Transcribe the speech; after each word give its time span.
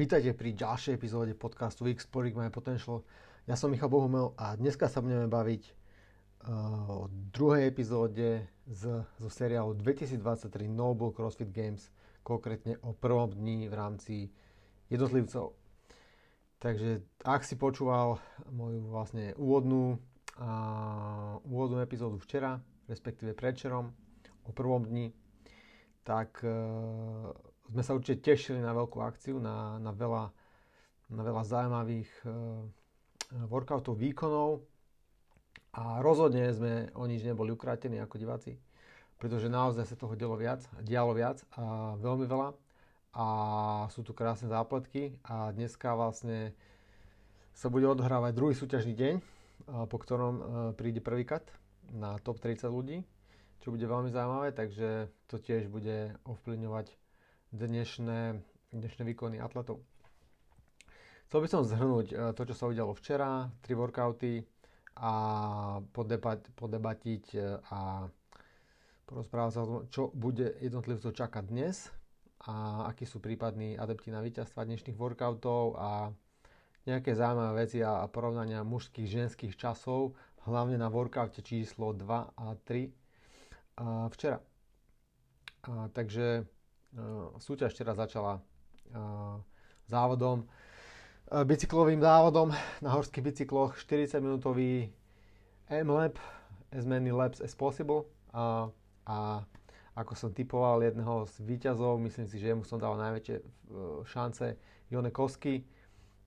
Vítajte 0.00 0.32
pri 0.32 0.56
ďalšej 0.56 0.96
epizóde 0.96 1.36
podcastu 1.36 1.84
Exploring 1.84 2.32
My 2.32 2.48
Potential. 2.48 3.04
Ja 3.44 3.52
som 3.52 3.68
Michal 3.68 3.92
Bohumel 3.92 4.32
a 4.40 4.56
dneska 4.56 4.88
sa 4.88 5.04
budeme 5.04 5.28
baviť 5.28 5.62
uh, 5.68 7.04
o 7.04 7.12
druhej 7.12 7.68
epizóde 7.68 8.48
z, 8.64 9.04
zo 9.04 9.28
seriálu 9.28 9.76
2023 9.76 10.72
Noble 10.72 11.12
CrossFit 11.12 11.52
Games, 11.52 11.92
konkrétne 12.24 12.80
o 12.80 12.96
prvom 12.96 13.28
dni 13.28 13.68
v 13.68 13.74
rámci 13.76 14.14
jednotlivcov. 14.88 15.52
Takže 16.56 17.04
ak 17.20 17.44
si 17.44 17.60
počúval 17.60 18.16
moju 18.48 18.80
vlastne 18.88 19.36
úvodnú, 19.36 20.00
uh, 20.40 21.36
úvodnú 21.44 21.76
epizódu 21.84 22.16
včera, 22.24 22.56
respektíve 22.88 23.36
predčerom, 23.36 23.92
o 24.48 24.50
prvom 24.56 24.80
dni, 24.80 25.12
tak 26.08 26.40
uh, 26.40 27.36
sme 27.70 27.82
sa 27.86 27.94
určite 27.94 28.34
tešili 28.34 28.58
na 28.58 28.74
veľkú 28.74 28.98
akciu, 28.98 29.38
na, 29.38 29.78
na, 29.78 29.94
veľa, 29.94 30.34
na 31.14 31.22
veľa 31.22 31.42
zaujímavých 31.46 32.10
uh, 32.26 32.66
workoutov, 33.46 33.94
výkonov. 33.94 34.66
A 35.70 36.02
rozhodne 36.02 36.50
sme 36.50 36.90
o 36.98 37.06
nič 37.06 37.22
neboli 37.22 37.54
ukrátení 37.54 38.02
ako 38.02 38.18
diváci, 38.18 38.58
pretože 39.22 39.46
naozaj 39.46 39.86
sa 39.86 39.94
toho 39.94 40.18
dialo 40.18 40.34
viac, 40.34 40.66
dialo 40.82 41.14
viac 41.14 41.46
a 41.54 41.94
veľmi 41.94 42.26
veľa. 42.26 42.50
A 43.14 43.26
sú 43.90 44.02
tu 44.02 44.10
krásne 44.14 44.50
zápletky 44.50 45.14
a 45.26 45.54
dneska 45.54 45.94
vlastne 45.94 46.54
sa 47.54 47.70
bude 47.70 47.86
odohrávať 47.86 48.34
druhý 48.34 48.54
súťažný 48.54 48.94
deň, 48.94 49.14
po 49.90 49.96
ktorom 49.98 50.34
príde 50.78 51.02
prvý 51.02 51.26
kat 51.26 51.42
na 51.90 52.18
top 52.22 52.38
30 52.38 52.70
ľudí, 52.70 53.02
čo 53.62 53.74
bude 53.74 53.82
veľmi 53.82 54.14
zaujímavé, 54.14 54.54
takže 54.54 55.10
to 55.26 55.42
tiež 55.42 55.66
bude 55.66 56.14
ovplyvňovať 56.22 56.99
dnešné, 57.50 58.38
dnešné 58.70 59.02
výkony 59.02 59.42
atletov. 59.42 59.82
Chcel 61.30 61.46
by 61.46 61.48
som 61.50 61.62
zhrnúť 61.62 62.06
e, 62.10 62.14
to, 62.34 62.42
čo 62.42 62.54
sa 62.54 62.66
udialo 62.66 62.94
včera, 62.94 63.46
tri 63.62 63.78
workouty 63.78 64.42
a 64.98 65.12
podebat, 65.94 66.42
podebatiť 66.58 67.24
e, 67.34 67.38
a 67.70 68.06
porozprávať 69.06 69.52
sa 69.54 69.60
o 69.62 69.66
tom, 69.66 69.78
čo 69.90 70.02
bude 70.10 70.58
jednotlivcov 70.58 71.14
čakať 71.14 71.44
dnes 71.46 71.90
a 72.46 72.86
akí 72.90 73.06
sú 73.06 73.18
prípadní 73.18 73.74
adepti 73.74 74.10
na 74.10 74.22
víťazstva 74.22 74.66
dnešných 74.66 74.96
workoutov 74.98 75.78
a 75.78 76.10
nejaké 76.88 77.12
zaujímavé 77.12 77.66
veci 77.66 77.78
a 77.84 78.06
porovnania 78.08 78.64
mužských, 78.64 79.06
ženských 79.06 79.54
časov, 79.54 80.16
hlavne 80.48 80.80
na 80.80 80.88
workoute 80.88 81.44
číslo 81.44 81.92
2 81.92 82.06
a 82.34 82.46
3 82.64 82.90
a 83.82 84.08
včera. 84.08 84.38
A, 85.68 85.92
takže 85.92 86.48
súťaž 87.38 87.72
včera 87.74 87.94
začala 87.94 88.42
eh, 88.90 89.36
závodom, 89.86 90.46
eh, 91.30 91.44
bicyklovým 91.44 92.02
závodom 92.02 92.50
na 92.82 92.90
horských 92.94 93.24
bicykloch, 93.24 93.78
40 93.78 94.18
minútový 94.20 94.90
M-Lab, 95.70 96.18
as 96.74 96.86
many 96.86 97.14
laps 97.14 97.38
as 97.38 97.54
possible. 97.54 98.10
A, 98.34 98.70
a 99.06 99.42
ako 99.94 100.14
som 100.14 100.30
typoval 100.30 100.82
jedného 100.82 101.26
z 101.26 101.34
výťazov, 101.42 101.98
myslím 102.02 102.26
si, 102.26 102.38
že 102.38 102.54
jemu 102.54 102.62
som 102.62 102.78
dal 102.78 102.94
najväčšie 102.98 103.42
šance, 104.06 104.54
Jone 104.90 105.10
Kosky 105.10 105.66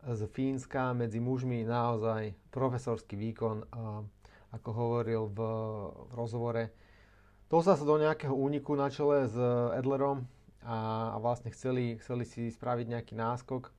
z 0.04 0.22
Fínska 0.28 0.92
medzi 0.92 1.24
mužmi 1.24 1.64
naozaj 1.64 2.36
profesorský 2.52 3.16
výkon, 3.16 3.64
ako 4.52 4.70
hovoril 4.76 5.32
v, 5.32 5.40
v 5.40 6.12
rozhovore. 6.12 6.64
Dostal 7.48 7.80
sa 7.80 7.88
do 7.88 7.96
nejakého 7.96 8.36
úniku 8.36 8.76
na 8.76 8.92
čele 8.92 9.32
s 9.32 9.36
Edlerom, 9.80 10.28
a, 10.64 11.12
a 11.14 11.18
vlastne 11.20 11.52
chceli, 11.52 12.00
chceli 12.00 12.24
si 12.24 12.50
spraviť 12.50 12.86
nejaký 12.90 13.14
náskok, 13.16 13.70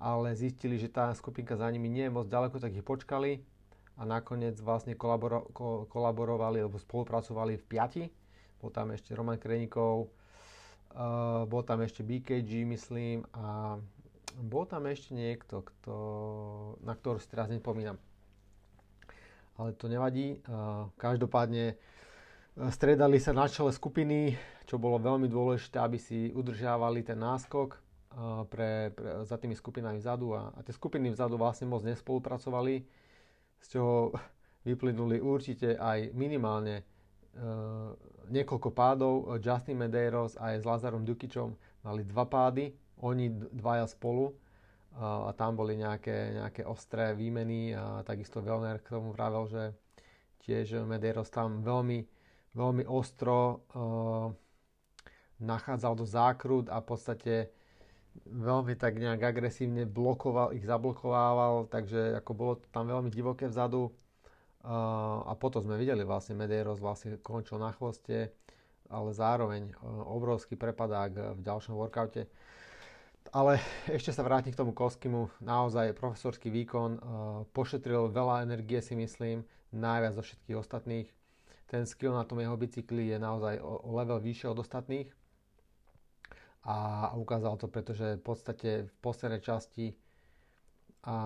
ale 0.00 0.34
zistili, 0.34 0.80
že 0.80 0.90
tá 0.90 1.12
skupinka 1.14 1.54
za 1.54 1.68
nimi 1.70 1.86
nie 1.86 2.08
je 2.08 2.14
moc 2.14 2.26
ďaleko, 2.26 2.58
tak 2.58 2.74
ich 2.74 2.84
počkali 2.84 3.44
a 4.00 4.02
nakoniec 4.08 4.56
vlastne 4.58 4.96
kolaboro, 4.96 5.46
ko, 5.52 5.84
kolaborovali 5.86 6.64
alebo 6.64 6.80
spolupracovali 6.80 7.60
v 7.60 7.64
piati. 7.68 8.04
Bol 8.58 8.72
tam 8.72 8.90
ešte 8.90 9.12
Roman 9.12 9.36
Krenikov, 9.38 10.08
uh, 10.96 11.44
bol 11.44 11.62
tam 11.62 11.84
ešte 11.84 12.00
BKG, 12.00 12.64
myslím, 12.66 13.28
a 13.36 13.76
bol 14.40 14.64
tam 14.64 14.88
ešte 14.88 15.12
niekto, 15.12 15.60
kto, 15.60 15.94
na 16.82 16.96
ktorú 16.96 17.20
si 17.20 17.28
teraz 17.28 17.52
nepomínam. 17.52 18.00
Ale 19.60 19.76
to 19.76 19.92
nevadí. 19.92 20.40
Uh, 20.48 20.88
každopádne 20.96 21.76
Stredali 22.52 23.16
sa 23.16 23.32
na 23.32 23.48
čele 23.48 23.72
skupiny, 23.72 24.36
čo 24.66 24.78
bolo 24.78 24.98
veľmi 24.98 25.26
dôležité, 25.26 25.78
aby 25.78 25.98
si 25.98 26.30
udržiavali 26.32 27.02
ten 27.02 27.18
náskok 27.18 27.78
pre, 28.48 28.92
pre, 28.92 29.24
za 29.24 29.40
tými 29.40 29.56
skupinami 29.56 29.98
vzadu 29.98 30.36
a, 30.36 30.52
a 30.52 30.60
tie 30.60 30.74
skupiny 30.74 31.10
vzadu 31.10 31.40
vlastne 31.40 31.68
moc 31.68 31.80
nespolupracovali, 31.82 32.84
z 33.62 33.66
čoho 33.78 34.12
vyplynuli 34.68 35.18
určite 35.18 35.74
aj 35.74 36.12
minimálne 36.14 36.80
e, 36.80 36.84
niekoľko 38.30 38.70
pádov. 38.70 39.12
Justin 39.42 39.80
Medeiros 39.80 40.38
aj 40.38 40.62
s 40.62 40.64
Lazarom 40.68 41.02
Dukičom 41.02 41.56
mali 41.82 42.06
dva 42.06 42.28
pády, 42.28 42.70
oni 43.02 43.32
dvaja 43.32 43.90
spolu 43.90 44.30
a, 44.94 45.26
a 45.26 45.30
tam 45.34 45.58
boli 45.58 45.80
nejaké, 45.80 46.38
nejaké 46.38 46.62
ostré 46.68 47.16
výmeny 47.16 47.74
a 47.74 48.06
takisto 48.06 48.44
Velner 48.44 48.78
k 48.78 48.92
tomu 48.92 49.10
vravel, 49.10 49.48
že 49.50 49.62
tiež 50.46 50.84
Medeiros 50.86 51.32
tam 51.32 51.64
veľmi 51.64 52.22
veľmi 52.52 52.84
ostro 52.84 53.64
uh, 53.72 54.28
nachádzal 55.42 55.98
do 55.98 56.06
zákrut 56.06 56.70
a 56.70 56.78
v 56.78 56.86
podstate 56.86 57.34
veľmi 58.28 58.78
tak 58.78 59.00
nejak 59.00 59.20
agresívne 59.20 59.88
blokoval, 59.88 60.54
ich 60.54 60.64
zablokovával, 60.64 61.66
takže 61.66 62.16
ako 62.22 62.30
bolo 62.32 62.52
to 62.60 62.66
tam 62.70 62.86
veľmi 62.86 63.10
divoké 63.10 63.50
vzadu. 63.50 63.90
Uh, 64.62 65.26
a 65.26 65.34
potom 65.34 65.58
sme 65.58 65.74
videli 65.74 66.06
vlastne 66.06 66.38
Medeiros 66.38 66.78
vlastne 66.78 67.18
končil 67.18 67.58
na 67.58 67.74
chvoste, 67.74 68.30
ale 68.86 69.10
zároveň 69.10 69.74
uh, 69.74 70.06
obrovský 70.06 70.54
prepadák 70.54 71.34
v 71.34 71.40
ďalšom 71.42 71.74
workoute. 71.74 72.30
Ale 73.34 73.58
ešte 73.98 74.14
sa 74.14 74.22
vrátim 74.22 74.54
k 74.54 74.60
tomu 74.60 74.70
Koskimu. 74.70 75.34
Naozaj 75.42 75.98
profesorský 75.98 76.54
výkon, 76.54 76.90
uh, 76.94 77.00
pošetril 77.50 78.14
veľa 78.14 78.46
energie 78.46 78.78
si 78.78 78.94
myslím, 78.94 79.42
najviac 79.74 80.14
zo 80.14 80.22
všetkých 80.22 80.60
ostatných 80.60 81.08
ten 81.72 81.88
skill 81.88 82.12
na 82.12 82.28
tom 82.28 82.36
jeho 82.36 82.52
bicykli 82.52 83.08
je 83.08 83.16
naozaj 83.16 83.56
o 83.64 83.96
level 83.96 84.20
vyššie 84.20 84.52
od 84.52 84.60
ostatných 84.60 85.08
a 86.62 87.10
ukázal 87.18 87.58
to, 87.58 87.66
pretože 87.66 88.18
v 88.18 88.22
podstate 88.22 88.70
v 88.86 88.94
poslednej 89.02 89.42
časti 89.42 89.90
a 91.02 91.16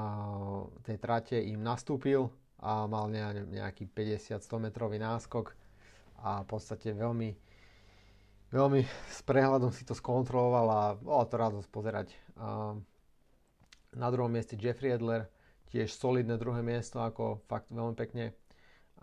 tej 0.80 0.96
trate 0.96 1.36
im 1.36 1.60
nastúpil 1.60 2.32
a 2.64 2.88
mal 2.88 3.12
nejaký 3.12 3.92
50-100 3.92 4.40
metrový 4.56 4.96
náskok 4.96 5.52
a 6.24 6.40
v 6.40 6.46
podstate 6.48 6.96
veľmi 6.96 7.36
veľmi 8.56 8.80
s 9.12 9.20
prehľadom 9.26 9.74
si 9.74 9.84
to 9.84 9.92
skontroloval 9.92 10.66
a 10.70 10.82
bolo 10.96 11.24
to 11.28 11.36
radosť 11.36 11.68
pozerať. 11.68 12.08
A 12.40 12.72
na 13.96 14.08
druhom 14.08 14.32
mieste 14.32 14.56
Jeffrey 14.56 14.94
Edler, 14.94 15.28
tiež 15.68 15.92
solidné 15.92 16.38
druhé 16.40 16.62
miesto, 16.62 17.02
ako 17.02 17.44
fakt 17.50 17.68
veľmi 17.68 17.96
pekne 17.98 18.32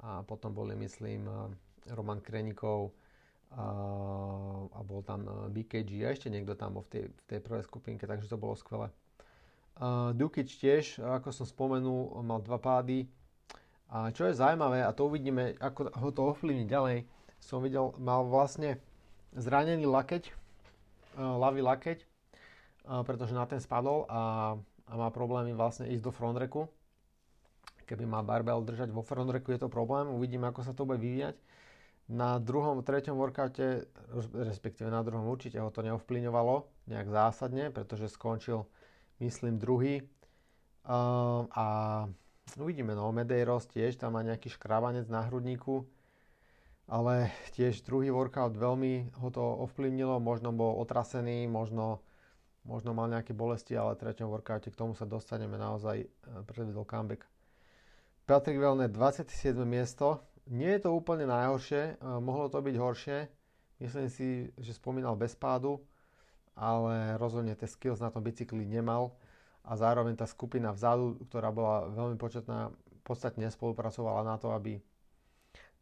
a 0.01 0.25
potom 0.25 0.55
boli, 0.55 0.73
myslím, 0.79 1.27
Roman 1.91 2.23
Krenikov 2.23 2.95
a, 3.53 4.81
bol 4.83 5.01
tam 5.05 5.25
eh, 5.25 5.33
BKG 5.53 5.91
a 6.05 6.13
ešte 6.13 6.27
niekto 6.27 6.53
tam 6.57 6.77
bol 6.77 6.83
v 6.85 6.89
tej, 6.89 7.03
v 7.09 7.23
tej 7.29 7.39
prvej 7.39 7.63
skupinke, 7.65 8.03
takže 8.05 8.29
to 8.29 8.37
bolo 8.37 8.57
skvelé. 8.57 8.89
Uh, 9.73 10.13
Dukic 10.13 10.53
tiež, 10.53 11.01
ako 11.01 11.33
som 11.33 11.49
spomenul, 11.49 12.21
mal 12.21 12.45
dva 12.45 12.61
pády. 12.61 13.09
A 13.89 14.13
čo 14.13 14.29
je 14.29 14.37
zaujímavé, 14.37 14.85
a 14.85 14.93
to 14.93 15.09
uvidíme, 15.09 15.57
ako 15.57 15.89
ho 15.89 16.09
to 16.13 16.21
ovplyvní 16.29 16.69
ďalej, 16.69 17.09
som 17.41 17.57
videl, 17.57 17.89
mal 17.97 18.21
vlastne 18.21 18.77
zranený 19.33 19.89
lakeť, 19.89 20.29
uh, 20.29 21.41
ľavý 21.41 21.65
lakeť, 21.65 22.05
uh, 22.05 23.01
pretože 23.01 23.33
na 23.33 23.49
ten 23.49 23.57
spadol 23.57 24.05
a, 24.05 24.53
a 24.85 24.93
má 24.93 25.09
problémy 25.09 25.57
vlastne 25.57 25.89
ísť 25.89 26.05
do 26.05 26.13
frontreku 26.13 26.69
Keby 27.83 28.07
má 28.07 28.23
barbell 28.23 28.63
držať 28.63 28.89
vo 28.95 29.03
frontreku, 29.03 29.51
je 29.51 29.59
to 29.59 29.67
problém. 29.67 30.07
Uvidíme, 30.07 30.47
ako 30.47 30.61
sa 30.63 30.71
to 30.71 30.87
bude 30.87 31.03
vyvíjať. 31.03 31.35
Na 32.11 32.35
druhom, 32.35 32.83
treťom 32.83 33.15
workoute, 33.15 33.87
respektíve 34.35 34.91
na 34.91 34.99
druhom 35.07 35.23
určite 35.23 35.55
ho 35.55 35.71
to 35.71 35.79
neovplyňovalo 35.79 36.67
nejak 36.91 37.07
zásadne, 37.07 37.71
pretože 37.71 38.11
skončil, 38.11 38.67
myslím, 39.23 39.55
druhý. 39.55 40.03
Uh, 40.83 41.47
a 41.55 41.65
uvidíme, 42.59 42.91
no, 42.91 43.07
Medeiros 43.15 43.71
tiež 43.71 43.95
tam 43.95 44.19
má 44.19 44.21
nejaký 44.21 44.51
škrabanec 44.51 45.07
na 45.07 45.23
hrudníku, 45.23 45.87
ale 46.91 47.31
tiež 47.55 47.87
druhý 47.87 48.11
workout 48.11 48.59
veľmi 48.59 49.15
ho 49.23 49.29
to 49.31 49.39
ovplyvnilo, 49.39 50.19
možno 50.19 50.51
bol 50.51 50.75
otrasený, 50.83 51.47
možno, 51.47 52.03
možno 52.67 52.91
mal 52.91 53.07
nejaké 53.07 53.31
bolesti, 53.31 53.79
ale 53.79 53.95
v 53.95 54.03
treťom 54.03 54.27
workoute 54.27 54.67
k 54.67 54.75
tomu 54.75 54.91
sa 54.91 55.07
dostaneme 55.07 55.55
naozaj, 55.55 56.03
predvedol 56.51 56.83
comeback. 56.83 57.23
Patrick 58.27 58.59
Vellner 58.59 58.91
27. 58.91 59.55
miesto. 59.63 60.19
Nie 60.47 60.75
je 60.75 60.87
to 60.87 60.91
úplne 60.91 61.23
najhoršie, 61.23 62.03
mohlo 62.19 62.51
to 62.51 62.59
byť 62.59 62.75
horšie. 62.75 63.17
Myslím 63.79 64.07
si, 64.11 64.51
že 64.59 64.75
spomínal 64.75 65.15
bez 65.15 65.35
pádu. 65.35 65.79
ale 66.53 67.17
rozhodne 67.17 67.57
tie 67.57 67.65
skills 67.65 67.97
na 67.97 68.13
tom 68.13 68.21
bicykli 68.21 68.61
nemal 68.65 69.17
a 69.65 69.73
zároveň 69.73 70.13
tá 70.13 70.29
skupina 70.29 70.69
vzadu, 70.69 71.17
ktorá 71.29 71.49
bola 71.49 71.89
veľmi 71.89 72.17
početná, 72.19 72.69
podstatne 73.01 73.49
spolupracovala 73.49 74.21
na 74.21 74.35
to, 74.37 74.53
aby, 74.53 74.77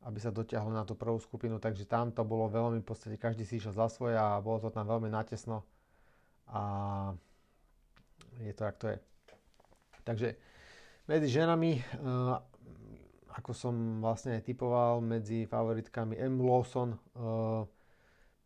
aby 0.07 0.19
sa 0.21 0.31
dotiahlo 0.31 0.71
na 0.71 0.87
tú 0.87 0.95
prvú 0.95 1.19
skupinu, 1.19 1.59
takže 1.59 1.83
tam 1.83 2.13
to 2.15 2.23
bolo 2.23 2.47
veľmi, 2.47 2.79
v 2.79 2.87
podstate 2.87 3.19
každý 3.19 3.43
si 3.43 3.59
išiel 3.59 3.75
za 3.75 3.91
svoje 3.91 4.15
a 4.15 4.39
bolo 4.39 4.63
to 4.63 4.69
tam 4.71 4.87
veľmi 4.87 5.11
natesno 5.11 5.67
a 6.47 6.61
je 8.39 8.53
to, 8.55 8.63
jak 8.63 8.77
to 8.79 8.87
je. 8.95 8.97
Takže 10.01 10.27
medzi 11.05 11.27
ženami, 11.29 11.71
uh, 11.99 12.39
ako 13.31 13.51
som 13.55 13.73
vlastne 14.03 14.35
aj 14.39 14.43
typoval, 14.47 14.99
medzi 14.99 15.47
favoritkami 15.47 16.19
M. 16.19 16.43
Lawson, 16.43 16.99
uh, 17.15 17.63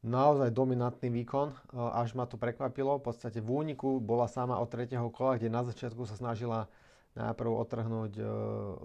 naozaj 0.06 0.54
dominantný 0.54 1.10
výkon, 1.10 1.50
uh, 1.74 1.98
až 1.98 2.14
ma 2.14 2.30
to 2.30 2.38
prekvapilo. 2.38 3.02
V 3.02 3.10
podstate 3.10 3.42
v 3.42 3.50
úniku 3.50 3.98
bola 3.98 4.30
sama 4.30 4.62
od 4.62 4.70
tretieho 4.70 5.10
kola, 5.10 5.42
kde 5.42 5.50
na 5.50 5.66
začiatku 5.66 6.06
sa 6.06 6.14
snažila 6.14 6.70
najprv 7.18 7.52
otrhnúť 7.52 8.14
uh, 8.20 8.28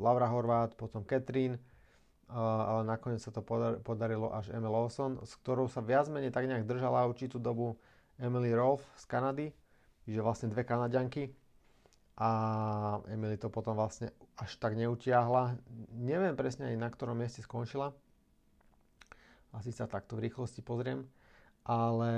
Laura 0.01 0.31
Horvát, 0.31 0.73
potom 0.79 1.05
uh, 1.05 1.59
ale 2.37 2.83
nakoniec 2.87 3.21
sa 3.21 3.35
to 3.35 3.43
podar- 3.43 3.83
podarilo 3.83 4.31
až 4.31 4.55
Emily 4.55 4.71
Lawson, 4.71 5.19
s 5.21 5.35
ktorou 5.43 5.67
sa 5.67 5.83
viac 5.83 6.07
menej 6.09 6.31
tak 6.31 6.47
nejak 6.47 6.65
držala 6.65 7.11
určitú 7.11 7.43
dobu 7.43 7.77
Emily 8.17 8.55
Rolfe 8.55 8.87
z 8.97 9.05
Kanady, 9.11 9.47
čiže 10.07 10.21
vlastne 10.23 10.49
dve 10.53 10.63
Kanadianky 10.63 11.40
a 12.21 12.31
Emily 13.09 13.41
to 13.41 13.49
potom 13.49 13.73
vlastne 13.73 14.13
až 14.37 14.61
tak 14.61 14.77
neutiahla. 14.77 15.57
Neviem 15.97 16.37
presne 16.37 16.69
aj 16.69 16.77
na 16.77 16.93
ktorom 16.93 17.17
mieste 17.17 17.41
skončila. 17.41 17.97
Asi 19.57 19.73
sa 19.73 19.89
takto 19.89 20.21
v 20.21 20.29
rýchlosti 20.29 20.61
pozriem. 20.61 21.09
Ale, 21.65 22.13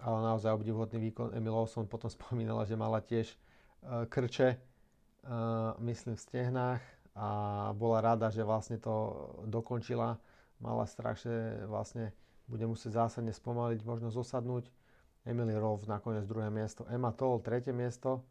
ale 0.00 0.18
naozaj 0.24 0.56
obdivuhodný 0.56 1.12
výkon. 1.12 1.36
Emil 1.36 1.52
Lawson 1.52 1.84
potom 1.84 2.08
spomínala, 2.16 2.64
že 2.64 2.80
mala 2.80 3.04
tiež 3.04 3.28
uh, 3.84 4.08
krče, 4.08 4.56
uh, 4.56 5.76
myslím 5.84 6.16
v 6.16 6.24
stehnách 6.24 6.82
a 7.12 7.28
bola 7.76 8.00
rada, 8.00 8.32
že 8.32 8.40
vlastne 8.40 8.80
to 8.80 9.28
dokončila. 9.44 10.16
Mala 10.56 10.88
strach, 10.88 11.20
že 11.20 11.68
vlastne 11.68 12.16
bude 12.48 12.64
musieť 12.64 13.04
zásadne 13.04 13.36
spomaliť, 13.36 13.84
možno 13.84 14.08
zosadnúť. 14.08 14.72
Emily 15.28 15.52
Rolf 15.52 15.84
nakoniec 15.84 16.24
druhé 16.24 16.48
miesto. 16.48 16.88
Emma 16.88 17.12
Toll 17.12 17.44
tretie 17.44 17.76
miesto 17.76 18.24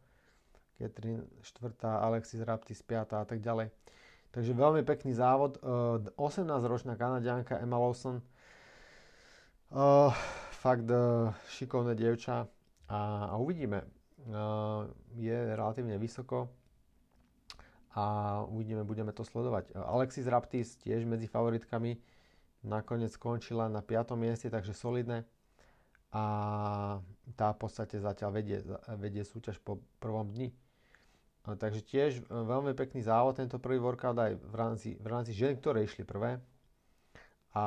Catherine 0.78 1.26
4., 1.42 1.74
Alexis 1.82 2.40
Raptis 2.46 2.78
5. 2.86 3.18
a 3.18 3.24
tak 3.26 3.42
ďalej. 3.42 3.74
Takže 4.30 4.54
veľmi 4.54 4.86
pekný 4.86 5.12
závod. 5.18 5.58
18-ročná 6.14 6.94
e, 6.94 6.98
kanadianka 6.98 7.58
Emma 7.58 7.82
Lawson. 7.82 8.22
Fakt 10.58 10.88
šikovné 11.50 11.98
dievča 11.98 12.46
a, 12.88 13.34
uvidíme. 13.36 13.82
Je 15.18 15.36
relatívne 15.56 15.98
vysoko 15.98 16.48
a 17.92 18.04
uvidíme, 18.46 18.86
budeme 18.86 19.10
to 19.10 19.26
sledovať. 19.26 19.74
Alexis 19.74 20.30
Raptis 20.30 20.78
tiež 20.78 21.02
medzi 21.08 21.26
favoritkami 21.26 21.98
nakoniec 22.62 23.10
skončila 23.14 23.66
na 23.66 23.82
5. 23.82 24.14
mieste, 24.14 24.46
takže 24.50 24.76
solidné 24.76 25.26
a 26.08 26.24
tá 27.36 27.52
v 27.52 27.58
podstate 27.60 28.00
zatiaľ 28.00 28.40
vedie, 28.40 28.58
vedie 28.96 29.22
súťaž 29.24 29.60
po 29.60 29.84
prvom 30.00 30.24
dni. 30.32 30.48
Takže 31.56 31.80
tiež 31.80 32.10
e, 32.20 32.22
veľmi 32.28 32.76
pekný 32.76 33.00
závod, 33.00 33.40
tento 33.40 33.56
prvý 33.56 33.80
workout 33.80 34.18
aj 34.20 34.36
v 34.36 34.54
rámci, 34.58 34.88
v 35.00 35.06
rámci 35.08 35.32
žien, 35.32 35.56
ktoré 35.56 35.86
išli 35.86 36.04
prvé. 36.04 36.42
A 37.56 37.64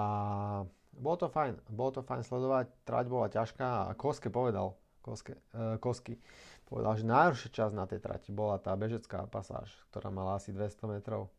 bolo 0.93 1.17
to 1.17 1.27
fajn, 1.31 1.57
bolo 1.71 1.89
to 1.89 2.01
fajn 2.05 2.21
sledovať, 2.21 2.69
trať 2.85 3.05
bola 3.09 3.31
ťažká 3.31 3.89
a 3.89 3.97
Koske 3.97 4.29
povedal, 4.29 4.77
Koske, 5.01 5.41
uh, 5.57 5.81
Kosky 5.81 6.21
povedal, 6.69 6.93
že 7.01 7.09
najhoršia 7.09 7.49
časť 7.49 7.73
na 7.73 7.89
tej 7.89 7.99
trati 8.03 8.29
bola 8.29 8.61
tá 8.61 8.77
bežecká 8.77 9.25
pasáž, 9.25 9.73
ktorá 9.89 10.13
mala 10.13 10.37
asi 10.37 10.53
200 10.53 10.93
metrov. 10.93 11.33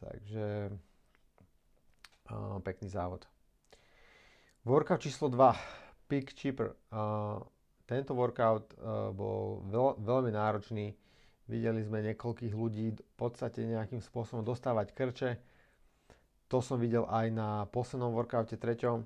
Takže 0.00 0.72
uh, 2.32 2.58
pekný 2.64 2.88
závod. 2.88 3.28
Workout 4.64 5.04
číslo 5.04 5.28
2, 5.28 5.52
Pick 6.08 6.32
Cheaper. 6.32 6.72
Uh, 6.88 7.44
tento 7.84 8.16
workout 8.16 8.72
uh, 8.80 9.12
bol 9.12 9.64
veľ, 9.68 10.00
veľmi 10.00 10.30
náročný. 10.32 10.96
Videli 11.44 11.84
sme 11.84 12.00
niekoľkých 12.00 12.54
ľudí 12.56 12.96
v 12.96 13.14
podstate 13.20 13.60
nejakým 13.68 14.00
spôsobom 14.00 14.40
dostávať 14.40 14.96
krče. 14.96 15.30
To 16.48 16.64
som 16.64 16.80
videl 16.80 17.04
aj 17.04 17.26
na 17.28 17.48
poslednom 17.68 18.16
workoute 18.16 18.56
treťom. 18.56 19.04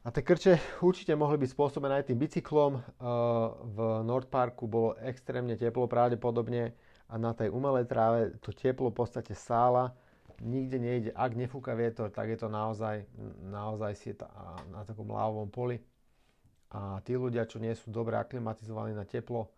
A 0.00 0.08
tie 0.08 0.24
krče 0.24 0.80
určite 0.80 1.12
mohli 1.12 1.36
byť 1.36 1.52
spôsobené 1.52 2.00
aj 2.00 2.08
tým 2.08 2.16
bicyklom. 2.24 2.80
Uh, 2.80 3.52
v 3.68 3.78
Nord 4.08 4.32
Parku 4.32 4.64
bolo 4.64 4.96
extrémne 5.04 5.60
teplo 5.60 5.84
pravdepodobne 5.84 6.72
a 7.12 7.14
na 7.20 7.36
tej 7.36 7.52
umelej 7.52 7.84
tráve 7.84 8.40
to 8.40 8.56
teplo 8.56 8.88
v 8.88 8.96
podstate 9.04 9.36
sála. 9.36 9.92
Nikde 10.40 10.80
nejde, 10.80 11.10
ak 11.12 11.36
nefúka 11.36 11.76
vietor, 11.76 12.08
tak 12.08 12.32
je 12.32 12.40
to 12.40 12.48
naozaj, 12.48 13.04
naozaj 13.44 13.92
si 13.92 14.16
na 14.72 14.88
takom 14.88 15.12
lávovom 15.12 15.52
poli 15.52 15.84
a 16.70 17.02
tí 17.02 17.18
ľudia, 17.18 17.50
čo 17.50 17.58
nie 17.58 17.74
sú 17.74 17.90
dobre 17.90 18.14
aklimatizovaní 18.14 18.94
na 18.94 19.02
teplo, 19.02 19.50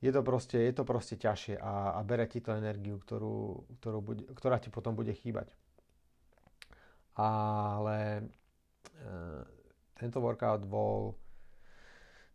je 0.00 0.08
to 0.08 0.24
proste, 0.24 0.56
je 0.56 0.72
to 0.72 0.84
proste 0.86 1.20
ťažšie 1.20 1.60
a, 1.60 1.98
a 1.98 2.00
bere 2.00 2.24
ti 2.24 2.40
to 2.40 2.56
energiu, 2.56 2.96
ktorú, 2.96 3.68
ktorú 3.82 3.98
bude, 4.00 4.22
ktorá 4.32 4.56
ti 4.56 4.72
potom 4.72 4.96
bude 4.96 5.12
chýbať. 5.12 5.52
Ale 7.20 7.98
e, 8.16 8.22
tento 10.00 10.24
workout 10.24 10.64
bol 10.64 11.20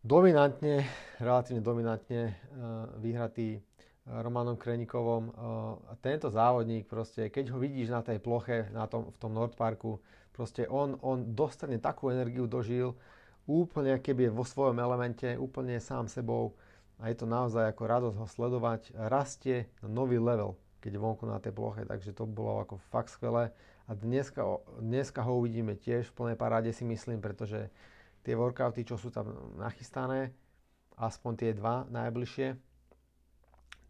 dominantne, 0.06 0.86
relatívne 1.18 1.66
dominantne 1.66 2.22
e, 2.30 2.34
vyhratý 3.02 3.58
Romanom 4.06 4.62
Krenikovom. 4.62 5.24
E, 5.26 5.32
tento 6.06 6.30
závodník 6.30 6.86
proste, 6.86 7.34
keď 7.34 7.50
ho 7.50 7.58
vidíš 7.58 7.90
na 7.90 8.06
tej 8.06 8.22
ploche, 8.22 8.70
na 8.70 8.86
tom, 8.86 9.10
v 9.10 9.18
tom 9.18 9.34
Nordparku, 9.34 9.98
proste 10.30 10.70
on, 10.70 11.02
on 11.02 11.34
dostane 11.34 11.82
takú 11.82 12.14
energiu 12.14 12.46
do 12.46 12.62
žil, 12.62 12.94
úplne 13.46 13.98
keby 14.02 14.30
je 14.30 14.36
vo 14.36 14.46
svojom 14.46 14.78
elemente, 14.82 15.38
úplne 15.38 15.78
sám 15.78 16.10
sebou 16.10 16.58
a 16.98 17.10
je 17.10 17.16
to 17.18 17.28
naozaj 17.30 17.70
ako 17.70 17.84
radosť 17.86 18.18
ho 18.18 18.28
sledovať. 18.28 18.82
Rastie 18.96 19.70
na 19.86 19.90
nový 19.90 20.18
level, 20.18 20.58
keď 20.82 20.98
je 20.98 21.04
vonku 21.04 21.26
na 21.30 21.38
tej 21.38 21.54
ploche, 21.54 21.86
takže 21.86 22.16
to 22.16 22.26
bolo 22.26 22.62
ako 22.62 22.82
fakt 22.90 23.14
skvelé. 23.14 23.54
A 23.86 23.94
dneska, 23.94 24.42
dneska 24.82 25.22
ho 25.22 25.38
uvidíme 25.38 25.78
tiež 25.78 26.10
v 26.10 26.18
plnej 26.18 26.38
paráde 26.40 26.74
si 26.74 26.82
myslím, 26.88 27.22
pretože 27.22 27.70
tie 28.26 28.34
workouty, 28.34 28.82
čo 28.82 28.98
sú 28.98 29.14
tam 29.14 29.54
nachystané, 29.62 30.34
aspoň 30.98 31.32
tie 31.38 31.52
dva 31.54 31.86
najbližšie, 31.94 32.58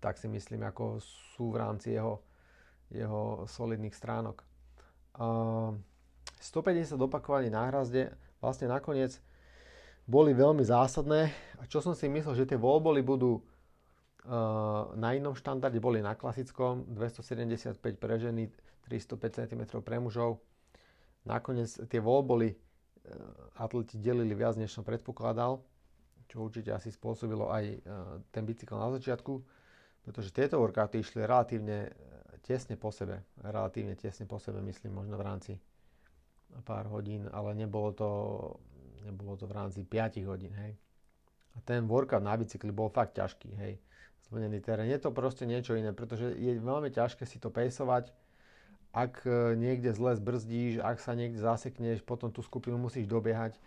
tak 0.03 0.19
si 0.19 0.27
myslím, 0.27 0.67
ako 0.67 0.99
sú 1.37 1.55
v 1.55 1.59
rámci 1.63 1.95
jeho, 1.95 2.19
jeho 2.91 3.47
solidných 3.47 3.95
stránok. 3.95 4.43
Uh, 5.15 5.79
150 6.43 6.99
opakovaní 6.99 7.47
na 7.47 7.71
hrazde, 7.71 8.11
vlastne 8.43 8.67
nakoniec 8.67 9.17
boli 10.05 10.37
veľmi 10.37 10.61
zásadné. 10.61 11.33
A 11.57 11.65
čo 11.65 11.81
som 11.81 11.97
si 11.97 12.05
myslel, 12.05 12.37
že 12.37 12.49
tie 12.53 12.59
voľboly 12.61 13.01
budú 13.01 13.41
uh, 13.41 14.93
na 14.93 15.17
inom 15.17 15.33
štandarde, 15.33 15.81
boli 15.81 15.99
na 15.99 16.13
klasickom 16.13 16.85
275 16.93 17.81
pre 17.97 18.15
ženy, 18.21 18.49
305 18.85 19.49
cm 19.49 19.61
pre 19.81 19.97
mužov. 19.97 20.37
Nakoniec 21.25 21.73
tie 21.89 21.97
voľboly 21.97 22.53
uh, 22.53 22.57
atleti 23.57 23.97
delili 23.97 24.37
viac, 24.37 24.61
než 24.61 24.77
som 24.77 24.85
predpokladal, 24.85 25.57
čo 26.29 26.45
určite 26.45 26.69
asi 26.69 26.93
spôsobilo 26.93 27.49
aj 27.49 27.65
uh, 27.65 27.77
ten 28.29 28.45
bicykel 28.45 28.77
na 28.77 28.93
začiatku, 28.93 29.41
pretože 30.05 30.29
tieto 30.29 30.61
workouty 30.61 31.01
išli 31.01 31.25
relatívne 31.25 31.89
tesne 32.45 32.77
po 32.77 32.93
sebe. 32.93 33.25
Relatívne 33.41 33.97
tesne 33.97 34.29
po 34.29 34.37
sebe, 34.37 34.61
myslím, 34.61 35.01
možno 35.01 35.17
v 35.17 35.25
rámci 35.25 35.53
pár 36.61 36.85
hodín, 36.93 37.25
ale 37.33 37.57
nebolo 37.57 37.89
to 37.91 38.09
nebolo 39.05 39.37
to 39.37 39.45
v 39.45 39.53
rámci 39.53 39.85
5 39.85 40.25
hodín, 40.25 40.51
hej. 40.57 40.73
A 41.55 41.63
ten 41.63 41.87
workout 41.87 42.25
na 42.25 42.35
bicykli 42.35 42.73
bol 42.73 42.91
fakt 42.91 43.15
ťažký, 43.15 43.49
hej. 43.55 43.79
Zvonený 44.25 44.59
terén. 44.59 44.89
Je 44.89 44.97
to 44.97 45.13
proste 45.13 45.45
niečo 45.45 45.77
iné, 45.77 45.93
pretože 45.93 46.33
je 46.33 46.57
veľmi 46.57 46.89
ťažké 46.89 47.29
si 47.29 47.37
to 47.37 47.53
pejsovať. 47.53 48.09
Ak 48.89 49.21
e, 49.27 49.53
niekde 49.53 49.93
zle 49.93 50.17
zbrzdíš, 50.17 50.81
ak 50.81 50.97
sa 50.97 51.13
niekde 51.13 51.37
zasekneš, 51.37 52.01
potom 52.01 52.33
tú 52.33 52.41
skupinu 52.41 52.79
musíš 52.81 53.05
dobiehať. 53.05 53.59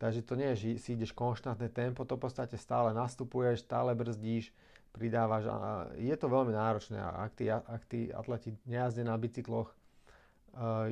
Takže 0.00 0.24
to 0.24 0.34
nie 0.34 0.48
je, 0.56 0.56
že 0.56 0.68
si 0.80 0.90
ideš 0.96 1.12
konštantné 1.12 1.68
tempo, 1.68 2.08
to 2.08 2.16
v 2.16 2.24
podstate 2.24 2.56
stále 2.56 2.96
nastupuješ, 2.96 3.60
stále 3.60 3.92
brzdíš, 3.92 4.48
pridávaš 4.96 5.44
a 5.52 5.92
je 6.00 6.16
to 6.16 6.26
veľmi 6.26 6.56
náročné. 6.56 6.96
Ak 6.96 7.36
tí, 7.36 7.52
ak 7.52 7.82
tí 7.86 8.08
atleti 8.10 8.56
nejazdia 8.64 9.04
na 9.06 9.14
bicykloch, 9.14 9.68
e, 9.68 9.76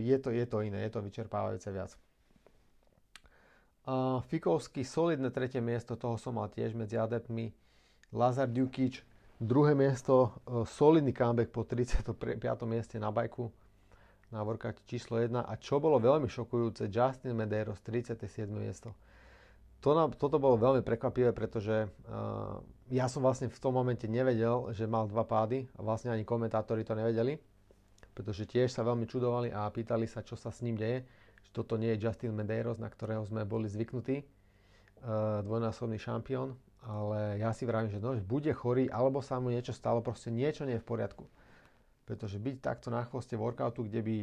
je 0.04 0.16
to, 0.20 0.30
je 0.30 0.44
to 0.46 0.62
iné, 0.62 0.84
je 0.86 0.92
to 0.92 1.00
vyčerpávajúce 1.00 1.72
viac. 1.72 1.96
Fikovský 4.28 4.84
solidné 4.84 5.32
tretie 5.32 5.64
miesto, 5.64 5.96
toho 5.96 6.20
som 6.20 6.36
mal 6.36 6.52
tiež 6.52 6.76
medzi 6.76 7.00
adeptmi. 7.00 7.56
Lazar 8.12 8.44
Dukic, 8.44 9.00
druhé 9.40 9.72
miesto, 9.72 10.36
uh, 10.44 10.68
solidný 10.68 11.16
comeback 11.16 11.48
po 11.48 11.64
35. 11.64 12.12
mieste 12.68 13.00
na 13.00 13.08
bajku 13.08 13.48
na 14.28 14.44
workoute 14.44 14.84
číslo 14.84 15.16
1. 15.16 15.40
A 15.40 15.52
čo 15.56 15.80
bolo 15.80 15.96
veľmi 15.96 16.28
šokujúce, 16.28 16.92
Justin 16.92 17.32
Medeiros, 17.32 17.80
37. 17.80 18.44
miesto. 18.52 18.92
to 19.80 19.96
nám, 19.96 20.12
toto 20.20 20.36
bolo 20.36 20.60
veľmi 20.60 20.84
prekvapivé, 20.84 21.32
pretože 21.32 21.88
uh, 21.88 22.60
ja 22.92 23.08
som 23.08 23.24
vlastne 23.24 23.48
v 23.48 23.56
tom 23.56 23.72
momente 23.72 24.04
nevedel, 24.04 24.68
že 24.76 24.84
mal 24.84 25.08
dva 25.08 25.24
pády 25.24 25.64
a 25.76 25.80
vlastne 25.80 26.12
ani 26.12 26.28
komentátori 26.28 26.84
to 26.84 26.92
nevedeli, 26.92 27.40
pretože 28.12 28.44
tiež 28.44 28.68
sa 28.68 28.84
veľmi 28.84 29.08
čudovali 29.08 29.48
a 29.48 29.64
pýtali 29.72 30.04
sa, 30.04 30.20
čo 30.20 30.36
sa 30.36 30.52
s 30.52 30.60
ním 30.60 30.76
deje, 30.76 31.08
že 31.48 31.56
toto 31.56 31.80
nie 31.80 31.96
je 31.96 32.04
Justin 32.04 32.36
Medeiros, 32.36 32.76
na 32.76 32.92
ktorého 32.92 33.24
sme 33.24 33.48
boli 33.48 33.72
zvyknutí, 33.72 34.20
uh, 34.20 35.40
dvojnásobný 35.40 35.96
šampión, 35.96 36.52
ale 36.84 37.40
ja 37.40 37.56
si 37.56 37.64
vravím, 37.64 37.88
že 37.88 37.96
no, 37.96 38.12
bude 38.20 38.52
chorý, 38.52 38.92
alebo 38.92 39.24
sa 39.24 39.40
mu 39.40 39.48
niečo 39.48 39.72
stalo, 39.72 40.04
proste 40.04 40.28
niečo 40.28 40.68
nie 40.68 40.76
je 40.76 40.84
v 40.84 40.90
poriadku. 40.92 41.24
Pretože 42.04 42.36
byť 42.36 42.56
takto 42.60 42.92
na 42.92 43.08
chvoste 43.08 43.32
workoutu, 43.32 43.88
kde 43.88 44.00
by 44.04 44.16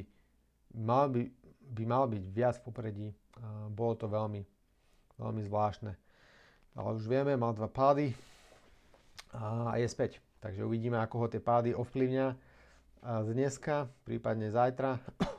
mal, 0.77 1.10
by, 1.10 1.25
by 1.74 1.84
mal 1.89 2.05
byť 2.05 2.24
viac 2.29 2.55
v 2.62 2.65
popredí, 2.70 3.08
uh, 3.10 3.65
bolo 3.74 3.98
to 3.98 4.05
veľmi, 4.05 4.46
veľmi 5.17 5.41
zvláštne. 5.50 5.98
Ale 6.77 6.89
už 6.94 7.10
vieme, 7.10 7.34
mal 7.34 7.58
dva 7.58 7.72
pády 7.72 8.13
a 9.34 9.75
je 9.82 9.88
späť. 9.89 10.22
Takže 10.44 10.62
uvidíme, 10.62 11.01
ako 11.01 11.25
ho 11.25 11.27
tie 11.32 11.41
pády 11.41 11.74
ovplyvňa 11.74 12.53
dneska, 13.05 13.88
prípadne 14.01 14.50
zajtra, 14.50 14.98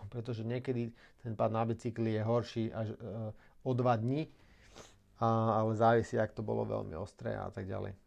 pretože 0.08 0.46
niekedy 0.46 0.90
ten 1.22 1.32
pád 1.36 1.50
na 1.52 1.62
bicykli 1.64 2.16
je 2.16 2.22
horší 2.22 2.64
až 2.72 2.88
e, 2.92 2.96
o 3.62 3.70
dva 3.74 3.96
dní, 3.96 4.26
a, 5.20 5.60
ale 5.62 5.72
závisí, 5.74 6.18
ak 6.18 6.32
to 6.36 6.44
bolo 6.44 6.64
veľmi 6.64 6.94
ostré 6.96 7.34
a 7.36 7.50
tak 7.50 7.66
ďalej. 7.66 7.92
E, 7.92 7.98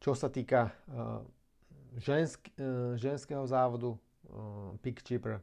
čo 0.00 0.12
sa 0.12 0.28
týka 0.28 0.68
e, 0.68 0.72
žensk, 2.02 2.50
ženského 2.98 3.46
závodu, 3.46 3.94
Pick 4.82 5.04
Chipper, 5.06 5.38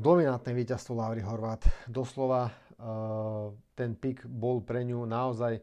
dominantné 0.00 0.56
víťazstvo 0.56 0.96
Lauri 0.96 1.20
Horvát. 1.20 1.60
Doslova 1.84 2.48
uh, 2.48 3.52
ten 3.76 3.92
pik 3.92 4.24
bol 4.24 4.64
pre 4.64 4.80
ňu 4.88 5.04
naozaj 5.04 5.60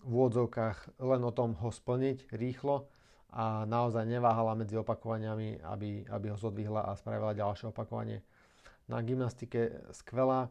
v 0.00 0.08
úvodzovkách 0.08 1.04
len 1.04 1.20
o 1.20 1.32
tom 1.36 1.52
ho 1.60 1.68
splniť 1.68 2.32
rýchlo 2.32 2.88
a 3.28 3.68
naozaj 3.68 4.08
neváhala 4.08 4.56
medzi 4.56 4.76
opakovaniami, 4.80 5.60
aby, 5.60 6.08
aby 6.08 6.26
ho 6.32 6.38
zodvihla 6.40 6.88
a 6.88 6.96
spravila 6.96 7.36
ďalšie 7.36 7.68
opakovanie. 7.68 8.24
Na 8.88 9.04
gymnastike 9.04 9.84
skvelá. 9.92 10.48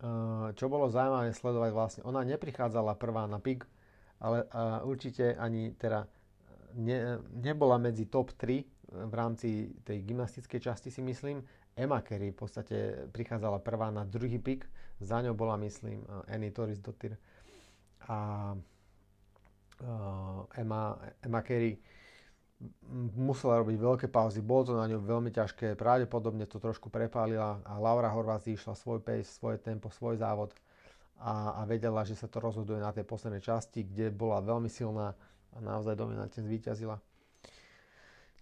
Uh, 0.00 0.56
čo 0.56 0.72
bolo 0.72 0.88
zaujímavé 0.88 1.28
sledovať 1.36 1.70
vlastne, 1.76 2.02
ona 2.08 2.24
neprichádzala 2.24 2.96
prvá 2.96 3.28
na 3.28 3.36
pik, 3.36 3.68
ale 4.16 4.48
uh, 4.48 4.80
určite 4.88 5.36
ani 5.36 5.76
teda 5.76 6.08
ne, 6.72 7.20
nebola 7.36 7.76
medzi 7.76 8.08
top 8.08 8.32
3 8.32 8.64
v 8.90 9.14
rámci 9.14 9.70
tej 9.84 10.02
gymnastickej 10.02 10.60
časti 10.60 10.88
si 10.88 11.04
myslím. 11.04 11.44
Emma 11.76 12.00
Kerry 12.00 12.34
v 12.34 12.38
podstate 12.40 12.76
prichádzala 13.12 13.62
prvá 13.62 13.92
na 13.92 14.08
druhý 14.08 14.40
pik, 14.40 14.66
za 15.00 15.22
ňou 15.22 15.36
bola 15.36 15.56
myslím 15.60 16.04
Annie 16.28 16.50
Toris 16.50 16.80
Dottir 16.82 17.16
a 18.08 18.52
Emma, 20.56 20.98
Emma 21.22 21.40
Kerry 21.40 21.78
musela 23.16 23.64
robiť 23.64 23.76
veľké 23.80 24.06
pauzy, 24.12 24.44
bolo 24.44 24.68
to 24.68 24.72
na 24.76 24.84
ňu 24.84 25.00
veľmi 25.00 25.32
ťažké, 25.32 25.80
pravdepodobne 25.80 26.44
to 26.44 26.60
trošku 26.60 26.92
prepálila 26.92 27.64
a 27.64 27.80
Laura 27.80 28.12
Horváth 28.12 28.44
išla 28.44 28.76
svoj 28.76 29.00
pace, 29.00 29.32
svoje 29.32 29.56
tempo, 29.56 29.88
svoj 29.88 30.20
závod 30.20 30.52
a, 31.16 31.56
a 31.56 31.64
vedela, 31.64 32.04
že 32.04 32.12
sa 32.12 32.28
to 32.28 32.36
rozhoduje 32.36 32.76
na 32.76 32.92
tej 32.92 33.08
poslednej 33.08 33.40
časti, 33.40 33.88
kde 33.88 34.12
bola 34.12 34.44
veľmi 34.44 34.68
silná 34.68 35.16
a 35.50 35.58
naozaj 35.58 35.96
dominantne 35.96 36.44
zvíťazila. 36.44 37.00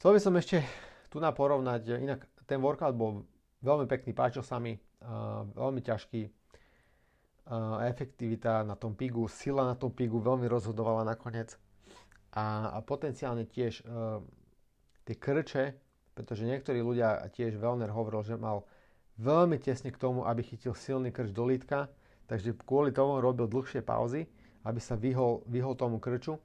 Chcel 0.03 0.11
by 0.15 0.21
som 0.23 0.35
ešte 0.35 0.67
tu 1.11 1.23
na 1.23 1.31
porovnať, 1.31 2.03
inak 2.03 2.27
ten 2.43 2.59
workout 2.59 2.99
bol 2.99 3.23
veľmi 3.63 3.87
pekný, 3.87 4.15
páčil 4.19 4.43
sa 4.43 4.59
mi, 4.59 4.75
uh, 4.75 5.47
veľmi 5.55 5.79
ťažký, 5.79 6.21
uh, 6.27 7.87
efektivita 7.87 8.67
na 8.67 8.75
tom 8.75 8.99
pigu, 8.99 9.31
sila 9.31 9.63
na 9.63 9.79
tom 9.79 9.95
pigu 9.95 10.19
veľmi 10.19 10.51
rozhodovala 10.51 11.07
nakoniec 11.07 11.55
a, 12.35 12.77
a 12.77 12.79
potenciálne 12.85 13.49
tiež 13.49 13.85
uh, 13.85 14.21
tie 15.09 15.17
krče, 15.17 15.65
pretože 16.13 16.45
niektorí 16.45 16.83
ľudia, 16.83 17.25
tiež 17.33 17.57
Velner 17.57 17.89
hovoril, 17.89 18.27
že 18.27 18.37
mal 18.37 18.67
veľmi 19.17 19.57
tesne 19.59 19.89
k 19.95 20.01
tomu, 20.01 20.27
aby 20.27 20.43
chytil 20.45 20.75
silný 20.75 21.15
krč 21.15 21.33
do 21.33 21.47
lítka, 21.47 21.89
takže 22.29 22.55
kvôli 22.67 22.93
tomu 22.93 23.19
robil 23.23 23.49
dlhšie 23.49 23.81
pauzy, 23.81 24.29
aby 24.67 24.81
sa 24.83 24.99
vyhol, 24.99 25.47
vyhol 25.49 25.79
tomu 25.79 25.97
krču 26.03 26.37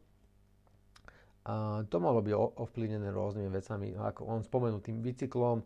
a 1.43 1.83
to 1.91 1.99
mohlo 1.99 2.23
byť 2.23 2.33
ovplyvnené 2.55 3.11
rôznymi 3.11 3.49
vecami, 3.51 3.87
ako 3.99 4.31
on 4.31 4.39
spomenul 4.47 4.79
tým 4.79 5.03
bicyklom, 5.03 5.59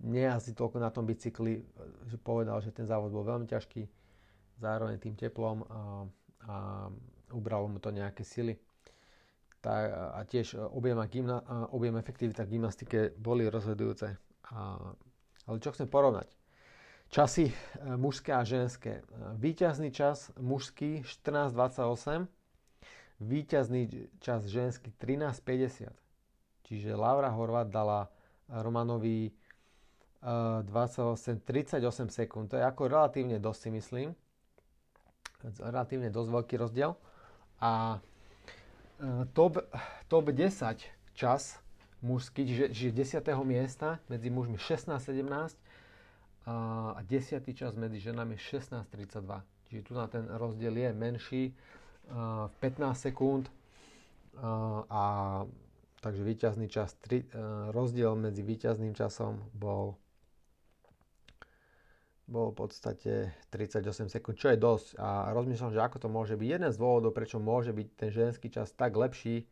nejazdí 0.00 0.56
toľko 0.56 0.80
na 0.80 0.88
tom 0.88 1.04
bicykli, 1.04 1.60
že 2.08 2.16
povedal, 2.16 2.56
že 2.64 2.72
ten 2.72 2.88
závod 2.88 3.12
bol 3.12 3.28
veľmi 3.28 3.44
ťažký, 3.44 3.84
zároveň 4.56 4.96
tým 4.96 5.14
teplom 5.20 5.68
a, 5.68 5.80
a 6.48 6.54
ubralo 7.36 7.68
mu 7.68 7.76
to 7.76 7.92
nejaké 7.92 8.24
sily. 8.24 8.56
Tá, 9.58 9.74
a 10.14 10.22
tiež 10.22 10.54
objem, 10.70 10.98
a 11.02 11.06
gymna, 11.10 11.42
a 11.42 11.54
objem 11.74 11.98
efektivita 11.98 12.46
v 12.46 12.58
gymnastike 12.58 12.98
boli 13.18 13.50
rozhodujúce. 13.50 14.14
A, 14.54 14.78
ale 15.50 15.56
čo 15.58 15.74
chcem 15.74 15.90
porovnať? 15.90 16.30
Časy 17.10 17.50
e, 17.50 17.54
mužské 17.98 18.30
a 18.36 18.46
ženské. 18.46 19.02
Výťazný 19.40 19.90
čas 19.90 20.30
mužský 20.38 21.02
14.28, 21.02 22.30
Výťazný 23.18 24.14
čas 24.22 24.46
ženský 24.46 24.94
13.50. 24.94 25.90
Čiže 26.62 26.94
Laura 26.94 27.34
Horvat 27.34 27.66
dala 27.66 28.06
Romanovi 28.46 29.26
uh, 30.22 30.62
28, 30.62 31.42
38 31.42 32.14
sekúnd. 32.14 32.46
To 32.46 32.54
je 32.54 32.62
ako 32.62 32.86
relatívne 32.86 33.42
dosť 33.42 33.58
si 33.58 33.70
myslím. 33.74 34.08
Relatívne 35.58 36.14
dosť 36.14 36.30
veľký 36.30 36.54
rozdiel. 36.62 36.94
A 37.58 37.98
top, 39.32 39.62
top 40.08 40.24
10 40.30 40.86
čas 41.14 41.58
mužský, 42.02 42.46
čiže, 42.46 42.66
čiže 42.70 42.90
10. 43.22 43.46
miesta 43.46 43.98
medzi 44.06 44.30
mužmi 44.30 44.58
16-17 44.58 45.58
a 46.48 47.00
10. 47.02 47.44
čas 47.54 47.72
medzi 47.74 47.98
ženami 48.00 48.38
16-32. 48.38 48.88
Čiže 49.68 49.82
tu 49.84 49.92
na 49.92 50.06
ten 50.08 50.24
rozdiel 50.30 50.72
je 50.72 50.90
menší 50.96 51.44
v 52.08 52.54
15 52.64 52.96
sekúnd 52.96 53.44
a 54.88 55.02
takže 56.00 56.22
výťazný 56.24 56.66
čas, 56.70 56.94
tri, 57.02 57.26
rozdiel 57.74 58.14
medzi 58.16 58.40
výťazným 58.40 58.94
časom 58.94 59.42
bol 59.52 59.98
bol 62.28 62.52
v 62.52 62.68
podstate 62.68 63.32
38 63.48 64.12
sekúnd, 64.12 64.36
čo 64.36 64.52
je 64.52 64.60
dosť. 64.60 65.00
A 65.00 65.32
rozmýšľam, 65.32 65.72
že 65.72 65.80
ako 65.80 65.96
to 65.96 66.08
môže 66.12 66.36
byť. 66.36 66.48
Jeden 66.48 66.68
z 66.68 66.76
dôvodov, 66.76 67.16
prečo 67.16 67.40
môže 67.40 67.72
byť 67.72 67.88
ten 67.96 68.10
ženský 68.12 68.52
čas 68.52 68.76
tak 68.76 68.92
lepší, 68.94 69.48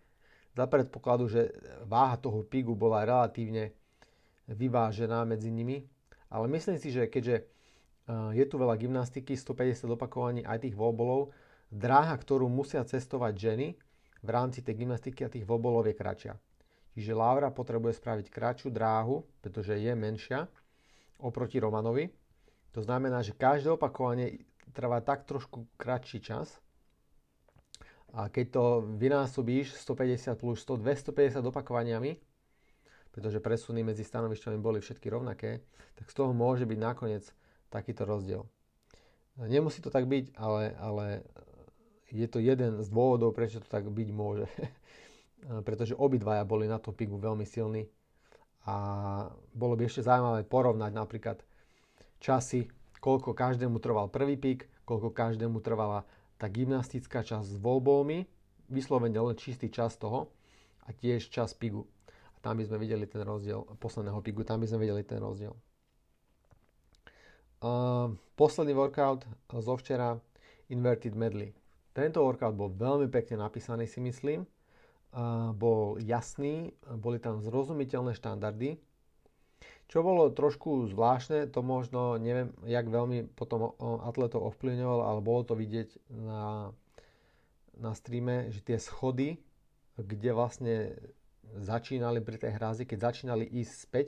za 0.56 0.64
predpokladu, 0.64 1.28
že 1.28 1.52
váha 1.85 2.16
toho 2.16 2.40
pigu 2.40 2.73
bola 2.73 3.04
relatívne 3.04 3.76
vyvážená 4.49 5.28
medzi 5.28 5.52
nimi. 5.52 5.85
Ale 6.33 6.49
myslím 6.49 6.80
si, 6.80 6.88
že 6.88 7.12
keďže 7.12 7.45
je 8.33 8.45
tu 8.49 8.56
veľa 8.56 8.80
gymnastiky, 8.80 9.37
150 9.37 9.85
opakovaní 9.92 10.40
aj 10.49 10.64
tých 10.64 10.73
voľbolov, 10.73 11.28
dráha, 11.68 12.16
ktorú 12.16 12.49
musia 12.49 12.80
cestovať 12.80 13.35
ženy 13.37 13.76
v 14.25 14.28
rámci 14.33 14.64
tej 14.64 14.87
gymnastiky 14.87 15.26
a 15.26 15.33
tých 15.33 15.45
vobolov 15.45 15.85
je 15.90 15.95
kratšia. 15.99 16.35
Čiže 16.97 17.12
Laura 17.12 17.52
potrebuje 17.52 18.00
spraviť 18.00 18.26
kratšiu 18.33 18.73
dráhu, 18.73 19.28
pretože 19.45 19.76
je 19.76 19.92
menšia 19.92 20.49
oproti 21.21 21.61
Romanovi. 21.61 22.09
To 22.76 22.85
znamená, 22.85 23.25
že 23.25 23.33
každé 23.33 23.73
opakovanie 23.73 24.45
trvá 24.76 25.00
tak 25.00 25.25
trošku 25.25 25.64
kratší 25.80 26.21
čas. 26.21 26.61
A 28.12 28.28
keď 28.28 28.47
to 28.52 28.64
vynásobíš 29.00 29.73
150 29.80 30.37
plus 30.37 30.61
100, 30.61 30.85
250 30.85 31.40
opakovaniami, 31.40 32.21
pretože 33.16 33.40
presuny 33.40 33.80
medzi 33.80 34.04
stanovišťami 34.04 34.61
boli 34.61 34.85
všetky 34.85 35.09
rovnaké, 35.09 35.64
tak 35.97 36.12
z 36.12 36.14
toho 36.21 36.37
môže 36.37 36.68
byť 36.68 36.76
nakoniec 36.76 37.25
takýto 37.73 38.04
rozdiel. 38.04 38.45
Nemusí 39.40 39.80
to 39.80 39.88
tak 39.88 40.04
byť, 40.04 40.37
ale, 40.37 40.76
ale 40.76 41.06
je 42.12 42.28
to 42.28 42.45
jeden 42.45 42.85
z 42.85 42.88
dôvodov, 42.92 43.33
prečo 43.33 43.64
to 43.64 43.68
tak 43.73 43.88
byť 43.88 44.09
môže. 44.12 44.45
Pretože 45.68 45.97
obidvaja 45.97 46.45
boli 46.45 46.68
na 46.68 46.76
tom 46.76 46.92
pigu 46.92 47.16
veľmi 47.16 47.49
silní 47.49 47.88
a 48.68 48.76
bolo 49.56 49.80
by 49.80 49.88
ešte 49.88 50.04
zaujímavé 50.04 50.45
porovnať 50.45 50.92
napríklad 50.92 51.40
časy, 52.23 52.68
koľko 53.00 53.37
každému 53.37 53.78
trval 53.78 54.11
prvý 54.11 54.35
pik, 54.38 54.66
koľko 54.87 55.12
každému 55.12 55.61
trvala 55.61 56.06
tá 56.37 56.46
gymnastická 56.50 57.25
časť 57.25 57.56
s 57.56 57.56
voľbami, 57.58 58.28
vyslovene 58.68 59.16
len 59.16 59.37
čistý 59.38 59.73
čas 59.73 59.96
toho 59.96 60.28
a 60.85 60.92
tiež 60.92 61.32
čas 61.32 61.56
pigu. 61.56 61.87
A 62.35 62.38
tam 62.42 62.61
by 62.61 62.64
sme 62.68 62.82
videli 62.82 63.08
ten 63.08 63.25
rozdiel, 63.25 63.64
posledného 63.80 64.20
pigu, 64.20 64.44
tam 64.44 64.61
by 64.61 64.66
sme 64.68 64.85
videli 64.85 65.02
ten 65.02 65.18
rozdiel. 65.18 65.56
Uh, 67.56 68.12
posledný 68.37 68.76
workout 68.76 69.25
zo 69.49 69.75
včera, 69.80 70.20
Inverted 70.68 71.14
Medley. 71.14 71.54
Tento 71.96 72.20
workout 72.20 72.52
bol 72.52 72.68
veľmi 72.75 73.08
pekne 73.08 73.40
napísaný 73.40 73.88
si 73.88 74.02
myslím. 74.04 74.44
bol 75.56 75.96
jasný, 75.96 76.76
boli 77.00 77.16
tam 77.16 77.40
zrozumiteľné 77.40 78.12
štandardy. 78.12 78.76
Čo 79.87 80.02
bolo 80.02 80.35
trošku 80.35 80.90
zvláštne, 80.90 81.47
to 81.47 81.62
možno 81.62 82.19
neviem, 82.19 82.50
jak 82.66 82.90
veľmi 82.90 83.31
potom 83.38 83.71
atletov 84.02 84.43
ovplyvňovalo, 84.50 85.02
ale 85.07 85.21
bolo 85.23 85.47
to 85.47 85.55
vidieť 85.55 86.11
na, 86.11 86.75
na 87.78 87.95
streame, 87.95 88.50
že 88.50 88.66
tie 88.66 88.83
schody, 88.83 89.38
kde 89.95 90.31
vlastne 90.35 90.75
začínali 91.55 92.19
pri 92.19 92.43
tej 92.43 92.59
hrázi, 92.59 92.83
keď 92.83 93.14
začínali 93.14 93.47
ísť 93.47 93.73
späť, 93.78 94.07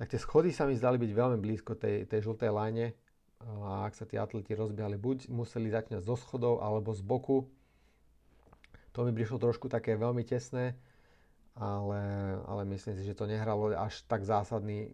tak 0.00 0.08
tie 0.08 0.16
schody 0.16 0.48
sa 0.48 0.64
mi 0.64 0.72
zdali 0.72 0.96
byť 0.96 1.12
veľmi 1.12 1.38
blízko 1.44 1.76
tej, 1.76 2.08
tej 2.08 2.24
žltej 2.24 2.48
line 2.48 2.96
a 3.44 3.84
ak 3.84 3.92
sa 3.92 4.08
tí 4.08 4.16
atleti 4.16 4.56
rozbiehali, 4.56 4.96
buď 4.96 5.28
museli 5.28 5.68
začať 5.68 6.00
zo 6.00 6.16
schodov 6.16 6.64
alebo 6.64 6.96
z 6.96 7.04
boku. 7.04 7.44
To 8.96 9.04
mi 9.04 9.12
prišlo 9.12 9.36
trošku 9.36 9.68
také 9.68 9.92
veľmi 10.00 10.24
tesné 10.24 10.72
ale, 11.60 12.00
ale 12.48 12.62
myslím 12.72 12.96
si, 12.96 13.04
že 13.04 13.12
to 13.12 13.28
nehralo 13.28 13.68
až 13.76 14.00
tak 14.08 14.24
zásadný, 14.24 14.88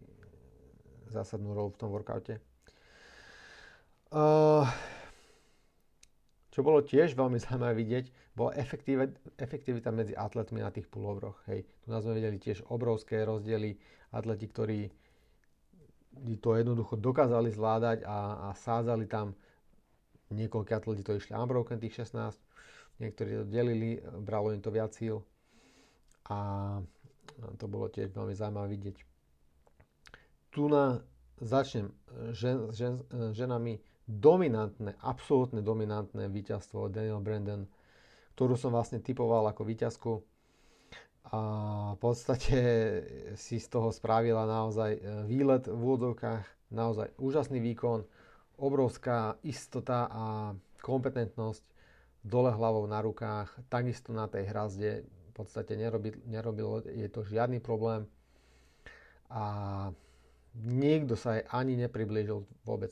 zásadnú 1.07 1.55
rolu 1.55 1.71
v 1.71 1.79
tom 1.79 1.89
workoute. 1.95 2.43
Uh, 4.11 4.67
čo 6.51 6.67
bolo 6.67 6.83
tiež 6.83 7.15
veľmi 7.15 7.39
zaujímavé 7.43 7.71
vidieť, 7.79 8.05
bola 8.35 8.51
efektivita 9.39 9.89
medzi 9.95 10.13
atletmi 10.13 10.59
na 10.59 10.69
tých 10.69 10.91
pullovroch. 10.91 11.39
Hej, 11.47 11.63
tu 11.81 11.87
nás 11.87 12.03
sme 12.03 12.19
videli 12.19 12.37
tiež 12.37 12.67
obrovské 12.67 13.23
rozdiely. 13.23 13.79
Atleti, 14.11 14.47
ktorí 14.47 14.79
to 16.39 16.55
jednoducho 16.55 16.95
dokázali 16.99 17.51
zvládať 17.51 18.03
a, 18.07 18.49
a 18.51 18.55
sádzali 18.55 19.07
tam 19.07 19.35
niekoľko 20.31 20.71
atleti 20.75 21.03
to 21.03 21.15
išli 21.15 21.35
unbroken 21.35 21.79
tých 21.79 22.03
16, 22.03 22.35
niektorí 22.99 23.43
to 23.43 23.45
delili, 23.47 23.99
bralo 24.23 24.51
im 24.51 24.59
to 24.59 24.71
viac 24.71 24.91
síl 24.91 25.23
a 26.27 26.37
to 27.57 27.65
bolo 27.69 27.87
tiež 27.87 28.11
veľmi 28.11 28.35
zaujímavé 28.35 28.67
vidieť. 28.75 28.97
Tu 30.51 30.61
na 30.67 30.99
začnem. 31.39 31.93
Žen, 32.33 32.73
žen, 32.73 32.99
ženami 33.31 33.79
dominantné, 34.07 34.95
absolútne 35.03 35.59
dominantné 35.59 36.31
víťazstvo 36.31 36.87
Daniel 36.89 37.19
Brandon, 37.19 37.67
ktorú 38.33 38.55
som 38.55 38.71
vlastne 38.71 39.03
typoval 39.03 39.51
ako 39.51 39.61
víťazku. 39.67 40.11
A 41.27 41.39
v 41.93 41.99
podstate 41.99 42.59
si 43.35 43.59
z 43.59 43.67
toho 43.67 43.91
spravila 43.91 44.47
naozaj 44.47 44.91
e, 44.95 45.01
výlet 45.27 45.67
v 45.67 45.75
úvodovkách, 45.75 46.71
naozaj 46.71 47.11
úžasný 47.19 47.59
výkon, 47.59 48.07
obrovská 48.55 49.35
istota 49.43 50.07
a 50.07 50.55
kompetentnosť 50.79 51.67
dole 52.23 52.55
hlavou 52.55 52.87
na 52.87 53.03
rukách, 53.03 53.51
takisto 53.67 54.15
na 54.15 54.31
tej 54.31 54.47
hrazde 54.47 54.91
podstate 55.37 55.77
nerobil, 55.77 56.17
nerobilo 56.25 56.81
je 56.81 57.05
to 57.13 57.21
žiadny 57.21 57.61
problém 57.61 58.09
a 59.29 59.45
nikto 60.57 61.13
sa 61.13 61.37
jej 61.37 61.45
ani 61.53 61.77
nepriblížil 61.77 62.41
vôbec. 62.65 62.89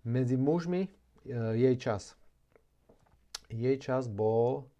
Medzi 0.00 0.40
mužmi 0.40 0.88
e, 0.88 0.90
jej 1.60 1.76
čas. 1.76 2.16
Jej 3.50 3.82
čas 3.82 4.06
bol 4.06 4.70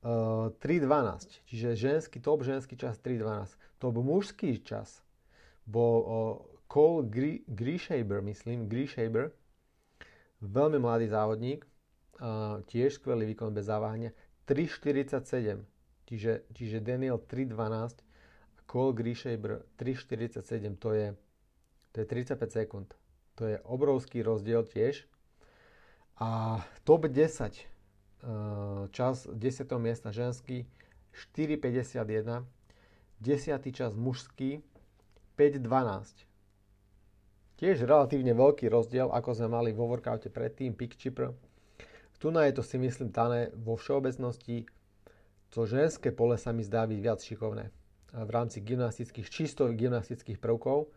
uh, 0.00 0.48
e, 0.48 0.80
3.12, 0.80 1.44
čiže 1.44 1.76
ženský, 1.76 2.16
top 2.16 2.40
ženský 2.40 2.80
čas 2.80 2.96
3.12. 2.96 3.60
Top 3.76 4.00
mužský 4.00 4.56
čas 4.64 5.04
bol 5.68 5.96
uh, 6.00 6.08
Cole 6.64 7.04
Grishaber, 7.44 8.24
myslím, 8.24 8.72
Grishaber, 8.72 9.36
veľmi 10.40 10.80
mladý 10.80 11.12
závodník, 11.12 11.68
tiež 12.66 12.98
skvelý 12.98 13.26
výkon 13.34 13.54
bez 13.54 13.66
zaváhania, 13.66 14.10
3.47. 14.46 15.73
Čiže, 16.04 16.44
čiže 16.52 16.84
Daniel 16.84 17.16
3.12 17.16 18.04
a 18.56 18.60
Cole 18.68 18.92
Grishaber 18.92 19.64
3.47, 19.80 20.76
to 20.76 20.92
je, 20.92 21.06
to 21.92 21.96
je 22.04 22.06
35 22.06 22.52
sekúnd. 22.52 22.88
To 23.40 23.48
je 23.50 23.56
obrovský 23.64 24.22
rozdiel 24.22 24.62
tiež. 24.68 25.08
A 26.20 26.60
top 26.86 27.10
10 27.10 27.16
eh, 27.16 27.64
čas 28.94 29.26
10. 29.26 29.66
miesta 29.82 30.14
ženský 30.14 30.68
4.51, 31.34 32.46
10. 33.18 33.72
čas 33.74 33.92
mužský 33.98 34.62
5.12. 35.34 36.26
Tiež 37.54 37.86
relatívne 37.86 38.34
veľký 38.34 38.66
rozdiel, 38.66 39.10
ako 39.14 39.30
sme 39.34 39.48
mali 39.50 39.70
vo 39.70 39.86
workoute 39.86 40.26
predtým, 40.26 40.74
Pick 40.74 40.98
Chipper. 40.98 41.34
Tu 42.18 42.30
na 42.30 42.46
je 42.50 42.58
to 42.58 42.62
si 42.66 42.78
myslím 42.78 43.14
dané 43.14 43.54
vo 43.54 43.78
všeobecnosti 43.78 44.66
to 45.54 45.70
ženské 45.70 46.10
pole 46.10 46.34
sa 46.34 46.50
mi 46.50 46.66
zdá 46.66 46.82
byť 46.82 46.98
viac 46.98 47.22
šikovné 47.22 47.70
v 48.14 48.30
rámci 48.30 48.58
gymnastických, 48.58 49.26
čisto 49.30 49.70
gymnastických 49.70 50.38
prvkov, 50.38 50.90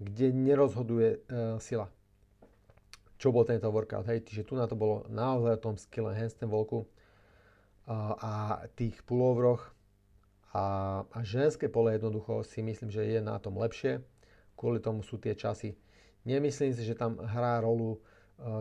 kde 0.00 0.32
nerozhoduje 0.32 1.08
e, 1.08 1.18
sila. 1.60 1.88
Čo 3.20 3.32
bol 3.32 3.44
tento 3.44 3.68
workout, 3.68 4.08
hej, 4.08 4.24
čiže 4.24 4.48
tu 4.48 4.56
na 4.56 4.64
to 4.64 4.76
bolo 4.76 5.04
naozaj 5.12 5.52
o 5.56 5.64
tom 5.64 5.74
skille 5.76 6.16
handstand 6.16 6.48
walku 6.48 6.88
a, 7.86 7.96
a 8.16 8.32
tých 8.72 9.00
pullovroch 9.04 9.68
a, 10.52 10.64
a 11.06 11.18
ženské 11.24 11.68
pole 11.68 11.96
jednoducho 11.96 12.44
si 12.44 12.64
myslím, 12.64 12.92
že 12.92 13.04
je 13.04 13.20
na 13.20 13.36
tom 13.36 13.56
lepšie, 13.60 14.00
kvôli 14.56 14.80
tomu 14.80 15.04
sú 15.04 15.20
tie 15.20 15.36
časy. 15.36 15.76
Nemyslím 16.24 16.72
si, 16.72 16.82
že 16.84 16.98
tam 16.98 17.20
hrá 17.20 17.60
rolu 17.60 17.96
e, 17.96 17.98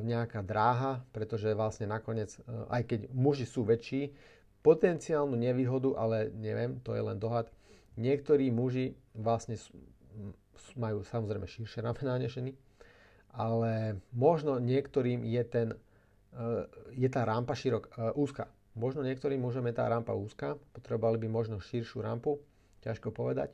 nejaká 0.03 0.43
dráha, 0.43 1.03
pretože 1.15 1.51
vlastne 1.55 1.87
nakoniec, 1.87 2.35
e, 2.35 2.39
aj 2.69 2.81
keď 2.85 2.99
muži 3.15 3.47
sú 3.47 3.63
väčší, 3.63 4.11
potenciálnu 4.61 5.33
nevýhodu, 5.33 5.97
ale 5.97 6.29
neviem, 6.37 6.77
to 6.85 6.93
je 6.93 7.01
len 7.01 7.17
dohad. 7.17 7.49
Niektorí 7.97 8.53
muži 8.53 8.93
vlastne 9.17 9.57
majú 10.77 11.03
samozrejme 11.03 11.49
širšie 11.49 11.81
ramená 11.81 12.21
než 12.21 12.37
ženy, 12.39 12.53
ale 13.33 13.99
možno 14.13 14.61
niektorým 14.61 15.25
je, 15.25 15.43
ten, 15.43 15.67
e, 16.31 16.47
je 16.95 17.09
tá 17.09 17.25
rampa 17.25 17.57
širok, 17.57 17.83
e, 17.89 18.13
úzka. 18.15 18.47
Možno 18.77 19.03
niektorým 19.03 19.41
mužom 19.41 19.67
je 19.67 19.75
tá 19.75 19.89
rampa 19.89 20.15
úzka, 20.15 20.55
potrebovali 20.71 21.19
by 21.19 21.27
možno 21.27 21.59
širšiu 21.59 21.99
rampu, 22.05 22.39
ťažko 22.85 23.11
povedať. 23.11 23.51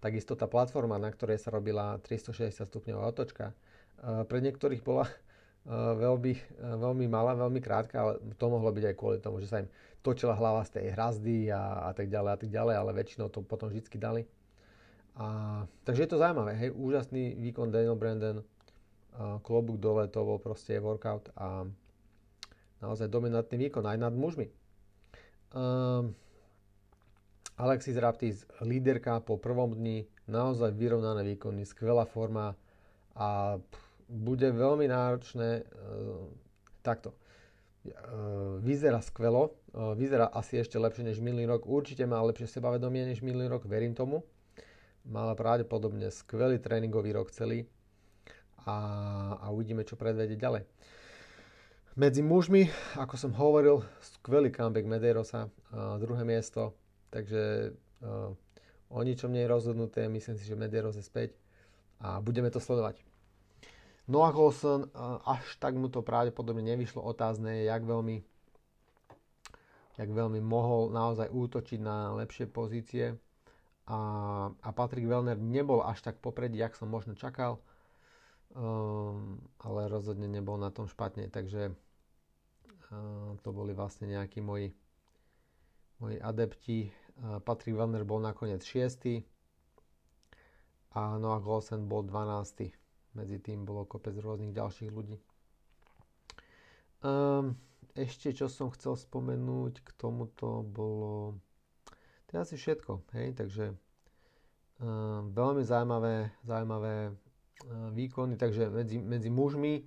Takisto 0.00 0.36
tá 0.36 0.48
platforma, 0.48 0.96
na 0.96 1.12
ktorej 1.12 1.40
sa 1.40 1.52
robila 1.52 2.00
360 2.00 2.64
stupňová 2.64 3.04
otočka, 3.04 3.52
e, 3.52 3.54
pre 4.24 4.38
niektorých 4.40 4.80
bola 4.80 5.04
Eh, 5.04 5.23
veľmi, 5.72 6.32
eh, 6.36 6.76
veľmi 6.76 7.06
malá, 7.08 7.32
veľmi 7.32 7.60
krátka, 7.60 7.96
ale 7.96 8.12
to 8.36 8.44
mohlo 8.52 8.68
byť 8.68 8.84
aj 8.92 8.96
kvôli 8.96 9.18
tomu, 9.20 9.40
že 9.40 9.48
sa 9.48 9.64
im 9.64 9.68
točila 10.04 10.36
hlava 10.36 10.60
z 10.68 10.80
tej 10.80 10.86
hrazdy 10.92 11.48
a, 11.48 11.88
a 11.88 11.90
tak 11.96 12.12
ďalej 12.12 12.30
a 12.30 12.38
tak 12.38 12.50
ďalej, 12.52 12.74
ale 12.76 12.90
väčšinou 12.92 13.32
to 13.32 13.40
potom 13.40 13.72
vždy 13.72 13.96
dali. 13.96 14.28
A, 15.16 15.64
takže 15.88 16.04
je 16.04 16.10
to 16.12 16.20
zaujímavé, 16.20 16.52
hej, 16.60 16.70
úžasný 16.76 17.40
výkon 17.40 17.72
Daniel 17.72 17.96
Brandon, 17.96 18.44
a, 19.16 19.40
klobúk 19.40 19.80
dole, 19.80 20.04
to 20.12 20.20
bol 20.20 20.36
proste 20.36 20.76
workout 20.76 21.32
a 21.40 21.64
naozaj 22.84 23.08
dominantný 23.08 23.56
výkon 23.56 23.88
aj 23.88 23.96
nad 23.96 24.12
mužmi. 24.12 24.52
Um, 25.54 26.12
Alexis 27.54 27.94
Raptis, 27.94 28.42
líderka 28.60 29.22
po 29.22 29.38
prvom 29.38 29.72
dni, 29.72 30.04
naozaj 30.26 30.74
vyrovnané 30.74 31.22
výkony, 31.22 31.62
skvelá 31.62 32.02
forma 32.04 32.58
a 33.14 33.56
pff, 33.62 33.93
bude 34.14 34.46
veľmi 34.54 34.86
náročné 34.86 35.48
e, 35.58 35.62
takto. 36.86 37.10
E, 37.10 37.16
vyzerá 38.62 39.02
skvelo, 39.02 39.58
e, 39.74 39.98
vyzerá 39.98 40.30
asi 40.30 40.62
ešte 40.62 40.78
lepšie 40.78 41.10
než 41.10 41.18
minulý 41.18 41.50
rok, 41.50 41.66
určite 41.66 42.06
má 42.06 42.22
lepšie 42.22 42.46
sebavedomie 42.46 43.10
než 43.10 43.26
minulý 43.26 43.50
rok, 43.50 43.66
verím 43.66 43.98
tomu. 43.98 44.22
Mala 45.04 45.34
pravdepodobne 45.34 46.08
skvelý 46.14 46.62
tréningový 46.62 47.12
rok 47.12 47.34
celý 47.34 47.66
a, 48.64 48.78
a 49.36 49.46
uvidíme, 49.52 49.84
čo 49.84 50.00
predvedie 50.00 50.40
ďalej. 50.40 50.64
Medzi 51.94 52.24
mužmi, 52.24 52.70
ako 52.96 53.14
som 53.14 53.36
hovoril, 53.36 53.84
skvelý 54.00 54.50
comeback 54.50 54.88
Medeirosa, 54.88 55.46
uh, 55.46 55.94
druhé 56.02 56.26
miesto, 56.26 56.74
takže 57.14 57.70
o 58.90 59.00
ničom 59.00 59.30
nie 59.30 59.46
je 59.46 59.52
rozhodnuté, 59.54 60.10
myslím 60.10 60.34
si, 60.34 60.44
že 60.44 60.58
Medeiros 60.58 60.98
je 60.98 61.06
späť 61.06 61.38
a 62.02 62.18
budeme 62.18 62.50
to 62.50 62.58
sledovať. 62.58 63.13
Noah 64.04 64.36
Olsen, 64.36 64.92
až 65.24 65.56
tak 65.56 65.72
mu 65.80 65.88
to 65.88 66.04
pravdepodobne 66.04 66.60
nevyšlo 66.60 67.00
otázne, 67.00 67.64
jak 67.64 67.80
veľmi, 67.88 68.20
jak 69.96 70.10
veľmi 70.12 70.44
mohol 70.44 70.92
naozaj 70.92 71.32
útočiť 71.32 71.80
na 71.80 72.12
lepšie 72.20 72.44
pozície. 72.52 73.16
A, 73.88 73.98
a 74.48 74.68
Patrick 74.76 75.08
Wellner 75.08 75.40
nebol 75.40 75.80
až 75.84 76.04
tak 76.04 76.20
popredí, 76.20 76.60
jak 76.60 76.76
som 76.76 76.88
možno 76.88 77.16
čakal, 77.16 77.60
um, 78.56 79.40
ale 79.60 79.88
rozhodne 79.88 80.28
nebol 80.28 80.56
na 80.56 80.72
tom 80.72 80.88
špatne, 80.88 81.28
takže 81.28 81.72
um, 82.92 83.36
to 83.40 83.52
boli 83.52 83.76
vlastne 83.76 84.08
nejakí 84.08 84.40
moji, 84.40 84.72
moji 86.00 86.16
adepti. 86.20 86.92
Uh, 87.20 87.40
Patrick 87.44 87.76
Wellner 87.76 88.04
bol 88.08 88.24
nakoniec 88.24 88.64
6. 88.64 89.24
a 90.92 91.00
Noah 91.20 91.44
Olsen 91.44 91.84
bol 91.84 92.04
12 92.08 92.83
medzi 93.14 93.38
tým 93.38 93.62
bolo 93.62 93.86
kopec 93.88 94.14
rôznych 94.18 94.52
ďalších 94.52 94.90
ľudí. 94.90 95.16
Um, 97.00 97.58
ešte 97.94 98.34
čo 98.34 98.50
som 98.50 98.74
chcel 98.74 98.98
spomenúť 98.98 99.80
k 99.86 99.88
tomuto 99.94 100.66
bolo... 100.66 101.38
To 102.26 102.30
je 102.34 102.38
asi 102.42 102.56
všetko, 102.58 103.06
hej, 103.14 103.38
takže 103.38 103.78
veľmi 105.30 105.62
zaujímavé, 105.62 106.34
zaujímavé 106.42 107.14
výkony, 107.94 108.34
takže 108.34 108.66
medzi, 108.68 108.98
medzi 108.98 109.30
mužmi 109.30 109.86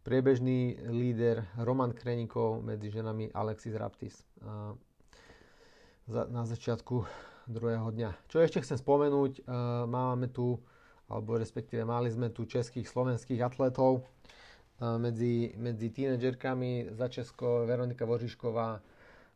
priebežný 0.00 0.80
líder 0.88 1.44
Roman 1.60 1.92
Krenikov, 1.92 2.64
medzi 2.64 2.88
ženami 2.88 3.28
Alexis 3.36 3.76
Raptis 3.76 4.24
na 6.08 6.42
začiatku 6.48 7.04
druhého 7.44 7.92
dňa. 7.92 8.10
Čo 8.32 8.40
ešte 8.40 8.64
chcem 8.64 8.80
spomenúť, 8.80 9.44
máme 9.84 10.32
tu, 10.32 10.56
alebo 11.10 11.36
respektíve 11.36 11.82
mali 11.82 12.08
sme 12.08 12.30
tu 12.30 12.46
českých, 12.46 12.86
slovenských 12.86 13.42
atletov 13.42 14.06
medzi, 14.80 15.52
medzi 15.58 15.92
tínedžerkami 15.92 16.94
za 16.94 17.10
Česko 17.10 17.66
Veronika 17.68 18.08
Vožišková 18.08 18.80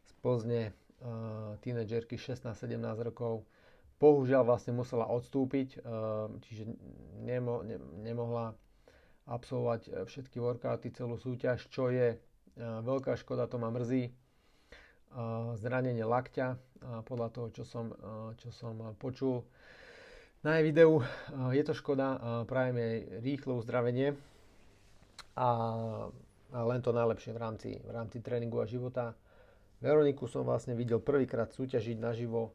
z 0.06 0.10
Plzne, 0.22 0.72
tínedžerky 1.60 2.16
16-17 2.16 2.80
rokov, 3.04 3.44
bohužiaľ 4.00 4.48
vlastne 4.48 4.72
musela 4.72 5.04
odstúpiť, 5.10 5.84
čiže 6.48 6.64
nemo, 7.20 7.60
ne, 7.60 7.76
nemohla 8.00 8.56
absolvovať 9.26 9.82
e, 9.88 9.90
všetky 10.04 10.36
workouty, 10.40 10.92
celú 10.92 11.16
súťaž, 11.16 11.68
čo 11.72 11.88
je 11.88 12.14
e, 12.14 12.18
veľká 12.60 13.16
škoda, 13.16 13.48
to 13.48 13.56
ma 13.56 13.72
mrzí. 13.72 14.08
E, 14.08 14.12
zranenie 15.56 16.04
lakťa, 16.04 16.76
podľa 17.08 17.28
toho, 17.32 17.48
čo 17.48 17.64
som, 17.64 17.96
čo 18.36 18.52
som 18.52 18.92
počul 19.00 19.40
na 20.44 20.60
jej 20.60 20.64
videu. 20.68 21.00
Je 21.50 21.64
to 21.64 21.72
škoda, 21.72 22.20
prajem 22.44 22.76
jej 22.76 22.96
rýchle 23.24 23.52
uzdravenie 23.56 24.12
a, 25.34 25.48
len 26.52 26.80
to 26.84 26.92
najlepšie 26.92 27.32
v 27.32 27.40
rámci, 27.40 27.70
v 27.80 27.90
rámci 27.90 28.20
tréningu 28.20 28.60
a 28.60 28.68
života. 28.68 29.16
Veroniku 29.80 30.28
som 30.28 30.44
vlastne 30.44 30.76
videl 30.76 31.00
prvýkrát 31.00 31.48
súťažiť 31.50 31.96
naživo 31.96 32.52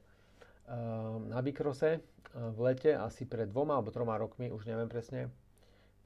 na 1.27 1.41
Bikrose 1.41 1.99
v 2.31 2.59
lete, 2.61 2.93
asi 2.93 3.25
pred 3.25 3.49
dvoma 3.49 3.75
alebo 3.75 3.89
troma 3.89 4.15
rokmi, 4.21 4.53
už 4.53 4.69
neviem 4.69 4.87
presne 4.87 5.33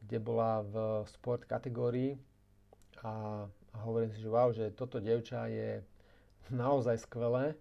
kde 0.04 0.20
bola 0.20 0.64
v 0.68 0.76
sport 1.08 1.48
kategórii 1.48 2.20
a, 3.04 3.48
a 3.48 3.78
hovorím 3.88 4.12
si, 4.12 4.20
že 4.20 4.30
wow, 4.30 4.52
že 4.52 4.76
toto 4.76 5.00
dievča 5.00 5.48
je 5.48 5.80
naozaj 6.52 7.08
skvelé. 7.08 7.56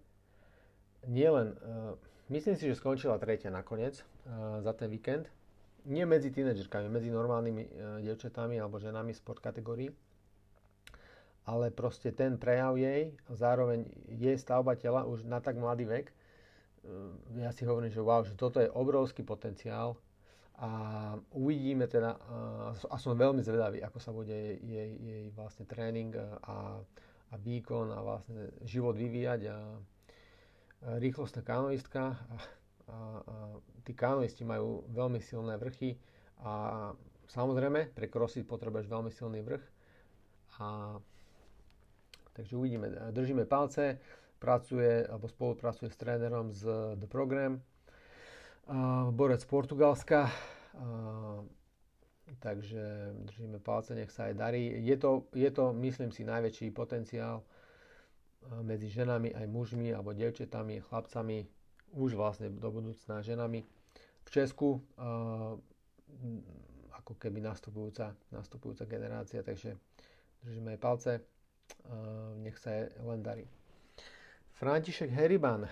Nie 1.07 1.31
len, 1.31 1.55
uh, 1.63 1.95
myslím 2.33 2.57
si, 2.57 2.65
že 2.65 2.81
skončila 2.81 3.21
tretia 3.21 3.53
nakoniec 3.53 4.01
uh, 4.01 4.65
za 4.65 4.73
ten 4.73 4.89
víkend. 4.89 5.29
Nie 5.85 6.09
medzi 6.09 6.33
tínedžerkami, 6.33 6.89
medzi 6.89 7.13
normálnymi 7.13 7.63
uh, 7.63 7.71
dievčatami 8.01 8.57
alebo 8.57 8.81
ženami 8.81 9.13
sport 9.13 9.45
kategórií. 9.45 9.93
Ale 11.45 11.75
proste 11.75 12.15
ten 12.15 12.39
prejav 12.39 12.79
jej, 12.79 13.13
zároveň 13.29 13.85
je 14.09 14.33
stavba 14.39 14.79
tela 14.79 15.05
už 15.05 15.27
na 15.29 15.43
tak 15.43 15.61
mladý 15.61 15.85
vek. 15.85 16.07
Uh, 16.83 17.13
ja 17.37 17.53
si 17.53 17.69
hovorím, 17.69 17.93
že 17.93 18.01
wow, 18.01 18.25
že 18.25 18.33
toto 18.33 18.65
je 18.65 18.73
obrovský 18.73 19.21
potenciál 19.21 20.01
a 20.63 20.71
uvidíme 21.35 21.91
teda, 21.91 22.15
a 22.87 22.97
som 23.01 23.19
veľmi 23.19 23.43
zvedavý, 23.43 23.83
ako 23.83 23.99
sa 23.99 24.15
bude 24.15 24.31
jej, 24.31 24.61
jej, 24.63 24.91
jej 25.01 25.25
vlastne 25.35 25.67
tréning 25.67 26.15
a, 26.15 26.79
a 27.33 27.35
výkon 27.35 27.91
a 27.91 27.99
vlastne 27.99 28.53
život 28.63 28.95
vyvíjať 28.95 29.41
a 29.49 29.57
rýchlostná 30.99 31.43
kanoistka 31.43 32.03
a, 32.03 32.15
a, 32.15 32.37
a 33.23 33.35
tí 33.83 33.95
kanoisti 33.95 34.43
majú 34.43 34.83
veľmi 34.91 35.23
silné 35.23 35.59
vrchy 35.59 35.95
a 36.43 36.91
samozrejme 37.31 37.95
pre 37.95 38.11
crossfit 38.11 38.47
potrebuješ 38.47 38.87
veľmi 38.91 39.11
silný 39.11 39.41
vrch 39.47 39.65
a 40.59 40.99
takže 42.33 42.57
uvidíme, 42.57 42.91
držíme 43.15 43.45
palce, 43.47 43.99
pracuje 44.39 45.07
alebo 45.07 45.29
spolupracuje 45.31 45.91
s 45.91 45.97
trénerom 45.97 46.51
z 46.51 46.95
The 46.99 47.07
Program 47.07 47.63
borec 49.11 49.41
z 49.43 49.45
Portugalska. 49.45 50.31
Takže 52.39 53.13
držíme 53.15 53.59
palce, 53.59 53.95
nech 53.95 54.11
sa 54.11 54.25
aj 54.31 54.35
darí. 54.35 54.73
Je 54.87 54.97
to, 54.97 55.29
je 55.35 55.51
to, 55.51 55.73
myslím 55.73 56.11
si, 56.11 56.25
najväčší 56.25 56.71
potenciál 56.73 57.43
medzi 58.63 58.89
ženami 58.91 59.33
aj 59.33 59.47
mužmi 59.49 59.95
alebo 59.95 60.13
devčetami, 60.17 60.83
chlapcami, 60.87 61.47
už 61.93 62.17
vlastne 62.17 62.49
do 62.49 62.69
budúcna 62.73 63.21
ženami. 63.21 63.65
V 64.23 64.29
Česku 64.33 64.81
ako 66.93 67.13
keby 67.19 67.43
nastupujúca, 67.43 68.15
nastupujúca 68.31 68.87
generácia, 68.87 69.43
takže 69.43 69.75
držíme 70.47 70.77
aj 70.77 70.81
palce, 70.81 71.13
nech 72.41 72.57
sa 72.61 72.87
len 73.03 73.21
darí. 73.21 73.45
František 74.63 75.11
Heriban, 75.11 75.67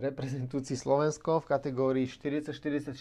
reprezentujúci 0.00 0.80
Slovensko 0.80 1.44
v 1.44 1.50
kategórii 1.50 2.06
40-44, 2.08 2.96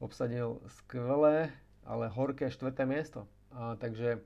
obsadil 0.00 0.56
skvelé, 0.80 1.52
ale 1.84 2.08
horké 2.08 2.48
štvrté 2.48 2.88
miesto. 2.88 3.28
A, 3.52 3.76
takže 3.76 4.24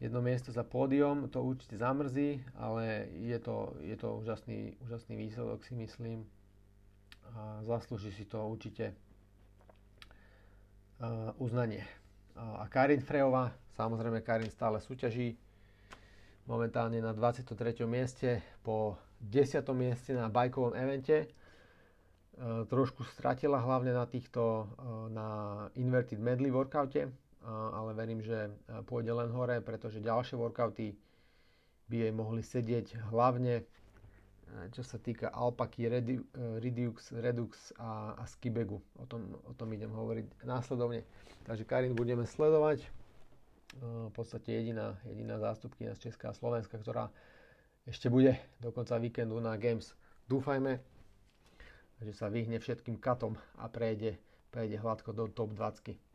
jedno 0.00 0.20
miesto 0.20 0.52
za 0.52 0.64
pódium, 0.64 1.28
to 1.28 1.42
určite 1.42 1.76
zamrzí, 1.76 2.44
ale 2.56 3.08
je 3.16 3.38
to, 3.38 3.76
je 3.80 3.96
to 3.96 4.16
úžasný, 4.20 4.76
úžasný 4.84 5.16
výsledok 5.16 5.64
si 5.64 5.74
myslím. 5.74 6.28
A 7.36 7.60
zaslúži 7.64 8.12
si 8.12 8.24
to 8.24 8.44
určite 8.48 8.94
uznanie. 11.36 11.84
A 12.36 12.68
Karin 12.68 13.00
Frejová, 13.00 13.52
samozrejme 13.76 14.20
Karin 14.24 14.52
stále 14.52 14.80
súťaží, 14.80 15.36
momentálne 16.46 17.00
na 17.00 17.12
23. 17.12 17.52
mieste 17.84 18.40
po 18.60 18.96
10. 19.20 19.64
mieste 19.72 20.12
na 20.14 20.28
bajkovom 20.28 20.76
evente. 20.76 21.26
E, 21.26 21.28
trošku 22.68 23.02
stratila 23.16 23.58
hlavne 23.58 23.90
na 23.96 24.04
týchto, 24.06 24.68
na 25.10 25.28
inverted 25.74 26.20
medley 26.20 26.52
workoute, 26.52 27.08
ale 27.46 27.94
verím, 27.94 28.18
že 28.18 28.50
pôjde 28.90 29.14
len 29.14 29.30
hore, 29.30 29.62
pretože 29.62 30.02
ďalšie 30.02 30.34
workouty 30.34 30.98
by 31.86 31.96
jej 32.02 32.12
mohli 32.12 32.42
sedieť 32.42 33.14
hlavne 33.14 33.62
čo 34.72 34.82
sa 34.86 34.96
týka 34.96 35.28
alpaky, 35.34 35.90
redux, 36.62 37.02
redux 37.12 37.74
a, 37.76 38.14
a 38.14 38.24
skibegu. 38.30 38.78
O 38.96 39.04
tom, 39.04 39.34
o 39.42 39.52
tom 39.52 39.68
idem 39.74 39.90
hovoriť 39.90 40.46
následovne. 40.46 41.02
Takže 41.44 41.66
Karin 41.66 41.98
budeme 41.98 42.24
sledovať 42.24 42.86
v 43.82 44.12
podstate 44.14 44.56
jediná, 44.56 44.96
jediná 45.04 45.36
zástupkynia 45.42 45.98
z 45.98 46.08
Česká 46.08 46.32
a 46.32 46.38
Slovenska, 46.38 46.78
ktorá 46.78 47.12
ešte 47.84 48.08
bude 48.08 48.38
do 48.62 48.72
konca 48.72 48.96
víkendu 48.96 49.36
na 49.42 49.58
Games. 49.58 49.92
Dúfajme, 50.30 50.80
že 52.00 52.12
sa 52.16 52.32
vyhne 52.32 52.56
všetkým 52.56 52.96
katom 52.96 53.36
a 53.60 53.68
prejde, 53.68 54.16
prejde 54.50 54.80
hladko 54.80 55.12
do 55.12 55.28
top 55.28 55.52
20. 55.54 56.05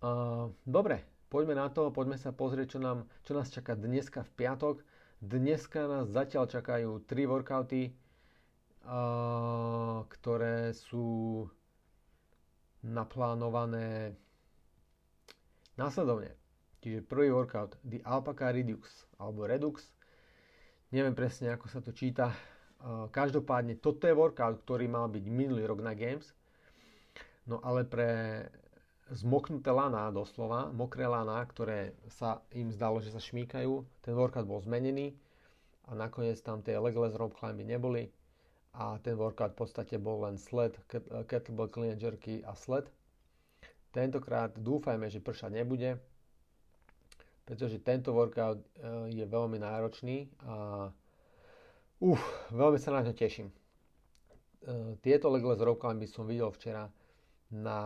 Uh, 0.00 0.48
dobre, 0.64 1.04
poďme 1.28 1.60
na 1.60 1.68
to, 1.68 1.92
poďme 1.92 2.16
sa 2.16 2.32
pozrieť, 2.32 2.76
čo, 2.76 2.78
nám, 2.80 3.04
čo 3.24 3.36
nás 3.36 3.52
čaká 3.52 3.76
dneska 3.76 4.24
v 4.24 4.32
piatok. 4.34 4.76
Dneska 5.20 5.84
nás 5.84 6.08
zatiaľ 6.08 6.48
čakajú 6.48 7.04
3 7.04 7.28
workouty, 7.28 7.92
uh, 8.88 10.08
ktoré 10.08 10.72
sú 10.72 11.44
naplánované 12.80 14.16
Následovne, 15.80 16.36
čiže 16.84 17.00
prvý 17.00 17.32
workout, 17.32 17.80
The 17.80 18.04
Alpaca 18.04 18.52
Redux, 18.52 18.84
alebo 19.16 19.48
Redux, 19.48 19.80
neviem 20.92 21.16
presne 21.16 21.56
ako 21.56 21.72
sa 21.72 21.80
to 21.80 21.96
číta, 21.96 22.36
každopádne 23.08 23.80
toto 23.80 24.04
je 24.04 24.12
workout, 24.12 24.60
ktorý 24.68 24.92
mal 24.92 25.08
byť 25.08 25.24
minulý 25.32 25.64
rok 25.64 25.80
na 25.80 25.96
Games, 25.96 26.36
no 27.48 27.64
ale 27.64 27.88
pre 27.88 28.08
zmoknuté 29.10 29.70
lana 29.70 30.10
doslova, 30.14 30.70
mokré 30.70 31.06
lana, 31.06 31.42
ktoré 31.46 31.94
sa 32.08 32.40
im 32.54 32.70
zdalo, 32.70 33.02
že 33.02 33.10
sa 33.10 33.18
šmíkajú, 33.18 33.82
ten 34.02 34.14
workout 34.14 34.46
bol 34.46 34.62
zmenený 34.62 35.14
a 35.90 35.98
nakoniec 35.98 36.38
tam 36.42 36.62
tie 36.62 36.78
legless 36.78 37.18
rope 37.18 37.34
climby 37.34 37.66
neboli 37.66 38.08
a 38.74 38.96
ten 39.02 39.18
workout 39.18 39.58
v 39.58 39.66
podstate 39.66 39.98
bol 39.98 40.22
len 40.22 40.38
sled, 40.38 40.78
kettlebell 41.26 41.68
clean 41.68 41.98
jerky 41.98 42.40
a 42.46 42.54
sled 42.54 42.86
Tentokrát 43.90 44.54
dúfajme, 44.54 45.10
že 45.10 45.18
pršať 45.18 45.50
nebude, 45.50 45.98
pretože 47.42 47.82
tento 47.82 48.14
workout 48.14 48.62
eh, 48.78 49.10
je 49.10 49.24
veľmi 49.26 49.58
náročný 49.58 50.30
a 50.46 50.86
uf, 51.98 52.22
veľmi 52.54 52.78
sa 52.78 52.94
na 52.94 53.02
to 53.02 53.10
teším. 53.10 53.50
Eh, 53.50 54.94
tieto 55.02 55.26
legle 55.26 55.58
s 55.58 55.62
by 55.62 56.06
som 56.06 56.30
videl 56.30 56.54
včera 56.54 56.86
na, 57.50 57.78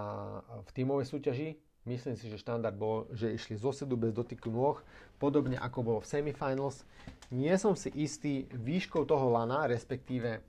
v 0.65 0.71
tímovej 0.77 1.09
súťaži. 1.09 1.49
Myslím 1.85 2.17
si, 2.17 2.33
že 2.33 2.41
štandard 2.41 2.73
bol, 2.73 3.05
že 3.13 3.37
išli 3.37 3.61
zo 3.61 3.69
sedu 3.69 4.01
bez 4.01 4.17
dotyku 4.17 4.49
nôh, 4.49 4.81
podobne 5.21 5.61
ako 5.61 5.85
bolo 5.85 6.01
v 6.01 6.09
semifinals. 6.09 6.89
Nie 7.29 7.61
som 7.61 7.77
si 7.77 7.93
istý 7.93 8.49
výškou 8.57 9.05
toho 9.05 9.29
lana, 9.29 9.69
respektíve 9.69 10.41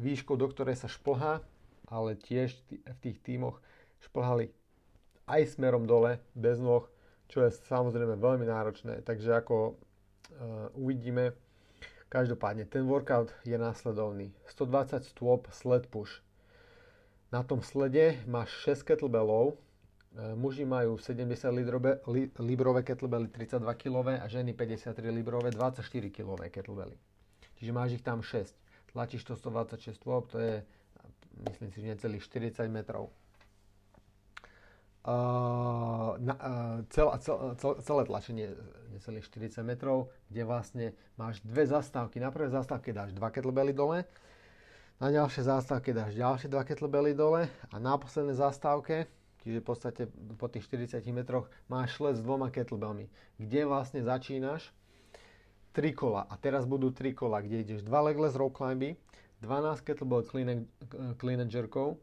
výškou, 0.00 0.32
do 0.32 0.48
ktorej 0.48 0.80
sa 0.80 0.88
šplhá, 0.88 1.44
ale 1.92 2.16
tiež 2.16 2.56
v 2.72 2.98
tých 3.04 3.20
tímoch 3.20 3.60
šplhali 4.00 4.48
aj 5.28 5.60
smerom 5.60 5.84
dole, 5.84 6.24
bez 6.32 6.56
nôh, 6.56 6.88
čo 7.28 7.44
je 7.44 7.52
samozrejme 7.68 8.16
veľmi 8.16 8.48
náročné. 8.48 9.04
Takže 9.04 9.36
ako 9.36 9.76
uh, 9.76 10.72
uvidíme, 10.72 11.36
Každopádne, 12.06 12.70
ten 12.70 12.86
workout 12.86 13.34
je 13.42 13.58
následovný. 13.58 14.30
120 14.46 15.02
stôp 15.10 15.50
sled 15.50 15.90
push. 15.90 16.22
Na 17.32 17.42
tom 17.42 17.62
slede 17.62 18.22
máš 18.30 18.54
6 18.70 18.86
kettlebellov, 18.86 19.54
e, 19.54 19.54
muži 20.38 20.62
majú 20.62 20.94
70 20.94 21.50
librové, 21.50 21.98
li, 22.06 22.30
librové 22.38 22.86
kettlebelly 22.86 23.26
32 23.28 23.66
kg 23.74 24.22
a 24.22 24.26
ženy 24.30 24.54
53 24.54 25.10
librové 25.10 25.50
24 25.50 25.82
kg 26.10 26.46
kettlebelly. 26.46 26.94
Čiže 27.58 27.72
máš 27.74 27.98
ich 27.98 28.04
tam 28.06 28.22
6. 28.22 28.54
Tlačíš 28.94 29.26
to 29.26 29.34
126 29.34 29.98
stôp, 29.98 30.30
to 30.30 30.38
je 30.38 30.62
myslím 31.44 31.68
si, 31.72 31.78
že 31.84 31.92
necelých 31.92 32.24
40 32.24 32.68
metrov. 32.72 33.12
Uh, 35.06 36.18
na, 36.18 36.34
uh, 36.34 36.78
cel, 36.90 37.06
cel, 37.22 37.54
cel, 37.54 37.72
celé 37.78 38.02
tlačenie 38.10 38.46
necelých 38.90 39.30
40 39.30 39.62
metrov, 39.62 40.10
kde 40.26 40.42
vlastne 40.42 40.86
máš 41.14 41.38
dve 41.46 41.62
zastávky. 41.62 42.18
Na 42.18 42.34
prvej 42.34 42.50
zastávke 42.50 42.90
dáš 42.90 43.14
2 43.14 43.22
kettlebelly 43.30 43.70
dole, 43.70 44.02
na 44.96 45.12
ďalšej 45.12 45.44
zastávke 45.44 45.92
dáš 45.92 46.16
ďalšie 46.16 46.48
2 46.48 46.68
kettlebelly 46.72 47.12
dole 47.12 47.52
a 47.68 47.76
na 47.76 48.00
poslednej 48.00 48.32
zastávke, 48.32 49.04
čiže 49.44 49.60
v 49.60 49.66
podstate 49.66 50.02
po 50.40 50.48
tých 50.48 50.64
40 50.64 51.04
metroch, 51.12 51.52
máš 51.68 52.00
šlet 52.00 52.16
s 52.16 52.24
dvoma 52.24 52.48
kettlebellmi, 52.48 53.12
kde 53.36 53.60
vlastne 53.68 54.00
začínaš? 54.00 54.72
3 55.76 55.92
kola. 55.92 56.24
A 56.32 56.40
teraz 56.40 56.64
budú 56.64 56.88
3 56.88 57.12
kola, 57.12 57.44
kde 57.44 57.60
ideš 57.60 57.84
2 57.84 58.08
legless 58.08 58.32
rope 58.32 58.56
climby, 58.56 58.96
12 59.44 59.84
kettlebell 59.84 60.24
clean 60.24 60.48
and, 60.48 60.62
clean 61.20 61.44
and 61.44 61.52
jerkov 61.52 62.00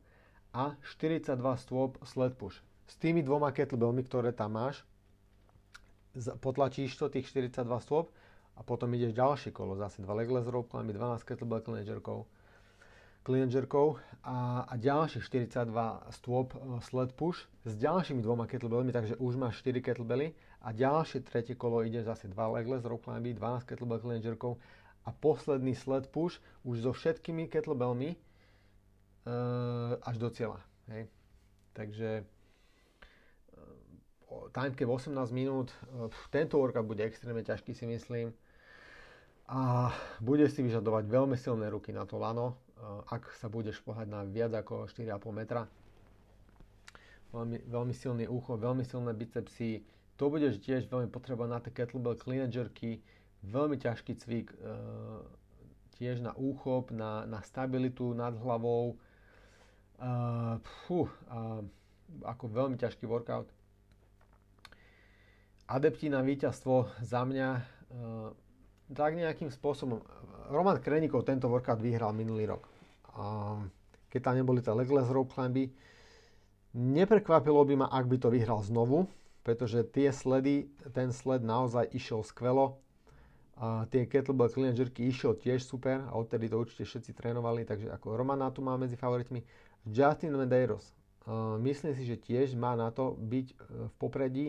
a 0.54 0.78
42 0.86 1.34
stôp 1.58 1.98
sled 2.06 2.38
push. 2.38 2.62
S 2.86 2.94
tými 3.02 3.26
dvoma 3.26 3.50
kettlebellmi, 3.50 4.06
ktoré 4.06 4.30
tam 4.30 4.54
máš, 4.54 4.86
potlačíš 6.46 6.94
to 6.94 7.10
tých 7.10 7.26
42 7.26 7.66
stôp 7.82 8.14
a 8.54 8.62
potom 8.62 8.94
ideš 8.94 9.18
ďalšie 9.18 9.50
kolo, 9.50 9.74
zase 9.74 10.06
2 10.06 10.20
legless 10.22 10.46
rope 10.46 10.70
climby, 10.70 10.94
12 10.94 11.26
kettlebell 11.26 11.66
clean 11.66 11.82
jerkov, 11.82 12.30
clean 13.24 13.48
a, 14.24 14.64
a 14.68 14.74
ďalších 14.80 15.24
42 15.28 15.68
stôp 16.16 16.56
uh, 16.56 16.80
sled 16.80 17.12
push 17.16 17.44
s 17.68 17.74
ďalšími 17.76 18.24
dvoma 18.24 18.48
kettlebellmi, 18.48 18.96
takže 18.96 19.20
už 19.20 19.36
máš 19.36 19.60
4 19.64 19.84
kettlebelly 19.84 20.32
a 20.64 20.72
ďalšie 20.72 21.28
tretie 21.28 21.56
kolo 21.60 21.84
ideš 21.84 22.08
zase 22.08 22.32
2 22.32 22.36
legless 22.36 22.88
rope 22.88 23.04
climby, 23.08 23.36
12 23.36 23.68
kettlebell 23.68 24.00
clean 24.00 24.24
a 25.04 25.10
posledný 25.12 25.76
sled 25.76 26.08
push 26.08 26.40
už 26.64 26.88
so 26.88 26.92
všetkými 26.96 27.52
kettlebellmi 27.52 28.16
uh, 28.16 30.00
až 30.00 30.16
do 30.20 30.32
cieľa. 30.32 30.64
Hej. 30.88 31.12
Takže 31.76 32.24
timecap 34.54 34.90
18 34.90 35.32
minút. 35.34 35.74
Tento 36.30 36.58
workout 36.58 36.88
bude 36.88 37.04
extrémne 37.04 37.44
ťažký 37.44 37.74
si 37.74 37.86
myslím. 37.90 38.34
A 39.52 39.92
bude 40.24 40.48
si 40.48 40.64
vyžadovať 40.64 41.04
veľmi 41.12 41.36
silné 41.36 41.68
ruky 41.68 41.92
na 41.92 42.08
to 42.08 42.16
lano, 42.16 42.56
ak 43.08 43.32
sa 43.40 43.48
budeš 43.48 43.80
pohať 43.82 44.08
na 44.10 44.22
viac 44.28 44.54
ako 44.54 44.90
4,5 44.90 45.32
metra. 45.32 45.68
Veľmi, 47.34 47.66
veľmi 47.66 47.94
silný 47.98 48.26
ucho, 48.30 48.60
veľmi 48.60 48.86
silné 48.86 49.12
bicepsy. 49.18 49.82
To 50.22 50.30
budeš 50.30 50.62
tiež 50.62 50.86
veľmi 50.86 51.10
potrebovať 51.10 51.50
na 51.50 51.60
tie 51.60 51.74
kettlebell 51.74 52.20
clean 52.20 52.52
jerky. 52.54 53.02
Veľmi 53.42 53.82
ťažký 53.82 54.14
cvik 54.22 54.54
tiež 55.98 56.22
na 56.22 56.38
úchop, 56.38 56.94
na, 56.94 57.26
na 57.26 57.42
stabilitu 57.42 58.14
nad 58.14 58.38
hlavou. 58.38 58.96
Uh, 60.04 60.60
fú, 60.84 61.08
uh, 61.08 61.64
ako 62.28 62.44
veľmi 62.52 62.76
ťažký 62.76 63.08
workout 63.08 63.48
adepti 65.68 66.12
na 66.12 66.22
víťazstvo 66.22 66.92
za 67.02 67.24
mňa 67.24 67.50
e, 67.56 67.62
tak 68.94 69.16
nejakým 69.16 69.50
spôsobom. 69.50 70.04
Roman 70.52 70.78
Krenikov 70.84 71.24
tento 71.24 71.48
workout 71.48 71.80
vyhral 71.80 72.12
minulý 72.12 72.46
rok. 72.46 72.68
A 73.18 73.58
keď 74.10 74.20
tam 74.22 74.36
neboli 74.38 74.62
tie 74.62 74.74
legless 74.74 75.10
rope 75.10 75.34
climby, 75.34 75.74
neprekvapilo 76.74 77.62
by 77.66 77.86
ma, 77.86 77.88
ak 77.90 78.06
by 78.10 78.18
to 78.18 78.30
vyhral 78.34 78.62
znovu, 78.66 79.06
pretože 79.46 79.86
tie 79.94 80.10
sledy, 80.10 80.70
ten 80.94 81.14
sled 81.14 81.46
naozaj 81.46 81.90
išiel 81.94 82.26
skvelo. 82.26 82.82
A 83.54 83.86
tie 83.94 84.10
kettlebell 84.10 84.50
clean 84.50 84.74
jerky 84.74 85.06
išiel 85.06 85.38
tiež 85.38 85.62
super 85.62 86.02
a 86.10 86.18
odtedy 86.18 86.50
to 86.50 86.58
určite 86.58 86.90
všetci 86.90 87.14
trénovali, 87.14 87.70
takže 87.70 87.86
ako 87.94 88.18
Romana 88.18 88.50
tu 88.50 88.66
má 88.66 88.74
medzi 88.82 88.98
favoritmi. 88.98 89.46
Justin 89.86 90.34
Medeiros, 90.34 90.90
uh, 91.30 91.54
myslím 91.62 91.94
si, 91.94 92.10
že 92.10 92.18
tiež 92.18 92.58
má 92.58 92.74
na 92.74 92.90
to 92.90 93.14
byť 93.14 93.48
uh, 93.54 93.58
v 93.90 93.94
popredí 94.02 94.48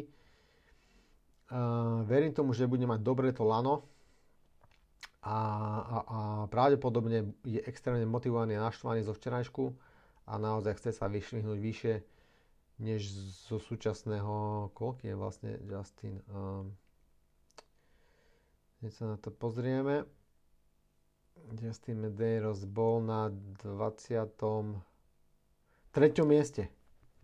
verím 2.05 2.33
tomu, 2.33 2.57
že 2.57 2.67
bude 2.67 2.87
mať 2.87 3.01
dobre 3.05 3.29
to 3.33 3.45
lano 3.45 3.85
a, 5.25 5.39
a, 5.41 5.99
a 6.05 6.19
pravdepodobne 6.53 7.33
je 7.49 7.61
extrémne 7.65 8.05
motivovaný 8.05 8.61
a 8.61 8.69
naštvaný 8.69 9.09
zo 9.09 9.17
včerajšku 9.17 9.73
a 10.29 10.37
naozaj 10.37 10.77
chce 10.77 10.91
sa 10.93 11.09
vyšvihnúť 11.09 11.59
vyššie 11.59 11.95
než 12.85 13.09
zo 13.49 13.57
súčasného, 13.57 14.69
koľko 14.77 15.03
je 15.07 15.15
vlastne 15.17 15.51
Justin. 15.65 16.21
Um, 16.29 16.77
sa 18.85 19.17
na 19.17 19.17
to 19.17 19.33
pozrieme. 19.33 20.05
Justin 21.57 22.05
Medeiros 22.05 22.69
bol 22.69 23.01
na 23.01 23.33
23. 23.65 24.77
mieste. 26.29 26.69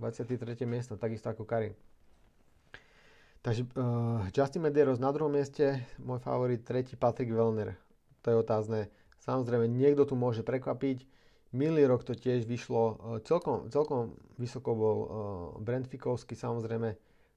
23. 0.00 0.64
miesto, 0.64 0.96
takisto 0.96 1.28
ako 1.28 1.44
Karim. 1.44 1.76
Takže 3.44 3.68
uh, 3.76 4.24
Justin 4.32 4.64
Medeiros 4.64 5.00
na 5.00 5.12
druhom 5.12 5.32
mieste, 5.32 5.84
môj 6.00 6.20
favorit, 6.24 6.64
tretí 6.64 6.96
Patrick 6.96 7.32
Wellner. 7.32 7.76
To 8.22 8.26
je 8.30 8.36
otázne. 8.36 8.80
Samozrejme, 9.20 9.68
niekto 9.68 10.08
tu 10.08 10.16
môže 10.16 10.40
prekvapiť. 10.40 11.04
Minulý 11.50 11.90
rok 11.90 12.06
to 12.06 12.14
tiež 12.14 12.46
vyšlo, 12.46 12.84
uh, 12.84 13.18
celkom, 13.26 13.68
celkom 13.68 14.14
vysoko 14.38 14.70
bol 14.72 14.96
uh, 14.96 15.08
Brent 15.58 15.90
Fikovský, 15.90 16.38
samozrejme. 16.38 16.94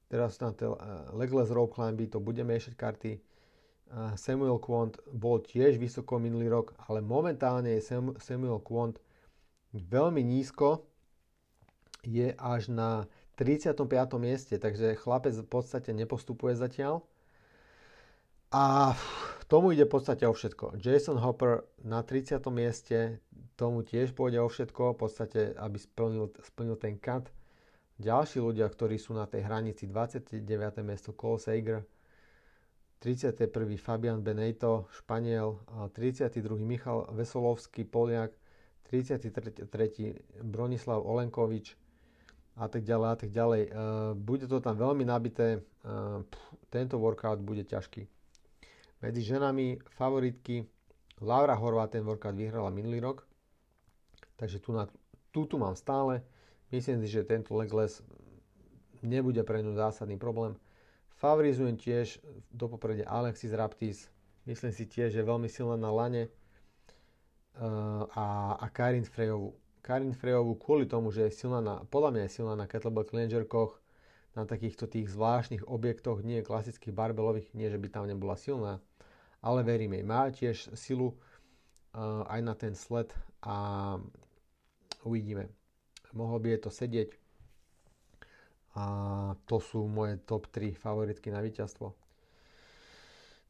Teraz 0.07 0.37
na 0.37 0.53
tie 0.53 0.69
uh, 0.69 0.77
legless 1.17 1.49
rope 1.49 1.73
climby, 1.73 2.05
to 2.05 2.21
bude 2.21 2.41
miešať 2.41 2.73
karty. 2.77 3.13
Samuel 4.17 4.57
Quant 4.57 4.97
bol 5.13 5.37
tiež 5.37 5.77
vysoko 5.77 6.17
minulý 6.17 6.49
rok, 6.49 6.73
ale 6.89 7.05
momentálne 7.05 7.77
je 7.77 7.81
Sam, 7.85 8.17
Samuel 8.17 8.57
Quant 8.65 8.97
veľmi 9.73 10.25
nízko. 10.25 10.81
Je 12.01 12.33
až 12.35 12.73
na 12.73 13.05
35. 13.37 13.85
mieste, 14.17 14.57
takže 14.57 14.97
chlapec 14.99 15.33
v 15.37 15.47
podstate 15.47 15.93
nepostupuje 15.93 16.57
zatiaľ. 16.57 17.05
A 18.53 18.93
tomu 19.53 19.69
ide 19.69 19.85
v 19.85 19.93
podstate 19.93 20.25
o 20.25 20.33
všetko. 20.33 20.81
Jason 20.81 21.21
Hopper 21.21 21.61
na 21.85 22.01
30. 22.01 22.41
mieste, 22.49 23.21
tomu 23.53 23.85
tiež 23.85 24.17
pôjde 24.17 24.41
o 24.41 24.49
všetko, 24.49 24.97
v 24.97 24.99
podstate, 25.05 25.41
aby 25.53 25.77
splnil, 25.77 26.33
splnil 26.41 26.73
ten 26.73 26.97
cut. 26.97 27.29
Ďalší 28.01 28.41
ľudia, 28.41 28.65
ktorí 28.65 28.97
sú 28.97 29.13
na 29.13 29.29
tej 29.29 29.45
hranici 29.45 29.85
29. 29.85 30.41
miesto 30.81 31.13
Cole 31.13 31.37
Sager, 31.37 31.85
31. 33.05 33.77
Fabian 33.77 34.25
Beneito, 34.25 34.89
Španiel, 34.89 35.61
32. 35.69 36.57
Michal 36.57 37.05
Vesolovský, 37.13 37.85
Poliak, 37.85 38.33
33. 38.89 39.69
Bronislav 40.41 40.97
Olenkovič, 41.05 41.77
a 42.57 42.65
tak 42.65 42.81
ďalej 42.81 43.07
a 43.09 43.17
tak 43.21 43.29
ďalej. 43.29 43.61
Uh, 43.69 44.13
bude 44.17 44.49
to 44.49 44.57
tam 44.57 44.81
veľmi 44.81 45.05
nabité, 45.05 45.61
uh, 45.85 46.25
tento 46.73 46.97
workout 46.97 47.37
bude 47.37 47.69
ťažký. 47.69 48.12
Medzi 49.03 49.35
ženami 49.35 49.83
favoritky 49.99 50.63
Laura 51.19 51.59
Horvá 51.59 51.91
ten 51.91 52.07
workout 52.07 52.39
vyhrala 52.39 52.71
minulý 52.71 53.03
rok, 53.03 53.27
takže 54.39 54.63
tu, 54.63 54.71
na, 54.71 54.87
tu, 55.35 55.43
tu 55.43 55.59
mám 55.59 55.75
stále. 55.75 56.23
Myslím 56.71 57.03
si, 57.03 57.11
že 57.11 57.27
tento 57.27 57.51
legless 57.51 57.99
nebude 59.03 59.43
pre 59.43 59.59
ňu 59.59 59.75
zásadný 59.75 60.15
problém. 60.15 60.55
Favorizujem 61.19 61.75
tiež 61.75 62.23
do 62.49 62.71
popredia 62.71 63.11
Alexis 63.11 63.51
Raptis. 63.51 64.07
Myslím 64.47 64.71
si 64.71 64.87
tiež, 64.87 65.11
že 65.11 65.19
je 65.19 65.27
veľmi 65.27 65.51
silná 65.51 65.75
na 65.75 65.91
lane. 65.91 66.31
Uh, 67.53 68.07
a, 68.17 68.57
a 68.57 68.65
Karin 68.71 69.05
Frejovu 69.05 69.53
Karin 69.83 70.15
Frejovú 70.15 70.55
kvôli 70.55 70.87
tomu, 70.87 71.11
že 71.11 71.27
je 71.27 71.43
silná 71.43 71.59
na, 71.59 71.83
podľa 71.91 72.15
mňa 72.15 72.21
je 72.25 72.35
silná 72.39 72.55
na 72.55 72.71
kettlebell 72.71 73.03
cleangerkoch, 73.03 73.82
na 74.33 74.49
takýchto 74.49 74.89
tých 74.89 75.13
zvláštnych 75.13 75.69
objektoch, 75.69 76.25
nie 76.25 76.41
klasických 76.41 76.93
barbelových, 76.93 77.53
nie 77.53 77.69
že 77.69 77.77
by 77.77 77.87
tam 77.89 78.09
nebola 78.09 78.33
silná, 78.33 78.81
ale 79.45 79.61
verím 79.61 79.93
jej. 79.93 80.03
Má 80.03 80.29
tiež 80.33 80.73
silu 80.73 81.13
uh, 81.13 82.25
aj 82.25 82.39
na 82.41 82.53
ten 82.57 82.73
sled 82.73 83.13
a 83.45 83.97
uvidíme. 85.05 85.49
Mohlo 86.13 86.37
by 86.41 86.47
je 86.57 86.59
to 86.61 86.71
sedieť 86.73 87.09
a 88.73 88.85
to 89.45 89.61
sú 89.61 89.85
moje 89.85 90.17
top 90.25 90.49
3 90.49 90.73
favoritky 90.73 91.29
na 91.29 91.45
víťazstvo. 91.45 91.93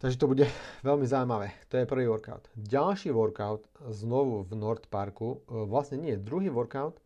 Takže 0.04 0.20
to 0.20 0.28
bude 0.28 0.44
veľmi 0.84 1.08
zaujímavé. 1.08 1.56
To 1.72 1.80
je 1.80 1.88
prvý 1.88 2.12
workout. 2.12 2.52
Ďalší 2.60 3.16
workout 3.16 3.64
znovu 3.88 4.44
v 4.44 4.52
Nord 4.60 4.92
Parku, 4.92 5.40
e, 5.48 5.64
vlastne 5.64 5.96
nie, 5.96 6.20
druhý 6.20 6.52
workout, 6.52 7.00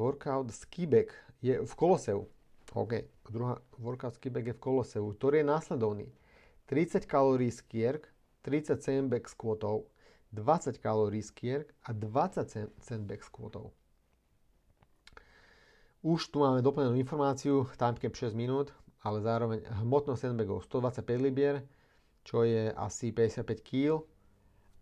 workout 0.00 0.48
skibek 0.48 1.12
je 1.44 1.60
v 1.60 1.72
Koloseu. 1.76 2.24
OK, 2.74 3.06
druhá 3.30 3.62
workout 3.78 4.18
skibek 4.18 4.50
je 4.50 4.54
v 4.58 4.62
Koloseu, 4.62 5.06
ktorý 5.14 5.46
je 5.46 5.46
následovný. 5.46 6.08
30 6.66 7.06
kalórií 7.06 7.54
skierk, 7.54 8.10
30 8.42 8.82
sandbag 8.82 9.30
squatov, 9.30 9.86
20 10.34 10.82
kalórií 10.82 11.22
skierk 11.22 11.70
a 11.86 11.94
20 11.94 12.74
sandbag 12.82 13.22
squatov. 13.22 13.70
Už 16.02 16.34
tu 16.34 16.42
máme 16.42 16.66
doplnenú 16.66 16.98
informáciu, 16.98 17.70
timecap 17.78 18.12
6 18.12 18.34
minút, 18.34 18.74
ale 19.06 19.22
zároveň 19.22 19.62
hmotnosť 19.86 20.20
sandbagov 20.26 20.66
125 20.66 21.00
libier, 21.22 21.62
čo 22.26 22.42
je 22.42 22.74
asi 22.74 23.14
55 23.14 23.54
kg 23.62 24.02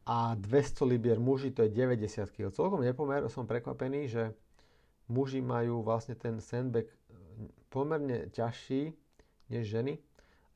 a 0.09 0.33
200 0.35 0.83
libier 0.89 1.21
muži, 1.21 1.53
to 1.53 1.63
je 1.63 1.71
90 1.71 2.33
kg. 2.33 2.49
Celkom 2.49 2.81
nepomer, 2.81 3.29
som 3.29 3.45
prekvapený, 3.45 4.09
že 4.09 4.33
muži 5.13 5.45
majú 5.45 5.85
vlastne 5.85 6.17
ten 6.17 6.41
sandbag 6.41 6.89
pomerne 7.73 8.29
ťažší 8.31 8.93
než 9.49 9.65
ženy, 9.69 10.01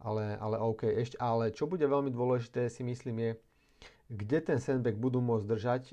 ale, 0.00 0.36
ale 0.36 0.56
OK. 0.60 0.88
Ešte, 0.88 1.16
ale 1.20 1.52
čo 1.52 1.68
bude 1.68 1.84
veľmi 1.84 2.12
dôležité 2.12 2.68
si 2.68 2.84
myslím 2.84 3.16
je, 3.20 3.30
kde 4.06 4.38
ten 4.38 4.58
sandbag 4.62 4.94
budú 4.94 5.18
môcť 5.18 5.46
držať, 5.46 5.82
e, 5.90 5.92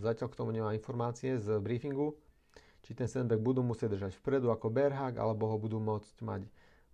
zatiaľ 0.00 0.28
k 0.32 0.38
tomu 0.38 0.50
nemá 0.50 0.72
informácie 0.72 1.36
z 1.36 1.60
briefingu, 1.60 2.16
či 2.82 2.96
ten 2.96 3.06
sandbag 3.06 3.38
budú 3.38 3.60
musieť 3.60 3.94
držať 3.94 4.12
vpredu 4.18 4.48
ako 4.48 4.72
berhák, 4.72 5.20
alebo 5.20 5.46
ho 5.52 5.56
budú 5.60 5.76
môcť 5.78 6.16
mať 6.24 6.42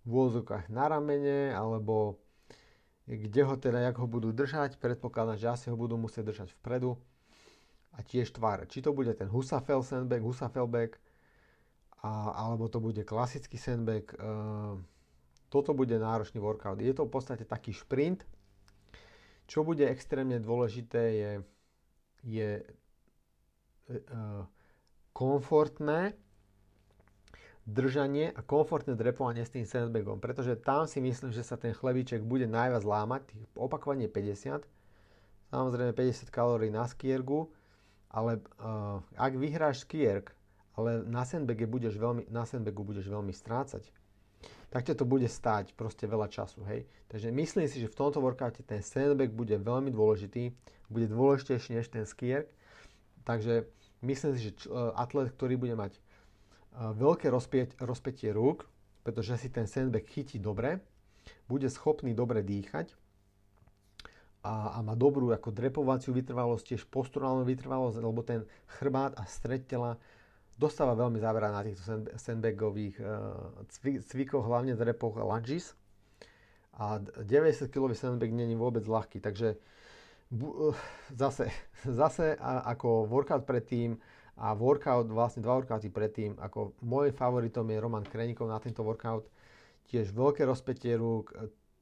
v 0.03 0.07
vôzokách 0.07 0.67
na 0.67 0.91
ramene, 0.91 1.55
alebo 1.55 2.19
kde 3.09 3.41
ho 3.41 3.55
teda, 3.57 3.89
jak 3.89 3.97
ho 3.97 4.05
budú 4.05 4.29
držať, 4.29 4.77
predpokladám, 4.77 5.39
že 5.39 5.47
asi 5.49 5.65
ho 5.73 5.77
budú 5.79 5.97
musieť 5.97 6.29
držať 6.29 6.49
vpredu 6.61 6.93
a 7.95 8.05
tiež 8.05 8.29
tvár. 8.29 8.69
Či 8.69 8.85
to 8.85 8.93
bude 8.93 9.09
ten 9.17 9.25
Husafel 9.31 9.81
sandbag, 9.81 10.21
Husafel 10.21 10.69
bag, 10.69 10.99
a, 12.03 12.31
alebo 12.31 12.71
to 12.71 12.79
bude 12.79 13.03
klasický 13.03 13.59
sandbag. 13.59 14.15
E, 14.15 14.17
toto 15.49 15.73
bude 15.73 15.99
náročný 15.99 16.39
workout. 16.39 16.79
Je 16.79 16.93
to 16.95 17.09
v 17.09 17.11
podstate 17.11 17.43
taký 17.43 17.75
šprint. 17.75 18.23
Čo 19.49 19.65
bude 19.65 19.83
extrémne 19.89 20.37
dôležité 20.37 21.03
je, 21.17 21.31
je 22.23 22.49
e, 22.61 22.63
komfortné 25.11 26.13
držanie 27.69 28.33
a 28.33 28.41
komfortné 28.41 28.97
drepovanie 28.97 29.45
s 29.45 29.53
tým 29.53 29.65
sandbagom, 29.65 30.17
pretože 30.17 30.57
tam 30.57 30.89
si 30.89 30.97
myslím, 31.03 31.29
že 31.29 31.45
sa 31.45 31.53
ten 31.53 31.75
chlebíček 31.75 32.25
bude 32.25 32.49
najviac 32.49 32.81
lámať, 32.81 33.23
opakovanie 33.53 34.09
50, 34.09 34.65
samozrejme 35.53 35.93
50 35.93 36.33
kalórií 36.33 36.73
na 36.73 36.89
skiergu, 36.89 37.49
ale 38.09 38.41
uh, 38.57 39.05
ak 39.13 39.37
vyhráš 39.37 39.85
skierk 39.85 40.33
ale 40.79 41.03
na 41.03 41.27
sandbage 41.27 41.67
budeš 41.67 41.99
veľmi, 41.99 42.31
na 42.31 42.47
sandbagu 42.47 42.79
budeš 42.87 43.11
veľmi 43.11 43.35
strácať, 43.35 43.83
tak 44.71 44.87
ťa 44.87 44.95
to 44.95 45.05
bude 45.05 45.27
stáť 45.27 45.75
proste 45.75 46.07
veľa 46.07 46.31
času, 46.31 46.63
hej. 46.69 46.87
Takže 47.11 47.33
myslím 47.35 47.67
si, 47.67 47.83
že 47.83 47.91
v 47.91 47.97
tomto 47.99 48.23
workoute 48.23 48.63
ten 48.63 48.79
sandbag 48.79 49.33
bude 49.35 49.59
veľmi 49.59 49.91
dôležitý, 49.91 50.55
bude 50.87 51.11
dôležitejší 51.11 51.75
než 51.75 51.91
ten 51.91 52.07
skierk, 52.07 52.47
takže 53.27 53.67
myslím 54.05 54.31
si, 54.37 54.49
že 54.49 54.51
e, 54.63 54.71
atlet, 54.95 55.33
ktorý 55.33 55.59
bude 55.59 55.75
mať 55.75 55.97
uh, 55.97 56.93
veľké 56.95 57.27
rozpieť, 57.27 57.69
rozpetie 57.81 58.31
rúk, 58.31 58.69
pretože 59.03 59.41
si 59.41 59.49
ten 59.49 59.65
sandbag 59.65 60.05
chytí 60.05 60.37
dobre, 60.37 60.79
bude 61.49 61.65
schopný 61.67 62.13
dobre 62.13 62.45
dýchať 62.45 62.93
a, 64.45 64.77
a 64.77 64.85
má 64.85 64.95
dobrú 64.95 65.33
ako 65.35 65.51
drepovaciu 65.51 66.15
vytrvalosť, 66.15 66.63
tiež 66.73 66.83
posturálnu 66.87 67.43
vytrvalosť, 67.43 67.97
lebo 67.99 68.21
ten 68.23 68.47
chrbát 68.79 69.17
a 69.19 69.27
stred 69.27 69.67
tela 69.67 69.99
dostáva 70.59 70.91
veľmi 70.91 71.23
záverá 71.23 71.55
na 71.55 71.63
týchto 71.63 72.03
sandbagových 72.19 72.99
uh, 72.99 73.63
cvikoch, 74.03 74.43
hlavne 74.43 74.75
v 74.75 74.91
repoch 74.91 75.15
a 75.15 75.23
lunges. 75.23 75.71
A 76.75 76.99
90 76.99 77.71
kg 77.71 77.95
sandbag 77.95 78.35
není 78.35 78.59
vôbec 78.59 78.83
ľahký, 78.83 79.23
takže 79.23 79.55
uh, 79.55 80.75
zase, 81.15 81.47
zase 82.03 82.35
ako 82.43 83.07
workout 83.07 83.47
predtým 83.47 83.95
a 84.39 84.55
workout, 84.55 85.07
vlastne 85.11 85.43
dva 85.43 85.59
workouty 85.59 85.91
predtým, 85.91 86.35
ako 86.39 86.75
môj 86.83 87.11
favoritom 87.11 87.67
je 87.67 87.79
Roman 87.79 88.07
Krenikov 88.07 88.47
na 88.47 88.59
tento 88.59 88.83
workout, 88.83 89.27
tiež 89.91 90.15
veľké 90.15 90.47
rozpetie 90.47 90.95
rúk, 90.95 91.35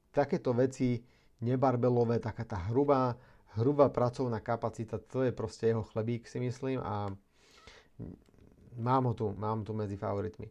takéto 0.09 0.57
veci 0.57 0.97
nebarbelové, 1.45 2.17
taká 2.17 2.49
tá 2.49 2.57
hrubá, 2.73 3.13
hrubá 3.61 3.93
pracovná 3.93 4.41
kapacita, 4.41 4.97
to 4.97 5.21
je 5.21 5.29
proste 5.29 5.69
jeho 5.69 5.85
chlebík 5.85 6.25
si 6.25 6.41
myslím 6.41 6.81
a 6.81 7.13
Mám 8.77 9.09
ho 9.09 9.13
tu, 9.13 9.33
mám 9.37 9.65
tu 9.65 9.73
medzi 9.73 9.97
favoritmi. 9.97 10.45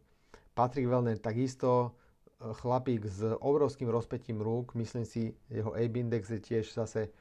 Patrick 0.55 0.89
Vellner 0.89 1.19
takisto, 1.19 1.95
e, 2.43 2.55
chlapík 2.59 3.07
s 3.07 3.23
obrovským 3.39 3.87
rozpetím 3.87 4.43
rúk, 4.43 4.75
myslím 4.75 5.07
si, 5.07 5.31
jeho 5.47 5.71
AB 5.71 6.03
index 6.03 6.31
je 6.31 6.41
tiež 6.43 6.75
zase 6.75 7.15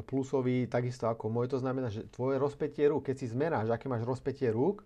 plusový, 0.00 0.64
takisto 0.64 1.04
ako 1.04 1.28
môj. 1.28 1.52
To 1.52 1.60
znamená, 1.60 1.92
že 1.92 2.08
tvoje 2.08 2.40
rozpetie 2.40 2.88
rúk, 2.88 3.12
keď 3.12 3.16
si 3.20 3.26
zmeráš, 3.28 3.68
aké 3.68 3.92
máš 3.92 4.08
rozpetie 4.08 4.48
rúk, 4.48 4.80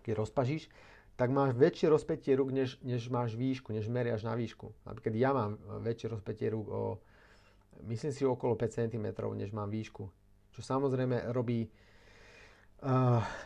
keď 0.00 0.24
rozpažíš, 0.24 0.72
tak 1.14 1.28
máš 1.28 1.52
väčšie 1.54 1.92
rozpetie 1.92 2.32
rúk, 2.32 2.50
než, 2.50 2.80
než 2.80 3.12
máš 3.12 3.36
výšku, 3.36 3.70
než 3.70 3.86
meriaš 3.92 4.24
na 4.24 4.32
výšku. 4.32 4.72
Napríklad 4.88 5.14
ja 5.14 5.30
mám 5.36 5.60
väčšie 5.84 6.08
rozpetie 6.08 6.48
rúk 6.50 6.66
o, 6.72 6.82
myslím 7.84 8.10
si, 8.16 8.24
okolo 8.24 8.56
5 8.56 8.88
cm, 8.88 9.06
než 9.36 9.52
mám 9.52 9.68
výšku. 9.68 10.08
Čo 10.56 10.60
samozrejme 10.62 11.30
robí 11.30 11.68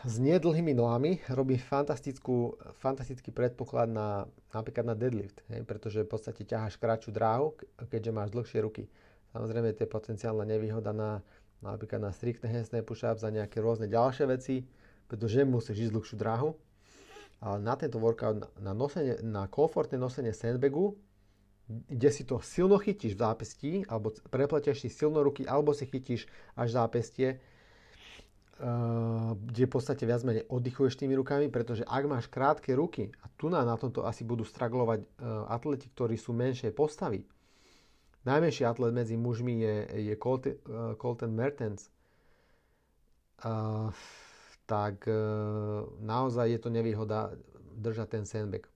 s 0.03 0.15
nedlhými 0.19 0.75
nohami 0.75 1.23
robí 1.31 1.55
fantastickú, 1.55 2.59
fantastický 2.83 3.31
predpoklad 3.31 3.87
na, 3.87 4.27
napríklad 4.51 4.83
na 4.83 4.95
deadlift, 4.99 5.39
hej, 5.47 5.63
pretože 5.63 6.03
v 6.03 6.11
podstate 6.11 6.43
ťaháš 6.43 6.75
kratšiu 6.75 7.15
dráhu, 7.15 7.55
keďže 7.87 8.11
máš 8.11 8.29
dlhšie 8.35 8.59
ruky. 8.59 8.91
Samozrejme, 9.31 9.71
to 9.71 9.87
je 9.87 9.95
potenciálna 9.95 10.43
nevýhoda 10.43 10.91
na, 10.91 11.23
napríklad 11.63 12.03
na 12.03 12.11
striktné 12.11 12.51
handstand 12.51 12.83
push-ups 12.83 13.23
a 13.23 13.31
nejaké 13.31 13.63
rôzne 13.63 13.87
ďalšie 13.87 14.25
veci, 14.27 14.67
pretože 15.07 15.47
musíš 15.47 15.87
ísť 15.87 15.93
dlhšiu 15.95 16.15
dráhu. 16.19 16.51
Ale 17.39 17.63
na 17.63 17.79
tento 17.79 17.95
workout, 18.03 18.51
na, 18.59 18.75
nosenie, 18.75 19.23
na 19.23 19.47
komfortné 19.47 19.95
nosenie 19.95 20.35
sandbagu, 20.35 20.99
kde 21.69 22.09
si 22.11 22.27
to 22.27 22.43
silno 22.43 22.75
chytíš 22.75 23.15
v 23.15 23.23
zápestí, 23.23 23.71
alebo 23.87 24.11
prepletieš 24.27 24.83
si 24.83 24.89
silno 24.91 25.23
ruky, 25.23 25.47
alebo 25.47 25.71
si 25.71 25.87
chytíš 25.87 26.27
až 26.59 26.75
zápestie, 26.75 27.39
kde 29.39 29.63
v 29.63 29.71
podstate 29.71 30.03
viac 30.03 30.19
menej 30.27 30.43
oddychuješ 30.51 30.99
tými 30.99 31.15
rukami, 31.15 31.47
pretože 31.47 31.87
ak 31.87 32.03
máš 32.11 32.27
krátke 32.27 32.75
ruky, 32.75 33.07
a 33.23 33.31
tu 33.39 33.47
na, 33.47 33.63
na 33.63 33.79
tomto 33.79 34.03
asi 34.03 34.27
budú 34.27 34.43
straglovať 34.43 35.07
uh, 35.07 35.47
atleti, 35.47 35.87
ktorí 35.87 36.19
sú 36.19 36.35
menšej 36.35 36.75
postavy, 36.75 37.23
najmenší 38.27 38.67
atlet 38.67 38.91
medzi 38.91 39.15
mužmi 39.15 39.63
je, 39.63 39.75
je 40.11 40.15
Colton, 40.19 40.59
uh, 40.67 40.93
Colton 40.99 41.31
Mertens, 41.31 41.87
tak 44.67 45.07
naozaj 46.03 46.51
je 46.51 46.59
to 46.59 46.67
nevýhoda 46.67 47.31
držať 47.79 48.07
ten 48.19 48.23
sandbag. 48.27 48.67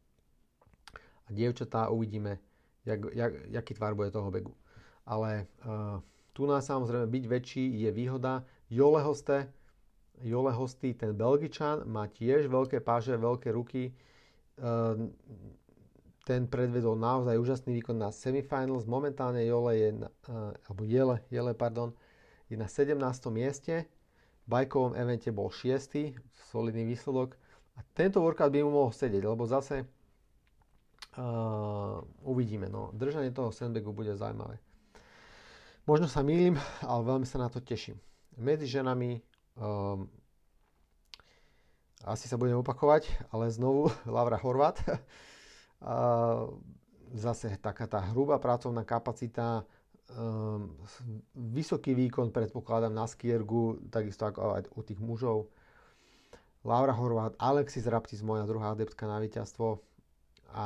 A 1.28 1.36
dievčatá 1.36 1.92
uvidíme, 1.92 2.40
jak, 2.88 3.12
jak, 3.12 3.34
jaký 3.52 3.74
tvar 3.76 3.92
bude 3.92 4.16
toho 4.16 4.32
begu. 4.32 4.56
Ale 5.04 5.52
uh, 5.68 6.00
tu 6.32 6.48
nás 6.48 6.64
samozrejme 6.64 7.12
byť 7.12 7.24
väčší 7.28 7.64
je 7.84 7.92
výhoda. 7.92 8.48
Jole 8.72 9.04
Hoste, 9.04 9.52
Jole 10.22 10.54
Hosty, 10.54 10.94
ten 10.94 11.18
Belgičan, 11.18 11.90
má 11.90 12.06
tiež 12.06 12.46
veľké 12.46 12.84
páže, 12.86 13.18
veľké 13.18 13.50
ruky. 13.50 13.90
Ehm, 14.62 15.16
ten 16.24 16.48
predvedol 16.48 16.96
naozaj 16.96 17.36
úžasný 17.36 17.76
výkon 17.82 18.00
na 18.00 18.14
semifinals. 18.14 18.88
Momentálne 18.88 19.44
Jole 19.44 19.74
je, 19.76 19.90
na, 19.92 20.08
eh, 20.08 20.54
alebo 20.70 20.82
Jele, 20.88 21.18
Jele, 21.28 21.52
pardon, 21.58 21.92
je 22.48 22.56
na 22.56 22.70
17. 22.70 23.34
mieste. 23.34 23.90
V 24.44 24.48
bajkovom 24.48 24.96
evente 24.96 25.32
bol 25.32 25.52
6. 25.52 26.16
solidný 26.52 26.86
výsledok. 26.88 27.36
A 27.74 27.82
tento 27.98 28.22
workout 28.22 28.54
by 28.54 28.62
mu 28.62 28.72
mohol 28.76 28.94
sedieť, 28.94 29.24
lebo 29.26 29.50
zase 29.50 29.82
uh, 31.18 31.98
uvidíme. 32.22 32.70
No. 32.70 32.94
Držanie 32.94 33.34
toho 33.34 33.50
sandbagu 33.50 33.90
bude 33.90 34.14
zaujímavé. 34.14 34.62
Možno 35.90 36.06
sa 36.06 36.22
mýlim, 36.22 36.54
ale 36.86 37.02
veľmi 37.02 37.26
sa 37.26 37.42
na 37.42 37.50
to 37.50 37.60
teším. 37.60 37.98
Medzi 38.38 38.70
ženami 38.70 39.20
Um, 39.54 40.10
asi 42.04 42.28
sa 42.28 42.36
budem 42.36 42.60
opakovať, 42.60 43.08
ale 43.32 43.54
znovu 43.54 43.88
Laura 44.10 44.36
Horvat. 44.36 44.84
Zase 47.14 47.62
taká 47.62 47.86
tá 47.86 48.02
hrubá 48.10 48.42
pracovná 48.42 48.82
kapacita, 48.82 49.62
um, 50.18 50.74
vysoký 51.36 51.94
výkon 51.94 52.34
predpokladám 52.34 52.90
na 52.90 53.06
skiergu, 53.06 53.78
takisto 53.94 54.26
ako 54.26 54.58
aj 54.58 54.64
u 54.74 54.82
tých 54.82 54.98
mužov. 54.98 55.48
Laura 56.64 56.96
Horvat, 56.96 57.36
Alexis 57.38 57.86
Raptis, 57.86 58.24
moja 58.24 58.48
druhá 58.48 58.72
adeptka 58.72 59.04
na 59.06 59.20
víťazstvo. 59.20 59.84
A 60.56 60.66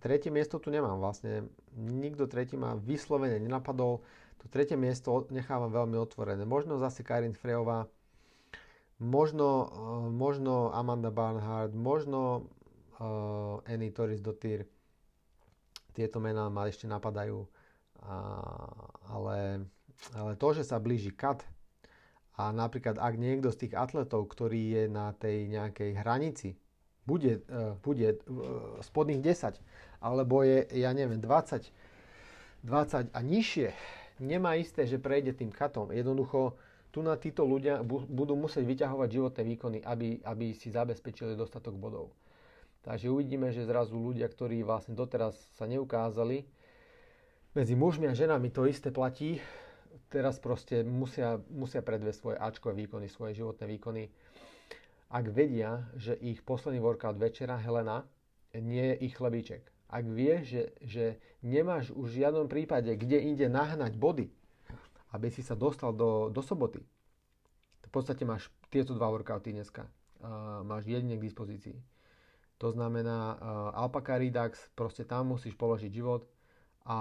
tretie 0.00 0.32
miesto 0.32 0.56
tu 0.58 0.72
nemám 0.72 0.96
vlastne. 0.96 1.46
Nikto 1.76 2.26
tretí 2.26 2.56
ma 2.56 2.74
vyslovene 2.74 3.36
nenapadol. 3.36 4.00
To 4.42 4.44
tretie 4.52 4.76
miesto 4.76 5.24
nechávam 5.32 5.72
veľmi 5.72 5.96
otvorené. 5.96 6.44
Možno 6.44 6.76
zase 6.76 7.06
Karin 7.06 7.32
Frejová, 7.32 7.88
možno, 9.00 9.48
uh, 9.66 10.08
možno 10.12 10.72
Amanda 10.72 11.12
Barnhard, 11.12 11.72
možno 11.72 12.48
uh, 13.00 13.64
Annie 13.64 13.92
Torres 13.92 14.20
Dottir. 14.20 14.68
Tieto 15.96 16.20
mená 16.20 16.52
ma 16.52 16.68
ešte 16.68 16.84
napadajú. 16.84 17.48
A, 18.04 18.16
ale, 19.08 19.64
ale 20.12 20.36
to, 20.36 20.52
že 20.52 20.68
sa 20.68 20.76
blíži 20.76 21.08
kat 21.08 21.40
a 22.36 22.52
napríklad 22.52 23.00
ak 23.00 23.16
niekto 23.16 23.48
z 23.48 23.66
tých 23.66 23.74
atletov, 23.74 24.28
ktorý 24.28 24.60
je 24.76 24.84
na 24.92 25.16
tej 25.16 25.48
nejakej 25.48 25.96
hranici, 25.96 26.60
bude, 27.08 27.40
uh, 27.48 27.72
bude 27.80 28.20
uh, 28.28 28.76
spodných 28.84 29.24
10, 29.24 29.56
alebo 30.04 30.44
je, 30.44 30.68
ja 30.76 30.92
neviem, 30.92 31.16
20, 31.16 31.72
20 32.66 33.16
a 33.16 33.20
nižšie, 33.24 33.68
nemá 34.22 34.56
isté, 34.56 34.88
že 34.88 35.00
prejde 35.00 35.36
tým 35.36 35.52
katom. 35.52 35.92
Jednoducho, 35.92 36.56
tu 36.90 37.04
na 37.04 37.16
títo 37.20 37.44
ľudia 37.44 37.84
budú 37.86 38.32
musieť 38.36 38.64
vyťahovať 38.64 39.08
životné 39.12 39.42
výkony, 39.44 39.78
aby, 39.84 40.24
aby 40.24 40.56
si 40.56 40.72
zabezpečili 40.72 41.36
dostatok 41.36 41.76
bodov. 41.76 42.08
Takže 42.86 43.10
uvidíme, 43.10 43.50
že 43.50 43.66
zrazu 43.66 43.98
ľudia, 43.98 44.30
ktorí 44.30 44.62
vlastne 44.62 44.94
doteraz 44.94 45.34
sa 45.58 45.66
neukázali, 45.66 46.46
medzi 47.56 47.72
mužmi 47.72 48.06
a 48.06 48.14
ženami 48.14 48.52
to 48.52 48.68
isté 48.68 48.92
platí. 48.92 49.40
Teraz 50.12 50.38
proste 50.38 50.84
musia, 50.86 51.40
musia 51.50 51.82
predviesť 51.82 52.18
svoje 52.20 52.36
Ačkové 52.36 52.84
výkony, 52.86 53.08
svoje 53.08 53.42
životné 53.42 53.64
výkony. 53.64 54.08
Ak 55.08 55.28
vedia, 55.32 55.88
že 55.96 56.14
ich 56.20 56.44
posledný 56.44 56.78
workout 56.78 57.16
večera 57.18 57.58
Helena 57.58 58.04
nie 58.54 58.94
je 58.94 59.08
ich 59.08 59.16
chlebíček. 59.16 59.75
Ak 59.86 60.04
vieš, 60.06 60.42
že, 60.50 60.62
že 60.82 61.04
nemáš 61.46 61.94
už 61.94 62.10
v 62.10 62.18
žiadnom 62.26 62.46
prípade, 62.50 62.90
kde 62.90 63.22
inde 63.22 63.46
nahnať 63.46 63.94
body, 63.94 64.26
aby 65.14 65.30
si 65.30 65.40
sa 65.46 65.54
dostal 65.54 65.94
do, 65.94 66.28
do 66.28 66.42
soboty, 66.42 66.82
v 67.86 67.90
podstate 67.94 68.26
máš 68.26 68.50
tieto 68.68 68.98
dva 68.98 69.08
workouty 69.08 69.54
dneska. 69.54 69.86
Uh, 70.18 70.66
máš 70.66 70.90
jedine 70.90 71.14
k 71.14 71.26
dispozícii 71.28 71.78
to 72.58 72.72
znamená 72.72 73.36
uh, 73.36 73.38
Alpaka 73.76 74.18
Redux, 74.18 74.56
proste 74.72 75.04
tam 75.04 75.36
musíš 75.36 75.52
položiť 75.54 75.92
život 75.92 76.24
a, 76.88 77.00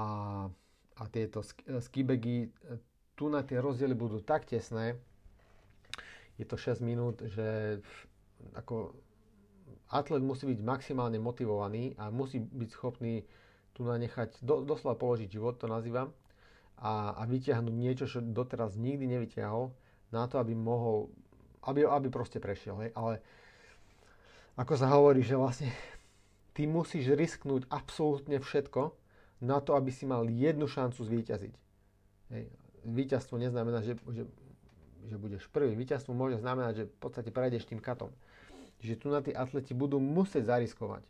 a 0.99 1.03
tieto 1.07 1.39
skibegy, 1.79 2.51
eh, 2.51 2.79
tu 3.15 3.31
na 3.31 3.39
tie 3.39 3.63
rozdiely 3.63 3.95
budú 3.95 4.19
tak 4.19 4.43
tesné, 4.43 4.99
je 6.35 6.43
to 6.43 6.59
6 6.59 6.83
minút, 6.83 7.23
že 7.23 7.79
ako 8.59 8.91
atlet 9.89 10.23
musí 10.23 10.49
byť 10.49 10.59
maximálne 10.61 11.17
motivovaný 11.21 11.93
a 11.99 12.09
musí 12.09 12.41
byť 12.41 12.69
schopný 12.73 13.25
tu 13.75 13.83
nanechať, 13.83 14.39
do, 14.39 14.63
doslova 14.63 14.95
položiť 14.95 15.27
život, 15.27 15.59
to 15.59 15.67
nazývam, 15.67 16.15
a, 16.79 17.15
a 17.19 17.21
vyťahnuť 17.27 17.75
niečo, 17.75 18.05
čo 18.07 18.23
doteraz 18.23 18.79
nikdy 18.79 19.07
nevyťahol, 19.07 19.71
na 20.15 20.23
to, 20.31 20.39
aby 20.39 20.55
mohol, 20.55 21.11
aby, 21.67 21.83
aby 21.83 22.07
proste 22.07 22.39
prešiel. 22.39 22.79
Hej. 22.87 22.91
Ale 22.95 23.19
ako 24.55 24.73
sa 24.79 24.87
hovorí, 24.95 25.19
že 25.19 25.35
vlastne 25.35 25.71
ty 26.55 26.63
musíš 26.63 27.11
risknúť 27.11 27.67
absolútne 27.67 28.39
všetko 28.39 28.95
na 29.43 29.59
to, 29.59 29.75
aby 29.75 29.91
si 29.91 30.07
mal 30.07 30.23
jednu 30.23 30.71
šancu 30.71 31.03
zvíťaziť. 31.03 31.53
Hej. 32.31 32.43
Víťazstvo 32.85 33.35
neznamená, 33.35 33.83
že, 33.83 33.99
že, 34.13 34.23
že 35.09 35.15
budeš 35.19 35.51
prvý. 35.51 35.75
Víťazstvo 35.75 36.15
môže 36.15 36.39
znamenať, 36.39 36.73
že 36.79 36.85
v 36.87 36.97
podstate 37.01 37.29
prejdeš 37.33 37.67
tým 37.67 37.83
katom. 37.83 38.13
Čiže 38.83 38.95
tu 38.99 39.07
na 39.11 39.19
tí 39.23 39.31
atleti 39.31 39.71
budú 39.71 39.97
musieť 39.97 40.51
zariskovať. 40.51 41.03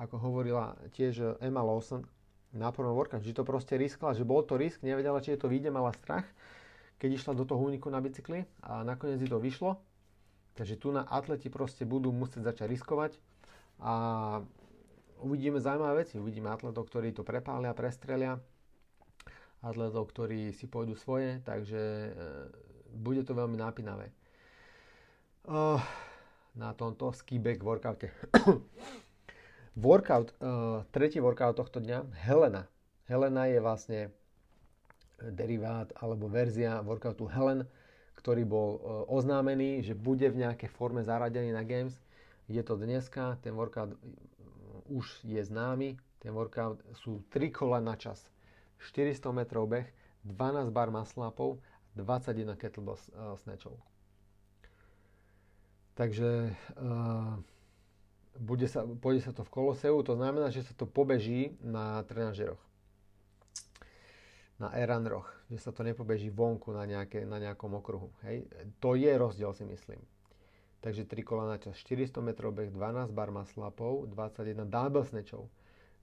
Ako 0.00 0.16
hovorila 0.16 0.78
tiež 0.96 1.42
Emma 1.42 1.60
Lawson 1.60 2.06
na 2.50 2.72
prvom 2.72 2.96
workout, 2.96 3.22
že 3.22 3.36
to 3.36 3.44
proste 3.44 3.76
riskla, 3.76 4.16
že 4.16 4.24
bol 4.26 4.42
to 4.42 4.56
risk, 4.56 4.80
nevedela, 4.82 5.20
či 5.20 5.36
je 5.36 5.40
to 5.44 5.50
vyjde, 5.50 5.70
mala 5.70 5.92
strach, 5.92 6.24
keď 6.96 7.20
išla 7.20 7.32
do 7.36 7.44
toho 7.44 7.60
úniku 7.60 7.92
na 7.92 8.00
bicykli 8.00 8.42
a 8.64 8.82
nakoniec 8.82 9.20
to 9.22 9.38
vyšlo 9.38 9.78
Takže 10.54 10.76
tu 10.76 10.92
na 10.92 11.06
atleti 11.06 11.48
proste 11.48 11.86
budú 11.86 12.10
musieť 12.10 12.52
začať 12.52 12.66
riskovať 12.68 13.12
a 13.80 13.94
uvidíme 15.22 15.56
zaujímavé 15.56 16.04
veci. 16.04 16.20
Uvidíme 16.20 16.50
atletov, 16.50 16.90
ktorí 16.90 17.14
to 17.14 17.24
prepália, 17.24 17.72
prestrelia, 17.72 18.36
atletov, 19.64 20.10
ktorí 20.10 20.52
si 20.52 20.68
pôjdu 20.68 20.92
svoje, 21.00 21.40
takže 21.46 21.80
e, 21.80 22.10
bude 22.92 23.24
to 23.24 23.32
veľmi 23.32 23.56
nápinavé. 23.56 24.12
Uh, 25.48 25.80
na 26.54 26.74
tomto 26.74 27.12
skiback 27.12 27.62
workoute. 27.62 28.10
workout, 29.76 30.34
uh, 30.42 30.82
tretí 30.90 31.22
workout 31.22 31.56
tohto 31.56 31.78
dňa, 31.78 32.10
Helena. 32.26 32.66
Helena 33.06 33.46
je 33.46 33.58
vlastne 33.58 34.00
derivát 35.20 35.92
alebo 36.00 36.30
verzia 36.30 36.80
workoutu 36.80 37.28
Helen 37.28 37.68
ktorý 38.20 38.44
bol 38.44 38.70
e, 38.76 38.80
oznámený, 39.08 39.80
že 39.80 39.96
bude 39.96 40.28
v 40.28 40.44
nejakej 40.44 40.68
forme 40.76 41.00
zaradený 41.00 41.56
na 41.56 41.64
Games. 41.64 41.96
Je 42.52 42.60
to 42.60 42.76
dneska, 42.76 43.40
ten 43.40 43.56
workout 43.56 43.96
e, 43.96 43.98
už 44.92 45.24
je 45.24 45.40
známy, 45.40 45.96
ten 46.20 46.36
workout 46.36 46.84
sú 47.00 47.24
3 47.32 47.48
kola 47.48 47.80
na 47.80 47.96
čas. 47.96 48.28
400 48.92 49.32
metrov 49.32 49.64
beh, 49.72 49.88
12 50.28 50.68
bar 50.68 50.92
maslapov, 50.92 51.56
21 51.96 52.54
kettlebell 52.60 52.96
uh, 53.12 53.36
snatchov. 53.40 53.76
Takže 56.00 56.56
uh, 56.80 57.36
bude 58.40 58.64
sa, 58.64 58.88
pôjde 58.88 59.28
sa 59.28 59.36
to 59.36 59.44
v 59.44 59.52
koloseu, 59.52 60.00
to 60.00 60.16
znamená, 60.16 60.48
že 60.48 60.64
sa 60.64 60.72
to 60.72 60.88
pobeží 60.88 61.52
na 61.60 62.00
trenažeroch 62.08 62.70
na 64.60 64.68
Eran 64.76 65.08
roh, 65.08 65.24
že 65.48 65.56
sa 65.56 65.72
to 65.72 65.80
nepobeží 65.80 66.28
vonku 66.28 66.68
na, 66.76 66.84
nejaké, 66.84 67.24
na 67.24 67.40
nejakom 67.40 67.80
okruhu. 67.80 68.12
Hej? 68.28 68.44
To 68.84 68.92
je 68.92 69.08
rozdiel 69.08 69.56
si 69.56 69.64
myslím. 69.64 69.98
Takže 70.84 71.08
3 71.08 71.24
kola 71.24 71.48
na 71.48 71.56
čas, 71.56 71.80
400 71.80 72.20
metrov 72.20 72.52
beh, 72.52 72.68
12 72.68 73.08
bar 73.16 73.32
maslapov, 73.32 74.04
21 74.12 74.68
dumbbell 74.68 75.04
snatchov. 75.04 75.48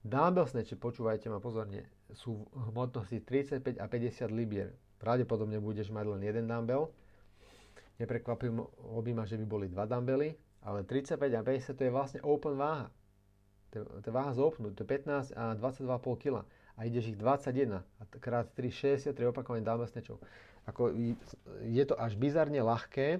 Dumbbell 0.02 0.50
snatche, 0.50 0.74
počúvajte 0.74 1.30
ma 1.30 1.38
pozorne, 1.38 1.86
sú 2.14 2.46
v 2.50 2.62
hmotnosti 2.74 3.22
35 3.22 3.78
a 3.78 3.86
50 3.86 4.30
libier. 4.34 4.74
Pravdepodobne 4.98 5.62
budeš 5.62 5.94
mať 5.94 6.18
len 6.18 6.22
jeden 6.26 6.46
dumbbell. 6.50 6.90
Neprekvapilo 7.98 8.70
by 9.02 9.12
ma, 9.14 9.26
že 9.26 9.34
by 9.34 9.46
boli 9.46 9.66
dva 9.66 9.86
dumbbelly, 9.86 10.38
ale 10.62 10.86
35 10.86 11.18
a 11.34 11.42
50 11.42 11.74
to 11.74 11.82
je 11.82 11.90
vlastne 11.90 12.20
open 12.22 12.54
váha. 12.54 12.90
To 13.74 14.00
je 14.00 14.12
váha 14.14 14.32
z 14.32 14.38
to 14.72 14.80
je 14.80 14.88
15 14.88 15.36
a 15.36 15.52
22,5 15.58 16.22
kg 16.22 16.34
a 16.78 16.80
ideš 16.86 17.12
ich 17.12 17.18
21 17.18 17.82
a 17.82 18.02
krát 18.22 18.46
3, 18.54 18.70
63 19.12 19.12
opakovaní 19.28 19.66
double 19.66 19.90
snatchov. 19.90 20.22
Ako, 20.70 20.94
je 21.66 21.84
to 21.84 21.98
až 21.98 22.14
bizarne 22.14 22.62
ľahké, 22.62 23.18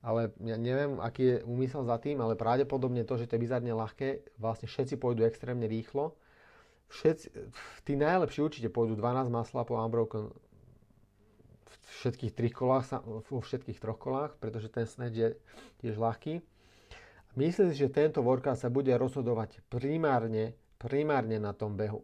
ale 0.00 0.32
ja 0.40 0.56
neviem, 0.56 0.96
aký 0.96 1.22
je 1.22 1.36
úmysel 1.44 1.84
za 1.84 2.00
tým, 2.00 2.24
ale 2.24 2.40
pravdepodobne 2.40 3.04
to, 3.04 3.20
že 3.20 3.28
to 3.28 3.36
je 3.36 3.44
bizarne 3.44 3.68
ľahké, 3.76 4.40
vlastne 4.40 4.64
všetci 4.64 4.96
pôjdu 4.96 5.28
extrémne 5.28 5.68
rýchlo. 5.68 6.16
Všetci, 6.90 7.26
tí 7.84 7.94
najlepší 7.94 8.40
určite 8.42 8.68
pôjdu 8.72 8.96
12 8.96 9.28
masla 9.28 9.62
po 9.62 9.76
unbroken 9.76 10.32
všetkých 11.90 12.32
trich 12.32 12.54
kolách, 12.54 13.02
vo 13.04 13.40
všetkých 13.42 13.82
troch 13.82 13.98
kolách, 13.98 14.38
pretože 14.38 14.70
ten 14.70 14.86
snatch 14.86 15.16
je 15.16 15.28
tiež 15.82 15.98
ľahký. 15.98 16.38
Myslím 17.38 17.70
si, 17.70 17.86
že 17.86 17.94
tento 17.94 18.22
workout 18.22 18.58
sa 18.58 18.70
bude 18.70 18.90
rozhodovať 18.94 19.62
primárne, 19.70 20.54
primárne 20.78 21.38
na 21.38 21.54
tom 21.54 21.78
behu. 21.78 22.02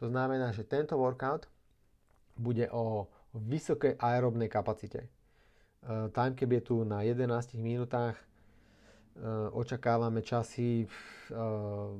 To 0.00 0.08
znamená, 0.08 0.52
že 0.56 0.64
tento 0.64 0.96
workout 0.96 1.48
bude 2.36 2.68
o 2.72 3.08
vysokej 3.36 4.00
aerobnej 4.00 4.48
kapacite. 4.48 5.08
Uh, 5.82 6.08
time 6.14 6.36
cap 6.36 6.50
je 6.52 6.62
tu 6.62 6.76
na 6.88 7.04
11 7.04 7.58
minútach. 7.60 8.16
Uh, 9.12 9.52
očakávame 9.52 10.24
časy 10.24 10.88
uh, 11.28 11.92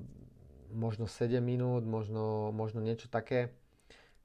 možno 0.72 1.04
7 1.04 1.44
minút, 1.44 1.84
možno, 1.84 2.52
možno 2.56 2.80
niečo 2.80 3.12
také. 3.12 3.52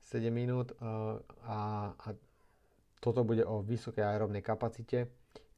7 0.08 0.32
minút 0.32 0.72
a, 0.80 1.91
a 1.99 2.16
toto 3.00 3.24
bude 3.24 3.45
o 3.45 3.62
vysokej 3.62 4.04
aerobnej 4.04 4.41
kapacite, 4.41 5.08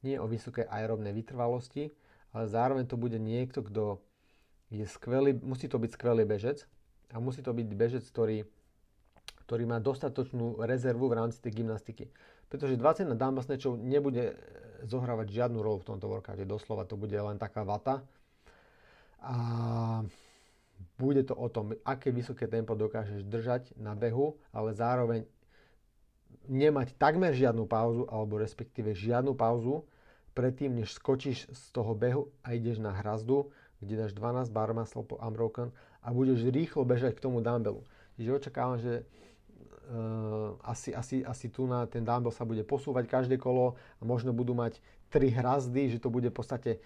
nie 0.00 0.16
o 0.16 0.28
vysokej 0.28 0.68
aerobnej 0.68 1.12
vytrvalosti, 1.12 1.92
ale 2.32 2.44
zároveň 2.46 2.84
to 2.86 2.96
bude 2.96 3.16
niekto, 3.20 3.60
kto 3.64 4.00
je 4.70 4.86
skvelý, 4.86 5.34
musí 5.42 5.66
to 5.66 5.82
byť 5.82 5.90
skvelý 5.92 6.24
bežec, 6.24 6.64
a 7.10 7.18
musí 7.18 7.42
to 7.42 7.50
byť 7.50 7.68
bežec, 7.74 8.04
ktorý, 8.06 8.46
ktorý 9.46 9.64
má 9.66 9.82
dostatočnú 9.82 10.62
rezervu 10.62 11.10
v 11.10 11.18
rámci 11.18 11.42
tej 11.42 11.62
gymnastiky. 11.62 12.06
Pretože 12.46 12.78
20 12.78 13.10
na 13.10 13.16
dumbbell 13.18 13.46
nebude 13.78 14.38
zohrávať 14.86 15.26
žiadnu 15.30 15.58
rolu 15.58 15.82
v 15.82 15.88
tomto 15.90 16.06
workoute. 16.06 16.46
Doslova 16.46 16.86
to 16.86 16.94
bude 16.94 17.14
len 17.14 17.38
taká 17.38 17.66
vata. 17.66 18.02
A 19.20 19.36
bude 20.96 21.26
to 21.26 21.36
o 21.36 21.50
tom, 21.52 21.76
aké 21.84 22.08
vysoké 22.08 22.48
tempo 22.48 22.72
dokážeš 22.72 23.26
držať 23.28 23.76
na 23.76 23.92
behu, 23.92 24.38
ale 24.54 24.72
zároveň 24.72 25.26
nemať 26.50 26.98
takmer 26.98 27.30
žiadnu 27.30 27.70
pauzu, 27.70 28.10
alebo 28.10 28.42
respektíve 28.42 28.90
žiadnu 28.90 29.38
pauzu 29.38 29.86
predtým, 30.34 30.74
než 30.74 30.98
skočíš 30.98 31.46
z 31.46 31.62
toho 31.70 31.94
behu 31.94 32.26
a 32.42 32.58
ideš 32.58 32.82
na 32.82 32.90
hrazdu, 32.90 33.54
kde 33.78 34.06
dáš 34.06 34.12
12 34.18 34.50
bar 34.50 34.74
muscle 34.74 35.06
po 35.06 35.14
unbroken 35.22 35.70
a 36.02 36.10
budeš 36.10 36.50
rýchlo 36.50 36.82
bežať 36.82 37.16
k 37.16 37.22
tomu 37.22 37.38
dumbbellu. 37.38 37.86
Čiže 38.18 38.36
očakávam, 38.36 38.76
že 38.82 39.06
uh, 39.88 40.58
asi, 40.66 40.90
asi, 40.92 41.22
asi 41.22 41.46
tu 41.48 41.70
na 41.70 41.86
ten 41.86 42.02
dumbbell 42.02 42.34
sa 42.34 42.42
bude 42.42 42.66
posúvať 42.66 43.06
každé 43.06 43.38
kolo 43.38 43.78
a 43.98 44.02
možno 44.02 44.34
budú 44.34 44.52
mať 44.52 44.82
tri 45.08 45.30
hrazdy, 45.30 45.96
že 45.96 46.02
to 46.02 46.10
bude 46.12 46.28
v 46.28 46.36
podstate 46.36 46.82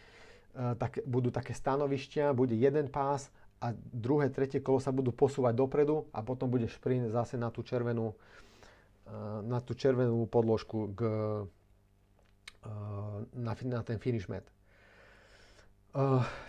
uh, 0.55 0.77
tak, 0.77 1.01
budú 1.09 1.33
také 1.33 1.57
stanovišťa, 1.57 2.37
bude 2.37 2.55
jeden 2.55 2.93
pás 2.93 3.33
a 3.65 3.73
druhé, 3.75 4.29
tretie 4.29 4.61
kolo 4.61 4.77
sa 4.77 4.93
budú 4.93 5.11
posúvať 5.11 5.57
dopredu 5.57 6.05
a 6.13 6.21
potom 6.21 6.53
bude 6.53 6.69
šprint 6.69 7.11
zase 7.11 7.41
na 7.41 7.49
tú 7.49 7.65
červenú, 7.65 8.13
na 9.45 9.59
tú 9.61 9.77
červenú 9.77 10.25
podložku 10.25 10.97
k, 10.97 11.01
na, 13.37 13.53
na 13.53 13.81
ten 13.85 14.01
finish 14.01 14.27
mat. 14.27 14.45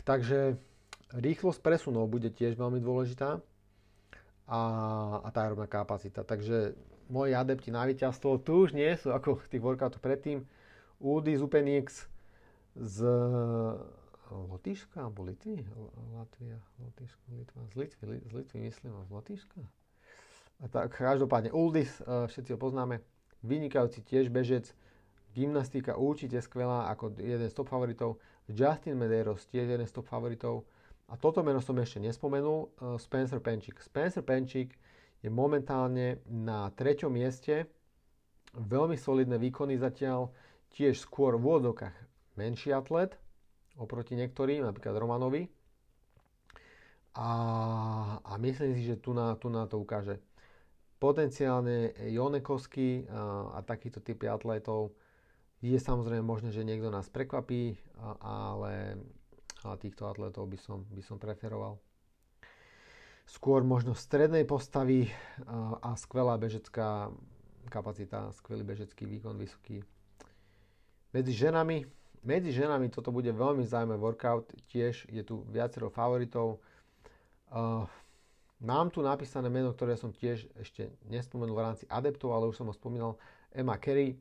Takže 0.07 0.55
rýchlosť 1.13 1.59
presunov 1.61 2.09
bude 2.09 2.31
tiež 2.31 2.55
veľmi 2.55 2.79
dôležitá 2.79 3.43
a, 4.47 4.61
a 5.21 5.27
tá 5.29 5.45
aerobná 5.45 5.67
kapacita. 5.67 6.23
Takže 6.23 6.73
moji 7.11 7.37
adepti 7.37 7.69
na 7.69 7.85
víťazstvo 7.85 8.41
tu 8.41 8.65
už 8.65 8.73
nie 8.73 8.89
sú 8.97 9.13
ako 9.13 9.43
tých 9.45 9.61
workoutov 9.61 10.01
predtým. 10.01 10.47
Udy 10.97 11.35
z 11.37 11.41
UPNX 11.43 12.07
z 12.75 12.97
Lotyšska 14.31 15.05
alebo 15.05 15.27
Litvy? 15.27 15.61
Latvia, 16.17 16.57
Lotyšska, 16.81 17.25
Litva, 17.35 17.61
z 17.69 17.73
Litvy, 17.77 18.03
z 18.25 18.31
Litvy 18.33 18.57
myslím, 18.65 18.91
z 19.05 19.11
Lotyšska. 19.11 19.61
A 20.63 20.71
tak 20.71 20.95
každopádne 20.95 21.51
Uldis, 21.51 21.99
e, 21.99 22.27
všetci 22.27 22.55
ho 22.55 22.59
poznáme, 22.59 23.03
vynikajúci 23.43 24.01
tiež 24.07 24.31
bežec, 24.31 24.71
gymnastika 25.35 25.99
určite 25.99 26.39
skvelá, 26.39 26.87
ako 26.95 27.19
jeden 27.19 27.47
z 27.51 27.55
top 27.55 27.67
favoritov. 27.67 28.23
Justin 28.47 28.95
Medeiros 28.95 29.43
tiež 29.51 29.67
jeden 29.67 29.83
z 29.83 29.91
top 29.91 30.07
favoritov. 30.07 30.63
A 31.11 31.19
toto 31.19 31.43
meno 31.43 31.59
som 31.59 31.75
ešte 31.75 31.99
nespomenul, 31.99 32.71
e, 32.71 32.95
Spencer 32.97 33.43
Penčík. 33.43 33.83
Spencer 33.83 34.23
Penčík 34.23 34.73
je 35.19 35.29
momentálne 35.29 36.23
na 36.29 36.71
treťom 36.71 37.11
mieste, 37.11 37.67
veľmi 38.55 38.95
solidné 38.95 39.35
výkony 39.35 39.75
zatiaľ, 39.75 40.31
tiež 40.71 41.03
skôr 41.03 41.35
v 41.35 41.43
úvodokách 41.43 41.95
menší 42.39 42.71
atlet, 42.71 43.15
oproti 43.75 44.15
niektorým, 44.15 44.63
napríklad 44.63 44.95
Romanovi. 44.95 45.47
A, 47.15 47.29
a 48.19 48.31
myslím 48.39 48.75
si, 48.75 48.83
že 48.83 48.99
tu 48.99 49.15
na, 49.15 49.35
tu 49.39 49.47
na 49.47 49.67
to 49.67 49.79
ukáže. 49.79 50.19
Potenciálne 50.95 51.91
Jonekovský 52.09 53.05
a, 53.07 53.55
a 53.55 53.59
takýto 53.61 53.99
typy 53.99 54.31
atletov 54.31 54.95
je 55.59 55.75
samozrejme 55.75 56.23
možné, 56.23 56.55
že 56.55 56.63
niekto 56.63 56.87
nás 56.87 57.11
prekvapí, 57.11 57.75
a, 57.99 58.15
ale, 58.51 58.99
ale 59.63 59.75
týchto 59.79 60.07
atletov 60.07 60.47
by 60.47 60.57
som, 60.59 60.87
by 60.87 61.03
som 61.03 61.19
preferoval. 61.19 61.77
Skôr 63.25 63.65
možno 63.65 63.97
strednej 63.97 64.45
postavy 64.45 65.09
a, 65.43 65.81
a 65.81 65.89
skvelá 65.97 66.37
bežecká 66.37 67.09
kapacita, 67.67 68.29
skvelý 68.37 68.61
bežecký 68.61 69.09
výkon, 69.09 69.35
vysoký. 69.35 69.81
Medzi 71.11 71.33
ženami 71.33 71.89
medzi 72.25 72.49
ženami 72.49 72.89
toto 72.89 73.13
bude 73.13 73.29
veľmi 73.29 73.61
zaujímavý 73.61 74.01
workout, 74.01 74.49
tiež 74.73 75.05
je 75.13 75.21
tu 75.21 75.45
viacero 75.45 75.93
favoritov. 75.93 76.57
Uh, 77.53 77.85
mám 78.65 78.89
tu 78.89 79.05
napísané 79.05 79.47
meno, 79.47 79.71
ktoré 79.71 79.93
som 79.93 80.09
tiež 80.09 80.49
ešte 80.57 80.89
nespomenul 81.05 81.53
v 81.53 81.65
rámci 81.69 81.85
adeptov, 81.85 82.33
ale 82.33 82.49
už 82.49 82.57
som 82.57 82.67
ho 82.67 82.73
spomínal, 82.73 83.15
Emma 83.53 83.77
Kerry, 83.77 84.17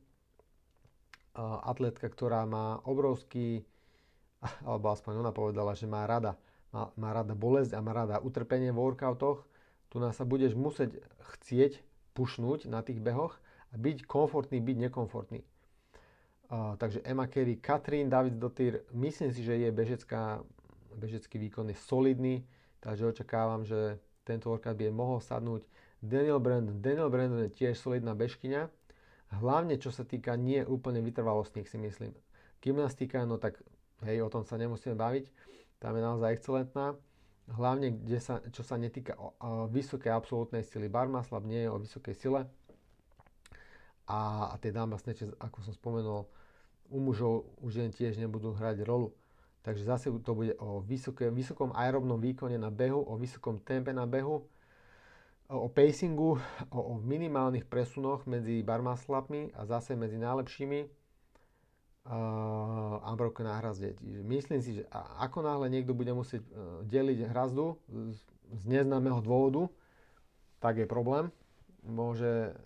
atletka, 1.65 2.07
ktorá 2.07 2.47
má 2.47 2.79
obrovský, 2.87 3.65
alebo 4.69 4.93
aspoň 4.93 5.25
ona 5.25 5.33
povedala, 5.33 5.73
že 5.75 5.89
má 5.89 6.05
rada, 6.05 6.37
má, 6.71 6.93
má 6.95 7.11
rada 7.11 7.33
bolesť 7.33 7.75
a 7.75 7.83
má 7.83 7.97
rada 7.97 8.21
utrpenie 8.21 8.71
v 8.71 8.79
workoutoch. 8.79 9.43
Tu 9.91 9.97
nás 9.99 10.15
sa 10.15 10.29
budeš 10.29 10.55
musieť 10.55 11.01
chcieť 11.35 11.83
pušnúť 12.15 12.71
na 12.71 12.85
tých 12.85 13.03
behoch 13.03 13.41
a 13.73 13.79
byť 13.79 14.07
komfortný, 14.07 14.63
byť 14.63 14.77
nekomfortný. 14.91 15.43
Takže 16.55 17.03
Emma 17.03 17.27
Kerry, 17.27 17.59
Katrin 17.59 18.07
David 18.07 18.39
Dottir, 18.39 18.87
myslím 18.95 19.35
si, 19.35 19.43
že 19.43 19.59
je 19.59 19.71
bežecká, 19.75 20.45
bežecký 20.95 21.41
výkon 21.41 21.67
je 21.73 21.79
solidný, 21.89 22.47
takže 22.79 23.11
očakávam, 23.11 23.67
že 23.67 23.99
tento 24.25 24.51
workout 24.51 24.77
by 24.77 24.91
mohol 24.91 25.21
sadnúť. 25.21 25.65
Daniel 26.01 26.41
Brandon, 26.41 26.77
Daniel 26.81 27.09
Brandon 27.09 27.49
je 27.49 27.53
tiež 27.53 27.81
solidná 27.81 28.13
bežkyňa, 28.13 28.69
hlavne 29.41 29.77
čo 29.81 29.89
sa 29.89 30.05
týka 30.05 30.37
nie 30.37 30.61
úplne 30.65 31.01
vytrvalostných 31.01 31.69
si 31.69 31.81
myslím. 31.81 32.13
Gymnastika, 32.61 33.25
no 33.25 33.41
tak 33.41 33.61
hej, 34.05 34.25
o 34.25 34.29
tom 34.29 34.45
sa 34.45 34.61
nemusíme 34.61 34.97
baviť, 34.97 35.29
tam 35.81 35.97
je 35.97 36.03
naozaj 36.03 36.33
excelentná. 36.33 36.97
Hlavne, 37.45 37.93
kde 37.93 38.19
sa, 38.25 38.41
čo 38.57 38.65
sa 38.65 38.81
netýka 38.81 39.21
o, 39.21 39.37
o 39.37 39.69
vysokej 39.69 40.09
absolútnej 40.09 40.65
sily. 40.65 40.89
Bar 40.89 41.13
muscle 41.13 41.45
nie 41.45 41.69
je 41.69 41.69
o 41.69 41.77
vysokej 41.77 42.17
sile, 42.17 42.49
a, 44.05 44.53
a 44.53 44.55
tie 44.61 44.73
dáma 44.73 45.01
sneče, 45.01 45.33
ako 45.41 45.59
som 45.65 45.73
spomenul, 45.73 46.29
u 46.93 46.99
mužov 47.01 47.49
už 47.65 47.81
len 47.81 47.91
tiež 47.93 48.21
nebudú 48.21 48.53
hrať 48.53 48.85
rolu. 48.85 49.17
Takže 49.65 49.85
zase 49.85 50.13
to 50.21 50.33
bude 50.37 50.53
o 50.61 50.85
vysoké, 50.85 51.33
vysokom 51.33 51.73
aerobnom 51.73 52.21
výkone 52.21 52.61
na 52.61 52.69
behu, 52.69 53.01
o 53.01 53.17
vysokom 53.17 53.57
tempe 53.65 53.97
na 53.97 54.05
behu, 54.05 54.45
o 55.49 55.69
pacingu, 55.73 56.37
o, 56.69 56.79
o 56.79 57.01
minimálnych 57.01 57.65
presunoch 57.65 58.29
medzi 58.29 58.61
barmaslapmi 58.61 59.57
a 59.57 59.65
zase 59.65 59.97
medzi 59.97 60.21
najlepšími 60.21 60.85
uh, 60.85 60.91
Unbroken 63.09 63.49
na 63.49 63.57
hrazde. 63.57 63.97
Myslím 64.05 64.61
si, 64.61 64.81
že 64.81 64.83
ako 65.17 65.41
náhle 65.41 65.73
niekto 65.73 65.97
bude 65.97 66.13
musieť 66.13 66.45
uh, 66.53 66.85
deliť 66.85 67.33
hrazdu 67.33 67.81
z, 67.89 68.21
z 68.53 68.63
neznámeho 68.69 69.25
dôvodu, 69.25 69.73
tak 70.61 70.77
je 70.77 70.85
problém. 70.85 71.33
Môže 71.85 72.57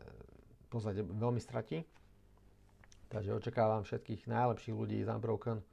podstate 0.68 1.00
veľmi 1.02 1.40
stratí. 1.40 1.82
Takže 3.08 3.40
očakávam 3.40 3.88
všetkých 3.88 4.28
najlepších 4.28 4.76
ľudí 4.76 5.00
z 5.00 5.08
Unbroken 5.08 5.64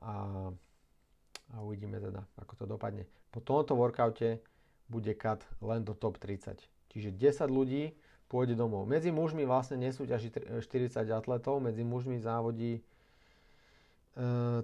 a, 0.00 0.48
a 1.52 1.56
uvidíme 1.60 2.00
teda, 2.00 2.24
ako 2.40 2.52
to 2.56 2.64
dopadne. 2.66 3.04
Po 3.30 3.38
tomto 3.40 3.78
workoute 3.78 4.42
bude 4.90 5.14
cut 5.14 5.46
len 5.62 5.86
do 5.86 5.94
top 5.94 6.18
30. 6.18 6.58
Čiže 6.90 7.14
10 7.14 7.46
ľudí 7.46 7.94
pôjde 8.26 8.58
domov. 8.58 8.86
Medzi 8.86 9.14
mužmi 9.14 9.46
vlastne 9.46 9.78
nesúťaží 9.78 10.34
40 10.62 11.06
atletov, 11.10 11.62
medzi 11.62 11.86
mužmi 11.86 12.18
závodí 12.18 12.78
e, 12.78 12.82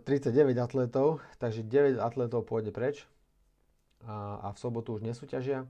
39 0.03 0.59
atletov, 0.59 1.23
takže 1.39 1.63
9 1.63 1.99
atletov 2.03 2.47
pôjde 2.47 2.75
preč 2.75 3.07
a, 4.07 4.39
a 4.43 4.49
v 4.55 4.59
sobotu 4.59 4.99
už 4.99 5.03
nesúťažia. 5.03 5.67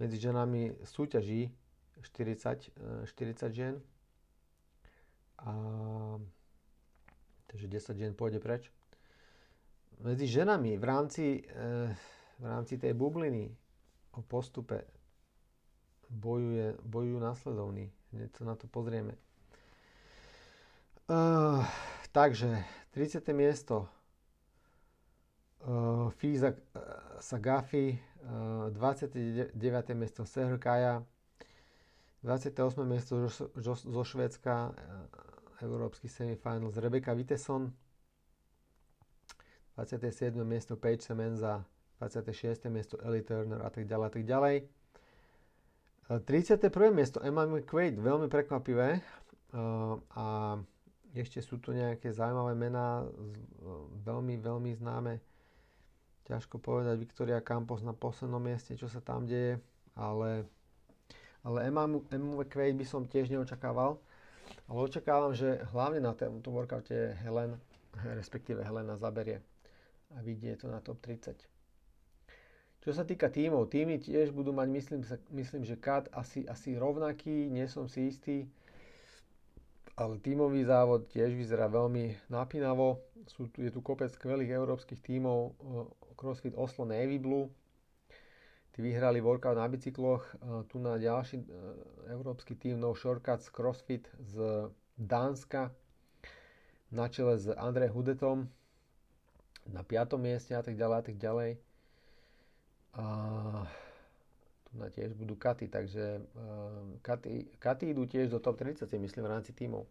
Medzi 0.00 0.16
ženami 0.16 0.80
súťaží 0.88 1.52
40, 2.00 2.72
40 3.04 3.12
eh, 3.12 3.52
žien. 3.52 3.74
A, 5.40 5.52
takže 7.52 7.68
10 7.68 8.00
žien 8.00 8.12
pôjde 8.16 8.40
preč. 8.40 8.72
Medzi 10.00 10.26
ženami 10.26 10.80
v 10.80 10.84
rámci, 10.84 11.24
eh, 11.44 11.92
v 12.40 12.44
rámci 12.44 12.80
tej 12.80 12.96
bubliny 12.96 13.52
o 14.16 14.24
postupe 14.24 14.84
bojuje, 16.08 16.74
bojujú 16.82 17.18
následovní. 17.20 17.92
Hneď 18.10 18.30
sa 18.34 18.44
na 18.44 18.54
to 18.58 18.66
pozrieme. 18.66 19.14
Uh, 21.10 21.66
takže 22.14 22.62
30. 22.94 23.34
miesto 23.34 23.90
uh, 25.66 26.06
Fiza 26.14 26.54
uh, 26.54 26.58
Sagafi, 27.18 27.94
uh, 27.94 28.70
29. 28.70 29.54
miesto 29.94 30.22
Sehrkaja, 30.22 31.02
28. 32.22 32.86
miesto 32.86 33.26
zo, 33.56 33.74
zo 33.74 34.02
Švédska, 34.04 34.70
e, 34.70 35.64
Európsky 35.64 36.04
semifinals 36.08 36.76
Rebecca 36.76 37.16
Viteson, 37.16 37.72
27. 39.80 40.44
miesto 40.44 40.76
Paige 40.76 41.00
Semenza, 41.00 41.64
26. 42.04 42.68
miesto 42.68 43.00
Ellie 43.00 43.24
Turner 43.24 43.64
a 43.64 43.72
tak 43.72 43.88
ďalej 43.88 44.06
a 44.06 44.12
tak 44.12 44.24
ďalej. 44.28 44.56
31. 46.20 46.68
E, 46.68 46.90
miesto 46.92 47.18
Emma 47.24 47.48
McQuaid, 47.48 47.96
veľmi 47.96 48.28
prekvapivé. 48.28 49.00
E, 49.00 49.02
a 50.12 50.60
ešte 51.16 51.40
sú 51.40 51.56
tu 51.64 51.72
nejaké 51.72 52.12
zaujímavé 52.12 52.52
mená, 52.52 53.08
veľmi, 54.04 54.36
veľmi 54.36 54.70
známe. 54.76 55.16
Ťažko 56.28 56.60
povedať, 56.60 57.00
Victoria 57.00 57.40
Campos 57.40 57.80
na 57.80 57.96
poslednom 57.96 58.38
mieste, 58.38 58.76
čo 58.76 58.84
sa 58.84 59.00
tam 59.00 59.24
deje, 59.24 59.56
ale 59.96 60.44
ale 61.40 61.64
Emma 61.64 61.88
McQuaid 61.88 62.76
by 62.76 62.84
som 62.84 63.08
tiež 63.08 63.32
neočakával. 63.32 63.96
Ale 64.68 64.76
očakávam, 64.76 65.32
že 65.32 65.64
hlavne 65.72 66.04
na 66.04 66.12
tomto 66.12 66.52
workoute 66.52 67.16
Helen, 67.24 67.56
respektíve 68.20 68.60
Helena 68.60 69.00
zaberie 69.00 69.40
a 70.14 70.22
vidie 70.22 70.56
to 70.56 70.66
na 70.66 70.80
top 70.80 70.98
30. 71.00 71.36
Čo 72.80 72.90
sa 72.96 73.04
týka 73.04 73.28
tímov, 73.28 73.68
týmy 73.68 74.00
tiež 74.00 74.32
budú 74.32 74.56
mať, 74.56 74.68
myslím, 74.72 75.00
myslím 75.36 75.62
že 75.62 75.76
kat 75.76 76.08
asi, 76.10 76.48
asi 76.48 76.74
rovnaký, 76.74 77.46
nie 77.46 77.68
som 77.68 77.84
si 77.86 78.08
istý, 78.08 78.48
ale 79.94 80.16
tímový 80.16 80.64
závod 80.64 81.12
tiež 81.12 81.36
vyzerá 81.36 81.68
veľmi 81.68 82.16
napínavo. 82.32 83.04
Sú 83.28 83.52
tu, 83.52 83.60
je 83.60 83.68
tu 83.68 83.84
kopec 83.84 84.08
skvelých 84.08 84.56
európskych 84.56 85.04
tímov, 85.04 85.52
CrossFit 86.16 86.56
Oslo 86.56 86.88
Navy 86.88 87.20
Blue, 87.20 87.52
Tí 88.70 88.82
vyhrali 88.82 89.20
workout 89.20 89.58
na 89.58 89.66
bicykloch. 89.66 90.22
Tu 90.70 90.78
na 90.78 90.94
ďalší 90.94 91.36
e, 91.36 91.46
európsky 92.08 92.54
tým 92.54 92.78
No 92.78 92.94
Shortcuts 92.94 93.50
CrossFit 93.50 94.06
z 94.22 94.70
Dánska 94.94 95.74
na 96.88 97.10
čele 97.10 97.34
s 97.34 97.50
Andrej 97.50 97.90
Hudetom 97.90 98.46
na 99.72 99.82
5. 99.82 100.18
mieste 100.18 100.52
a 100.52 100.62
tak 100.62 100.76
ďalej 100.76 100.96
a 100.98 101.02
tak 101.02 101.16
ďalej. 101.16 101.50
A 102.94 103.04
tu 104.66 104.78
na 104.78 104.86
tiež 104.86 105.14
budú 105.14 105.34
katy, 105.34 105.66
takže 105.66 106.22
katy, 107.58 107.84
idú 107.86 108.06
tiež 108.06 108.30
do 108.30 108.38
top 108.38 108.58
30, 108.58 108.86
myslím, 108.98 109.26
v 109.26 109.32
rámci 109.32 109.50
tímov. 109.52 109.86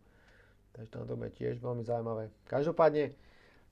Takže 0.71 0.89
tam 0.91 1.03
to 1.03 1.15
bude 1.15 1.31
tiež 1.33 1.59
veľmi 1.59 1.83
zaujímavé. 1.83 2.31
Každopádne, 2.45 3.11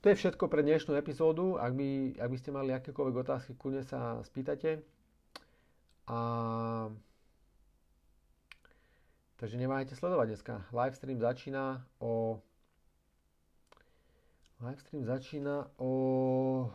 to 0.00 0.06
je 0.08 0.18
všetko 0.18 0.48
pre 0.48 0.60
dnešnú 0.60 0.94
epizódu. 0.94 1.56
Ak 1.56 1.72
by, 1.72 2.18
ak 2.20 2.28
by 2.28 2.36
ste 2.36 2.50
mali 2.52 2.70
akékoľvek 2.70 3.16
otázky, 3.18 3.52
kľudne 3.54 3.82
sa 3.82 4.20
spýtate. 4.22 4.80
A... 6.08 6.18
Takže 9.38 9.54
nemájte 9.54 9.94
sledovať 9.94 10.26
dneska. 10.28 10.54
Livestream 10.72 11.20
začína 11.22 11.64
o... 12.02 12.42
Livestream 14.60 15.04
začína 15.04 15.70
o 15.78 16.70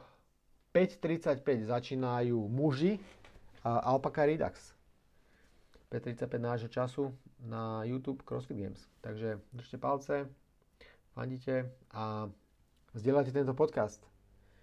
5.35 0.72 1.68
začínajú 1.68 2.40
muži 2.48 2.96
a 3.60 3.84
Alpaca 3.92 4.24
Redux. 4.24 4.56
5.35 5.92 6.40
nášho 6.40 6.70
času 6.72 7.14
na 7.44 7.84
YouTube 7.84 8.24
CrossFit 8.24 8.58
Games. 8.58 8.88
Takže 9.02 9.40
držte 9.54 9.78
palce, 9.78 10.30
fandite 11.14 11.76
a 11.92 12.32
zdieľajte 12.96 13.32
tento 13.32 13.54
podcast. 13.54 14.02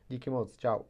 Díky 0.09 0.31
moc, 0.31 0.57
čau. 0.57 0.89